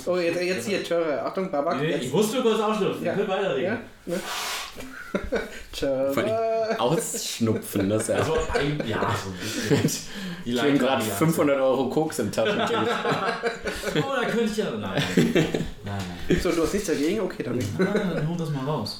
[0.06, 1.22] Oh, jetzt, jetzt hier, Töre.
[1.22, 1.78] Achtung, Babak.
[1.80, 3.04] Nee, ich musste kurz ausschlüpfen.
[3.04, 3.14] Ja.
[3.16, 3.64] Wir können weiterreden.
[3.64, 4.14] Ja?
[4.14, 4.20] Ne?
[5.82, 6.80] Allem Töre.
[6.80, 8.14] Ausschnupfen, das ist ja.
[8.16, 10.02] Also, ein, ja, so ein bisschen.
[10.44, 12.76] Die Ich habe gerade Leitware- 500 Euro Koks im Taschentuch.
[13.96, 14.70] Oh, da könnte ich ja.
[14.70, 15.02] Nein.
[15.14, 16.40] Nein, nein.
[16.40, 17.20] So, du hast nichts dagegen?
[17.20, 17.68] Okay, dann nicht.
[17.78, 18.98] Ah, dann hol das mal raus.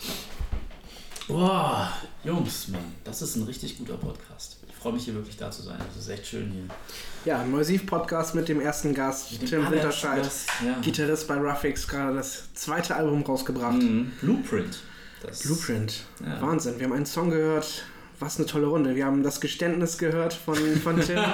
[1.29, 1.93] Boah,
[2.25, 4.59] Jungs, Mann, das ist ein richtig guter Podcast.
[4.69, 5.77] Ich freue mich hier wirklich da zu sein.
[5.95, 6.65] Das ist echt schön hier.
[7.25, 10.23] Ja, ein Neusiv-Podcast mit dem ersten Gast, Mit Tim Winterscheid.
[10.23, 10.77] Gast, ja.
[10.83, 13.75] Gitarrist bei Ruffix, gerade das zweite Album rausgebracht.
[13.81, 14.13] Mhm.
[14.21, 14.79] Blueprint.
[15.23, 16.05] Das, Blueprint.
[16.25, 16.43] Ja.
[16.43, 16.79] Wahnsinn.
[16.79, 17.85] Wir haben einen Song gehört.
[18.19, 18.95] Was eine tolle Runde.
[18.95, 21.19] Wir haben das Geständnis gehört von, von Tim.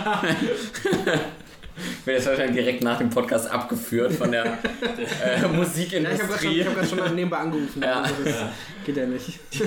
[2.00, 4.58] Ich werde jetzt wahrscheinlich direkt nach dem Podcast abgeführt von der äh, ja,
[4.98, 6.60] ich habe gerade schon, Musikindustrie.
[6.60, 7.80] ich hab schon nebenbei angerufen.
[7.82, 8.00] Ja.
[8.02, 8.34] Also das
[8.84, 9.38] geht ja nicht.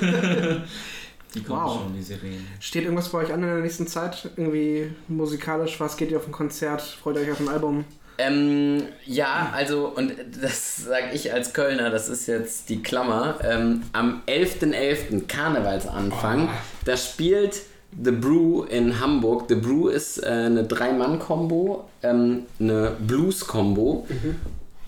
[1.33, 1.83] Die kommen Wow.
[1.83, 2.45] schon, die Sirenen.
[2.59, 4.29] Steht irgendwas bei euch an in der nächsten Zeit?
[4.35, 5.79] Irgendwie musikalisch?
[5.79, 6.81] Was geht ihr auf ein Konzert?
[6.81, 7.85] Freut ihr euch auf ein Album?
[8.21, 13.39] Ähm, ja, also, und das sage ich als Kölner, das ist jetzt die Klammer.
[13.43, 15.27] Ähm, am 11.11.
[15.27, 16.49] Karnevalsanfang,
[16.85, 17.61] da spielt
[18.03, 19.45] The Brew in Hamburg.
[19.49, 24.07] The Brew ist äh, eine Drei-Mann-Kombo, ähm, eine Blues-Kombo.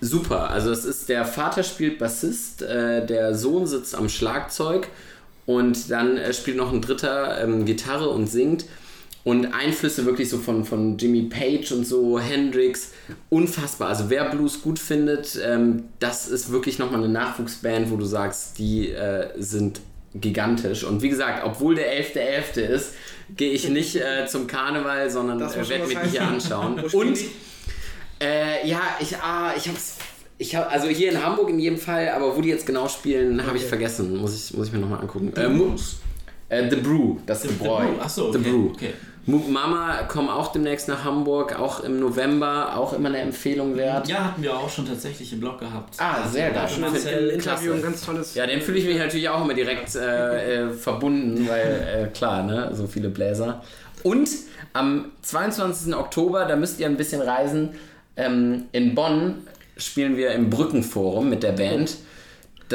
[0.00, 4.88] Super, also es ist der Vater spielt Bassist, äh, der Sohn sitzt am Schlagzeug
[5.46, 8.66] und dann äh, spielt noch ein dritter ähm, Gitarre und singt.
[9.24, 12.92] Und Einflüsse wirklich so von, von Jimmy Page und so, Hendrix,
[13.30, 13.88] unfassbar.
[13.88, 18.58] Also wer Blues gut findet, ähm, das ist wirklich nochmal eine Nachwuchsband, wo du sagst,
[18.58, 19.80] die äh, sind
[20.14, 20.84] gigantisch.
[20.84, 22.60] Und wie gesagt, obwohl der 11.11.
[22.60, 22.92] ist,
[23.36, 26.78] gehe ich nicht äh, zum Karneval, sondern Das äh, werde mir die hier anschauen.
[26.92, 27.18] Und
[28.22, 29.96] äh, ja, ich, ah, ich hab's.
[30.36, 33.40] Ich hab, also hier in Hamburg in jedem Fall, aber wo die jetzt genau spielen,
[33.46, 33.68] habe ich Okay.
[33.68, 34.16] vergessen.
[34.16, 35.32] Muss ich, muss ich mir nochmal angucken.
[35.36, 35.76] Äh, Mu-
[36.48, 37.64] äh, The Brew, das The- The, The.
[37.64, 38.70] Brew, ach so, The okay, Brew.
[38.70, 38.90] okay.
[39.26, 44.06] Mook Mama kommen auch demnächst nach Hamburg, auch im November, auch immer eine Empfehlung wert.
[44.06, 45.94] Ja, hatten wir auch schon tatsächlich im Blog gehabt.
[45.98, 46.68] Ah, sehr geil.
[46.68, 48.34] Schon ein Marcel, Interview, ein ganz tolles.
[48.34, 52.42] Ja, dem fühle ich mich natürlich auch immer direkt äh, äh, verbunden, weil äh, klar,
[52.42, 53.62] ne, so viele Bläser.
[54.02, 54.28] Und
[54.74, 55.94] am 22.
[55.94, 57.70] Oktober, da müsst ihr ein bisschen reisen,
[58.16, 59.46] ähm, in Bonn
[59.78, 61.96] spielen wir im Brückenforum mit der Band.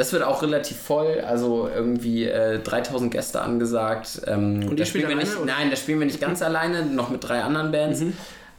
[0.00, 4.22] Das wird auch relativ voll, also irgendwie äh, 3000 Gäste angesagt.
[4.26, 5.52] Ähm, Und die da spielen wir nicht, alleine, oder?
[5.52, 8.02] nein, da spielen wir nicht ganz alleine, noch mit drei anderen Bands.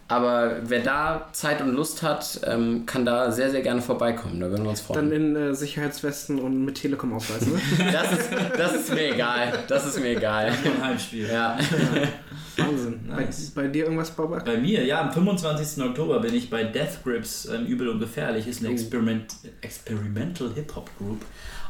[0.08, 4.40] Aber wer da Zeit und Lust hat, ähm, kann da sehr, sehr gerne vorbeikommen.
[4.40, 5.10] Da würden wir uns freuen.
[5.10, 7.60] Dann in äh, Sicherheitswesten und mit Telekom-Ausweis, ne?
[7.92, 9.54] Das ist, das ist mir egal.
[9.68, 10.48] Das ist mir egal.
[10.48, 11.28] Ein Heimspiel.
[11.28, 11.58] Ja.
[12.58, 13.00] Wahnsinn.
[13.08, 13.52] Nice.
[13.56, 14.46] Bei, bei dir irgendwas, Babak?
[14.46, 15.84] Bei mir, ja, am 25.
[15.84, 18.72] Oktober bin ich bei Death Grips, ähm, Übel und Gefährlich, ist eine Oh.
[18.74, 21.22] Experiment, Experimental Hip-Hop Group.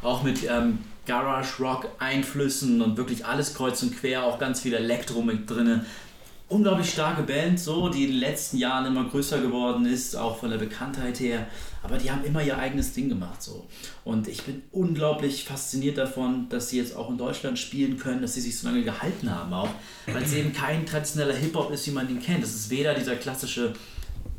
[0.02, 4.74] Auch mit ähm, Garage Rock Einflüssen und wirklich alles kreuz und quer, auch ganz viel
[4.74, 5.82] Elektro mit drin.
[6.52, 10.50] Unglaublich starke Band, so, die in den letzten Jahren immer größer geworden ist, auch von
[10.50, 11.46] der Bekanntheit her.
[11.82, 13.66] Aber die haben immer ihr eigenes Ding gemacht, so.
[14.04, 18.34] Und ich bin unglaublich fasziniert davon, dass sie jetzt auch in Deutschland spielen können, dass
[18.34, 19.70] sie sich so lange gehalten haben auch.
[20.06, 22.44] Weil es eben kein traditioneller Hip-Hop ist, wie man ihn kennt.
[22.44, 23.72] Es ist weder dieser klassische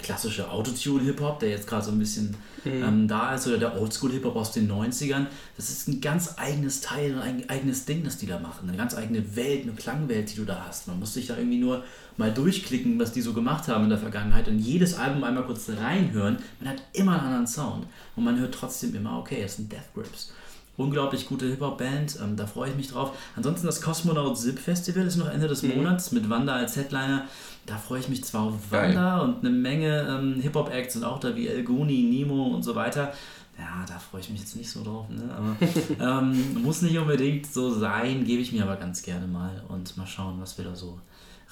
[0.04, 2.36] klassische Autotune-Hip-Hop, der jetzt gerade so ein bisschen
[2.66, 5.26] ähm, da ist, oder der Oldschool-Hip-Hop aus den 90ern.
[5.56, 8.68] Das ist ein ganz eigenes Teil, ein eigenes Ding, das die da machen.
[8.68, 10.88] Eine ganz eigene Welt, eine Klangwelt, die du da hast.
[10.88, 11.84] Man muss sich da irgendwie nur
[12.18, 15.70] mal durchklicken, was die so gemacht haben in der Vergangenheit und jedes Album einmal kurz
[15.70, 16.38] reinhören.
[16.60, 17.86] Man hat immer einen anderen Sound
[18.16, 20.34] und man hört trotzdem immer, okay, es sind Death Grips.
[20.76, 23.16] Unglaublich gute Hip-Hop-Band, ähm, da freue ich mich drauf.
[23.36, 27.26] Ansonsten das Cosmonaut Zip Festival ist noch Ende des Monats mit Wanda als Headliner.
[27.68, 28.90] Da freue ich mich zwar auf Geil.
[28.90, 32.74] Wanda und eine Menge ähm, Hip-Hop-Acts sind auch da wie El Guni, Nemo und so
[32.74, 33.14] weiter.
[33.58, 35.30] Ja, da freue ich mich jetzt nicht so drauf, ne?
[35.32, 35.56] aber
[36.22, 40.08] ähm, muss nicht unbedingt so sein, gebe ich mir aber ganz gerne mal und mal
[40.08, 41.00] schauen, was wir da so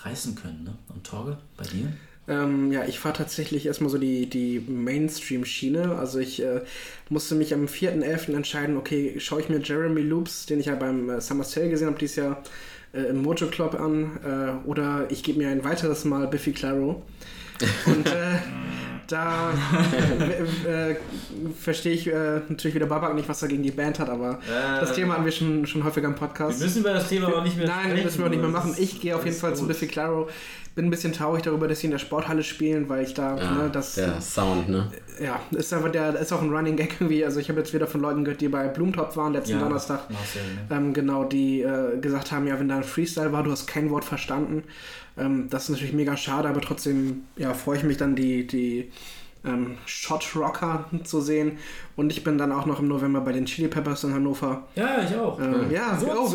[0.04, 0.64] reißen können.
[0.64, 0.74] Ne?
[0.90, 1.92] Und Torge, bei dir?
[2.28, 5.96] Ähm, ja, ich fahre tatsächlich erstmal so die, die Mainstream-Schiene.
[5.96, 6.62] Also ich äh,
[7.10, 8.36] musste mich am 4.11.
[8.36, 11.88] entscheiden, okay, schaue ich mir Jeremy Loops, den ich ja beim äh, Summer Sale gesehen
[11.88, 12.44] habe, dieses Jahr
[12.94, 17.02] äh, im Mojo Club an, äh, oder ich gebe mir ein weiteres Mal Biffy Claro.
[17.86, 18.38] Und äh,
[19.08, 19.52] da
[20.66, 20.96] äh, äh,
[21.60, 24.40] verstehe ich äh, natürlich wieder Babak nicht, was er gegen die Band hat, aber
[24.80, 26.62] das Thema hatten wir schon, schon häufiger im Podcast.
[26.62, 28.76] müssen über das Thema aber nicht mehr Nein, das müssen wir auch nicht mehr machen.
[28.78, 30.30] Ich gehe auf jeden Fall zu Biffy Claro.
[30.74, 33.52] Bin ein bisschen traurig darüber, dass sie in der Sporthalle spielen, weil ich da, Ja,
[33.52, 34.88] ne, das, der Sound, ne?
[35.22, 37.26] ja, ist einfach der, ist auch ein Running Gag irgendwie.
[37.26, 40.10] Also ich habe jetzt wieder von Leuten gehört, die bei Blumentopf waren letzten Donnerstag.
[40.10, 40.74] Marcel, ne?
[40.78, 43.90] Ähm, genau, die äh, gesagt haben, ja, wenn da ein Freestyle war, du hast kein
[43.90, 44.64] Wort verstanden.
[45.18, 48.92] Ähm, das ist natürlich mega schade, aber trotzdem, ja, freue ich mich dann, die, die
[49.44, 51.58] ähm, Shot Rocker zu sehen.
[51.96, 54.68] Und ich bin dann auch noch im November bei den Chili Peppers in Hannover.
[54.76, 55.40] Ja, ich auch.
[55.40, 56.26] Ähm, ja, So oh,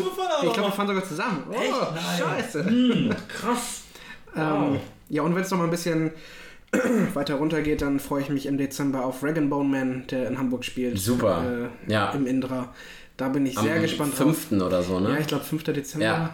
[0.45, 1.43] ich glaube, wir fahren sogar zusammen.
[1.49, 1.71] Oh, Echt?
[1.71, 2.17] Nein.
[2.19, 2.65] scheiße.
[2.65, 3.81] Hm, krass.
[4.35, 4.43] Ähm,
[4.73, 4.77] Wow.
[5.09, 6.11] ja, und wenn es noch mal ein bisschen
[7.13, 10.37] weiter runter geht, dann freue ich mich im Dezember auf Rag Bone Man, der in
[10.37, 10.99] Hamburg spielt.
[10.99, 11.69] Super.
[11.87, 12.11] Äh, Ja.
[12.11, 12.73] Im Indra.
[13.15, 14.37] Da bin ich sehr Am gespannt drauf.
[14.49, 14.61] 5.
[14.61, 15.09] oder so, ne?
[15.11, 15.63] Ja, ich glaube 5.
[15.63, 16.05] Dezember.
[16.05, 16.29] Ja.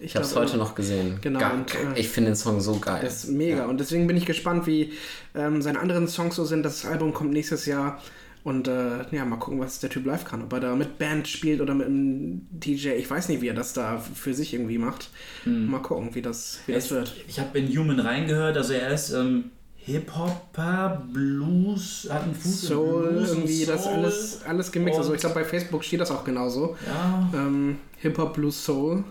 [0.00, 1.18] Ich habe es heute noch gesehen.
[1.20, 3.00] Genau, Ga- und, äh, ich finde den Song so geil.
[3.04, 3.66] Das ist mega.
[3.66, 4.92] Und deswegen bin ich gespannt, wie
[5.34, 6.62] ähm, seine anderen Songs so sind.
[6.62, 8.00] Das Album kommt nächstes Jahr.
[8.44, 10.42] Und äh, ja, mal gucken, was der Typ live kann.
[10.42, 12.90] Ob er da mit Band spielt oder mit einem DJ.
[12.90, 15.10] Ich weiß nicht, wie er das da für sich irgendwie macht.
[15.46, 17.14] Mal gucken, wie das, wie das Ich, wird.
[17.26, 19.44] ich habe in Human reingehört, also er ist ähm,
[19.76, 23.92] Hip-Hopper, Blues, hat einen Fuß Soul, Blues irgendwie das Soul.
[23.94, 24.98] alles, alles gemixt.
[24.98, 26.76] Also ich glaube, bei Facebook steht das auch genauso.
[26.86, 29.04] Ja, Ähm, Hip-Hop, Blues, Soul.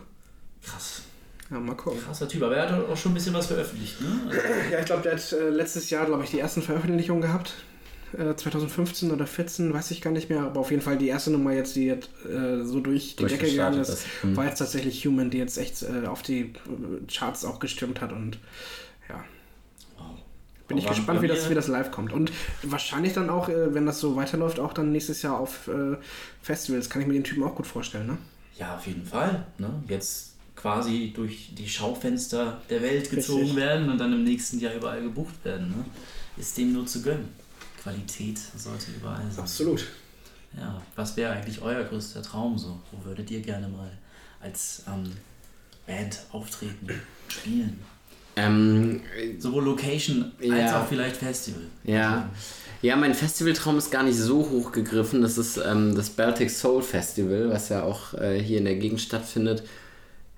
[0.64, 1.02] Krass.
[1.50, 2.00] Ja, mal gucken.
[2.04, 4.08] Krasser Typ, aber er hat auch schon ein bisschen was veröffentlicht, ne?
[4.28, 4.40] Also,
[4.72, 7.54] Ja, ich glaube, der hat äh, letztes Jahr, glaube ich, die ersten Veröffentlichungen gehabt.
[8.18, 10.42] Äh, 2015 oder 14, weiß ich gar nicht mehr.
[10.42, 13.50] Aber auf jeden Fall die erste Nummer jetzt, die jetzt äh, so durch die Decke
[13.50, 14.06] gegangen ist, ist.
[14.24, 14.38] Mhm.
[14.38, 16.54] war jetzt tatsächlich Human, die jetzt echt äh, auf die äh,
[17.12, 18.14] Charts auch gestürmt hat.
[18.14, 18.38] Und
[19.10, 19.24] ja,
[19.98, 20.06] wow.
[20.68, 22.14] bin ich Aber gespannt, bei wie das, wie das live kommt.
[22.14, 22.32] Und
[22.62, 25.98] wahrscheinlich dann auch, äh, wenn das so weiterläuft, auch dann nächstes Jahr auf äh,
[26.42, 26.90] Festivals.
[26.90, 28.18] Kann ich mir den Typen auch gut vorstellen, ne?
[28.58, 29.46] Ja, auf jeden Fall.
[29.58, 29.84] Ne?
[29.88, 30.33] Jetzt
[30.64, 33.58] quasi durch die Schaufenster der Welt gezogen Richtig.
[33.58, 35.68] werden und dann im nächsten Jahr überall gebucht werden.
[35.68, 35.84] Ne?
[36.38, 37.28] Ist dem nur zu gönnen.
[37.82, 39.44] Qualität sollte überall sein.
[39.44, 39.86] Absolut.
[40.58, 42.80] Ja, was wäre eigentlich euer größter Traum so?
[42.94, 43.92] Wo würdet ihr gerne mal
[44.40, 45.12] als ähm,
[45.86, 46.88] Band auftreten,
[47.28, 47.80] spielen?
[48.38, 49.02] Ähm,
[49.40, 50.82] Sowohl Location als Ja.
[50.82, 51.64] auch vielleicht Festival.
[51.84, 52.30] ja.
[52.82, 55.22] Ja, mein Festivaltraum ist gar nicht so hoch gegriffen.
[55.22, 59.00] Das ist ähm, das Baltic Soul Festival, was ja auch äh, hier in der Gegend
[59.00, 59.64] stattfindet.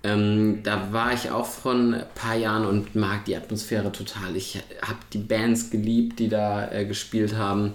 [0.05, 4.35] Ähm, da war ich auch vor ein paar Jahren und mag die Atmosphäre total.
[4.35, 7.73] Ich habe die Bands geliebt, die da äh, gespielt haben.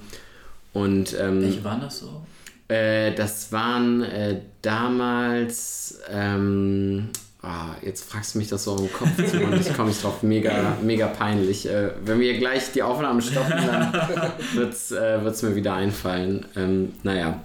[0.72, 2.24] Und ähm, Welche waren das so?
[2.68, 6.00] Äh, das waren äh, damals.
[6.08, 7.08] Ähm,
[7.42, 10.22] ah, jetzt fragst du mich das so im Kopf zu und ich komme nicht drauf.
[10.22, 11.68] Mega, mega peinlich.
[11.68, 13.92] Äh, wenn wir gleich die Aufnahme stoppen, dann
[14.54, 16.46] wird es äh, mir wieder einfallen.
[16.54, 17.40] Ähm, naja.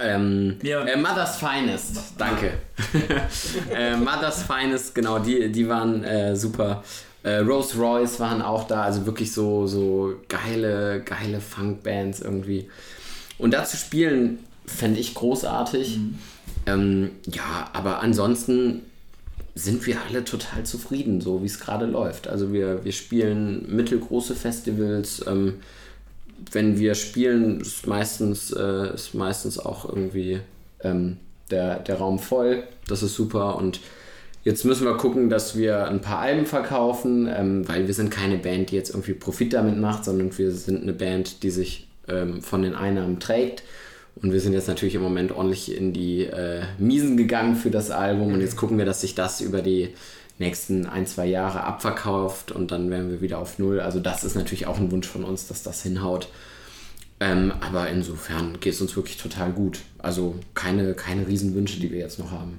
[0.00, 0.84] Ähm, Ja.
[0.84, 2.52] äh, Mother's Finest, danke.
[3.74, 6.82] äh, Mother's Finest, genau, die, die waren äh, super.
[7.22, 12.68] Äh, Rose Royce waren auch da, also wirklich so, so geile, geile Funkbands irgendwie.
[13.38, 15.98] Und da zu spielen, fände ich großartig.
[16.66, 18.82] Ähm, ja, aber ansonsten
[19.54, 22.28] sind wir alle total zufrieden, so wie es gerade läuft.
[22.28, 25.24] Also wir, wir spielen mittelgroße Festivals.
[25.26, 25.54] Ähm,
[26.52, 30.40] wenn wir spielen, ist meistens, äh, ist meistens auch irgendwie
[30.82, 31.18] ähm,
[31.50, 32.64] der, der Raum voll.
[32.88, 33.56] Das ist super.
[33.56, 33.80] Und
[34.44, 38.38] jetzt müssen wir gucken, dass wir ein paar Alben verkaufen, ähm, weil wir sind keine
[38.38, 42.42] Band, die jetzt irgendwie Profit damit macht, sondern wir sind eine Band, die sich ähm,
[42.42, 43.62] von den Einnahmen trägt.
[44.22, 47.90] Und wir sind jetzt natürlich im Moment ordentlich in die äh, Miesen gegangen für das
[47.90, 48.32] Album.
[48.32, 49.90] Und jetzt gucken wir, dass sich das über die
[50.38, 53.80] nächsten ein, zwei Jahre abverkauft und dann wären wir wieder auf Null.
[53.80, 56.28] Also das ist natürlich auch ein Wunsch von uns, dass das hinhaut.
[57.18, 59.80] Ähm, aber insofern geht es uns wirklich total gut.
[59.98, 62.58] Also keine, keine Riesenwünsche, die wir jetzt noch haben.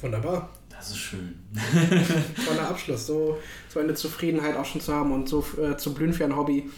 [0.00, 0.48] Wunderbar.
[0.70, 1.34] Das ist schön.
[2.46, 3.06] Toller Abschluss.
[3.06, 3.38] So,
[3.68, 6.70] so eine Zufriedenheit auch schon zu haben und so äh, zu blühen für ein Hobby.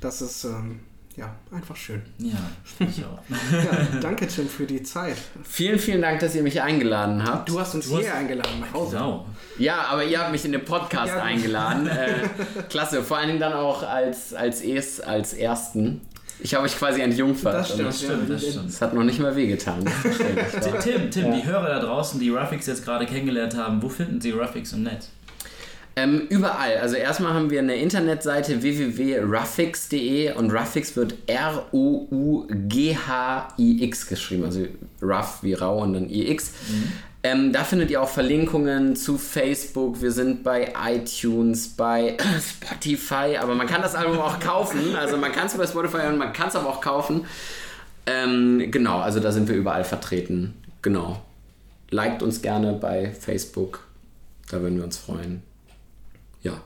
[0.00, 0.80] Das ist ähm,
[1.18, 2.00] ja einfach schön.
[2.18, 2.36] Ja,
[2.80, 3.18] ich auch.
[3.52, 5.16] Ja, danke, Tim, für die Zeit.
[5.44, 7.48] Vielen, vielen Dank, dass ihr mich eingeladen habt.
[7.48, 8.96] Du hast uns Du hast- hier eingeladen nach Hause.
[8.96, 9.26] Genau.
[9.58, 11.22] Ja, aber ihr habt mich in den Podcast Ja.
[11.22, 11.86] eingeladen.
[11.98, 16.00] Äh, klasse, vor allen Dingen dann auch als, als, es, als Ersten.
[16.40, 17.52] Ich habe euch quasi entjungfert.
[17.54, 17.88] Das stimmt.
[17.88, 18.68] Das stimmt, das stimmt.
[18.68, 19.84] Es hat noch nicht mal wehgetan.
[19.84, 24.20] Tim, Tim, Tim die Hörer da draußen, die Ruffix jetzt gerade kennengelernt haben, wo finden
[24.20, 25.10] sie Ruffix im Netz?
[25.98, 26.76] Ähm, überall.
[26.78, 32.46] Also erstmal haben wir eine Internetseite www.ruffix.de und Ruffix wird R-O-U-G-H-I-X
[34.06, 34.44] geschrieben.
[34.44, 34.66] Also
[35.02, 36.52] Ruff wie rau und dann I-X.
[37.24, 40.00] Ähm, da findet ihr auch Verlinkungen zu Facebook.
[40.00, 44.94] Wir sind bei iTunes, bei Spotify, aber man kann das Album auch kaufen.
[44.94, 47.24] Also man kann es bei Spotify und man kann es aber auch kaufen.
[48.06, 50.54] Ähm, genau, also da sind wir überall vertreten.
[50.80, 51.20] Genau.
[51.90, 53.80] Liked uns gerne bei Facebook.
[54.48, 55.42] Da würden wir uns freuen.
[56.42, 56.62] Ja.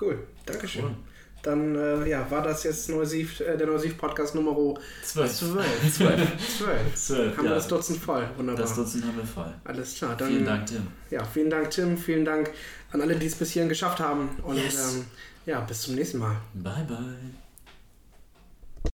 [0.00, 0.84] Cool, Dankeschön.
[0.84, 0.94] Cool.
[1.42, 4.74] Dann äh, ja, war das jetzt Neusiv, äh, der Neusiv-Podcast Nummer
[5.04, 5.32] Zwölf.
[5.32, 5.94] 12.
[5.94, 6.20] Zwölf.
[6.58, 6.94] 12.
[6.96, 7.56] Zwölf, Haben wir ja.
[7.56, 8.28] das Dutzend voll.
[8.36, 8.62] Wunderbar.
[8.64, 9.54] Das Dutzend haben wir voll.
[9.62, 10.16] Alles klar.
[10.16, 10.86] Dann, Vielen Dank, Tim.
[11.10, 11.96] Ja, vielen Dank, Tim.
[11.96, 12.50] Vielen Dank
[12.90, 14.28] an alle, die es bis hierhin geschafft haben.
[14.42, 14.94] Und Yes.
[14.96, 15.04] ähm,
[15.46, 16.36] ja, bis zum nächsten Mal.
[16.54, 17.45] Bye, bye.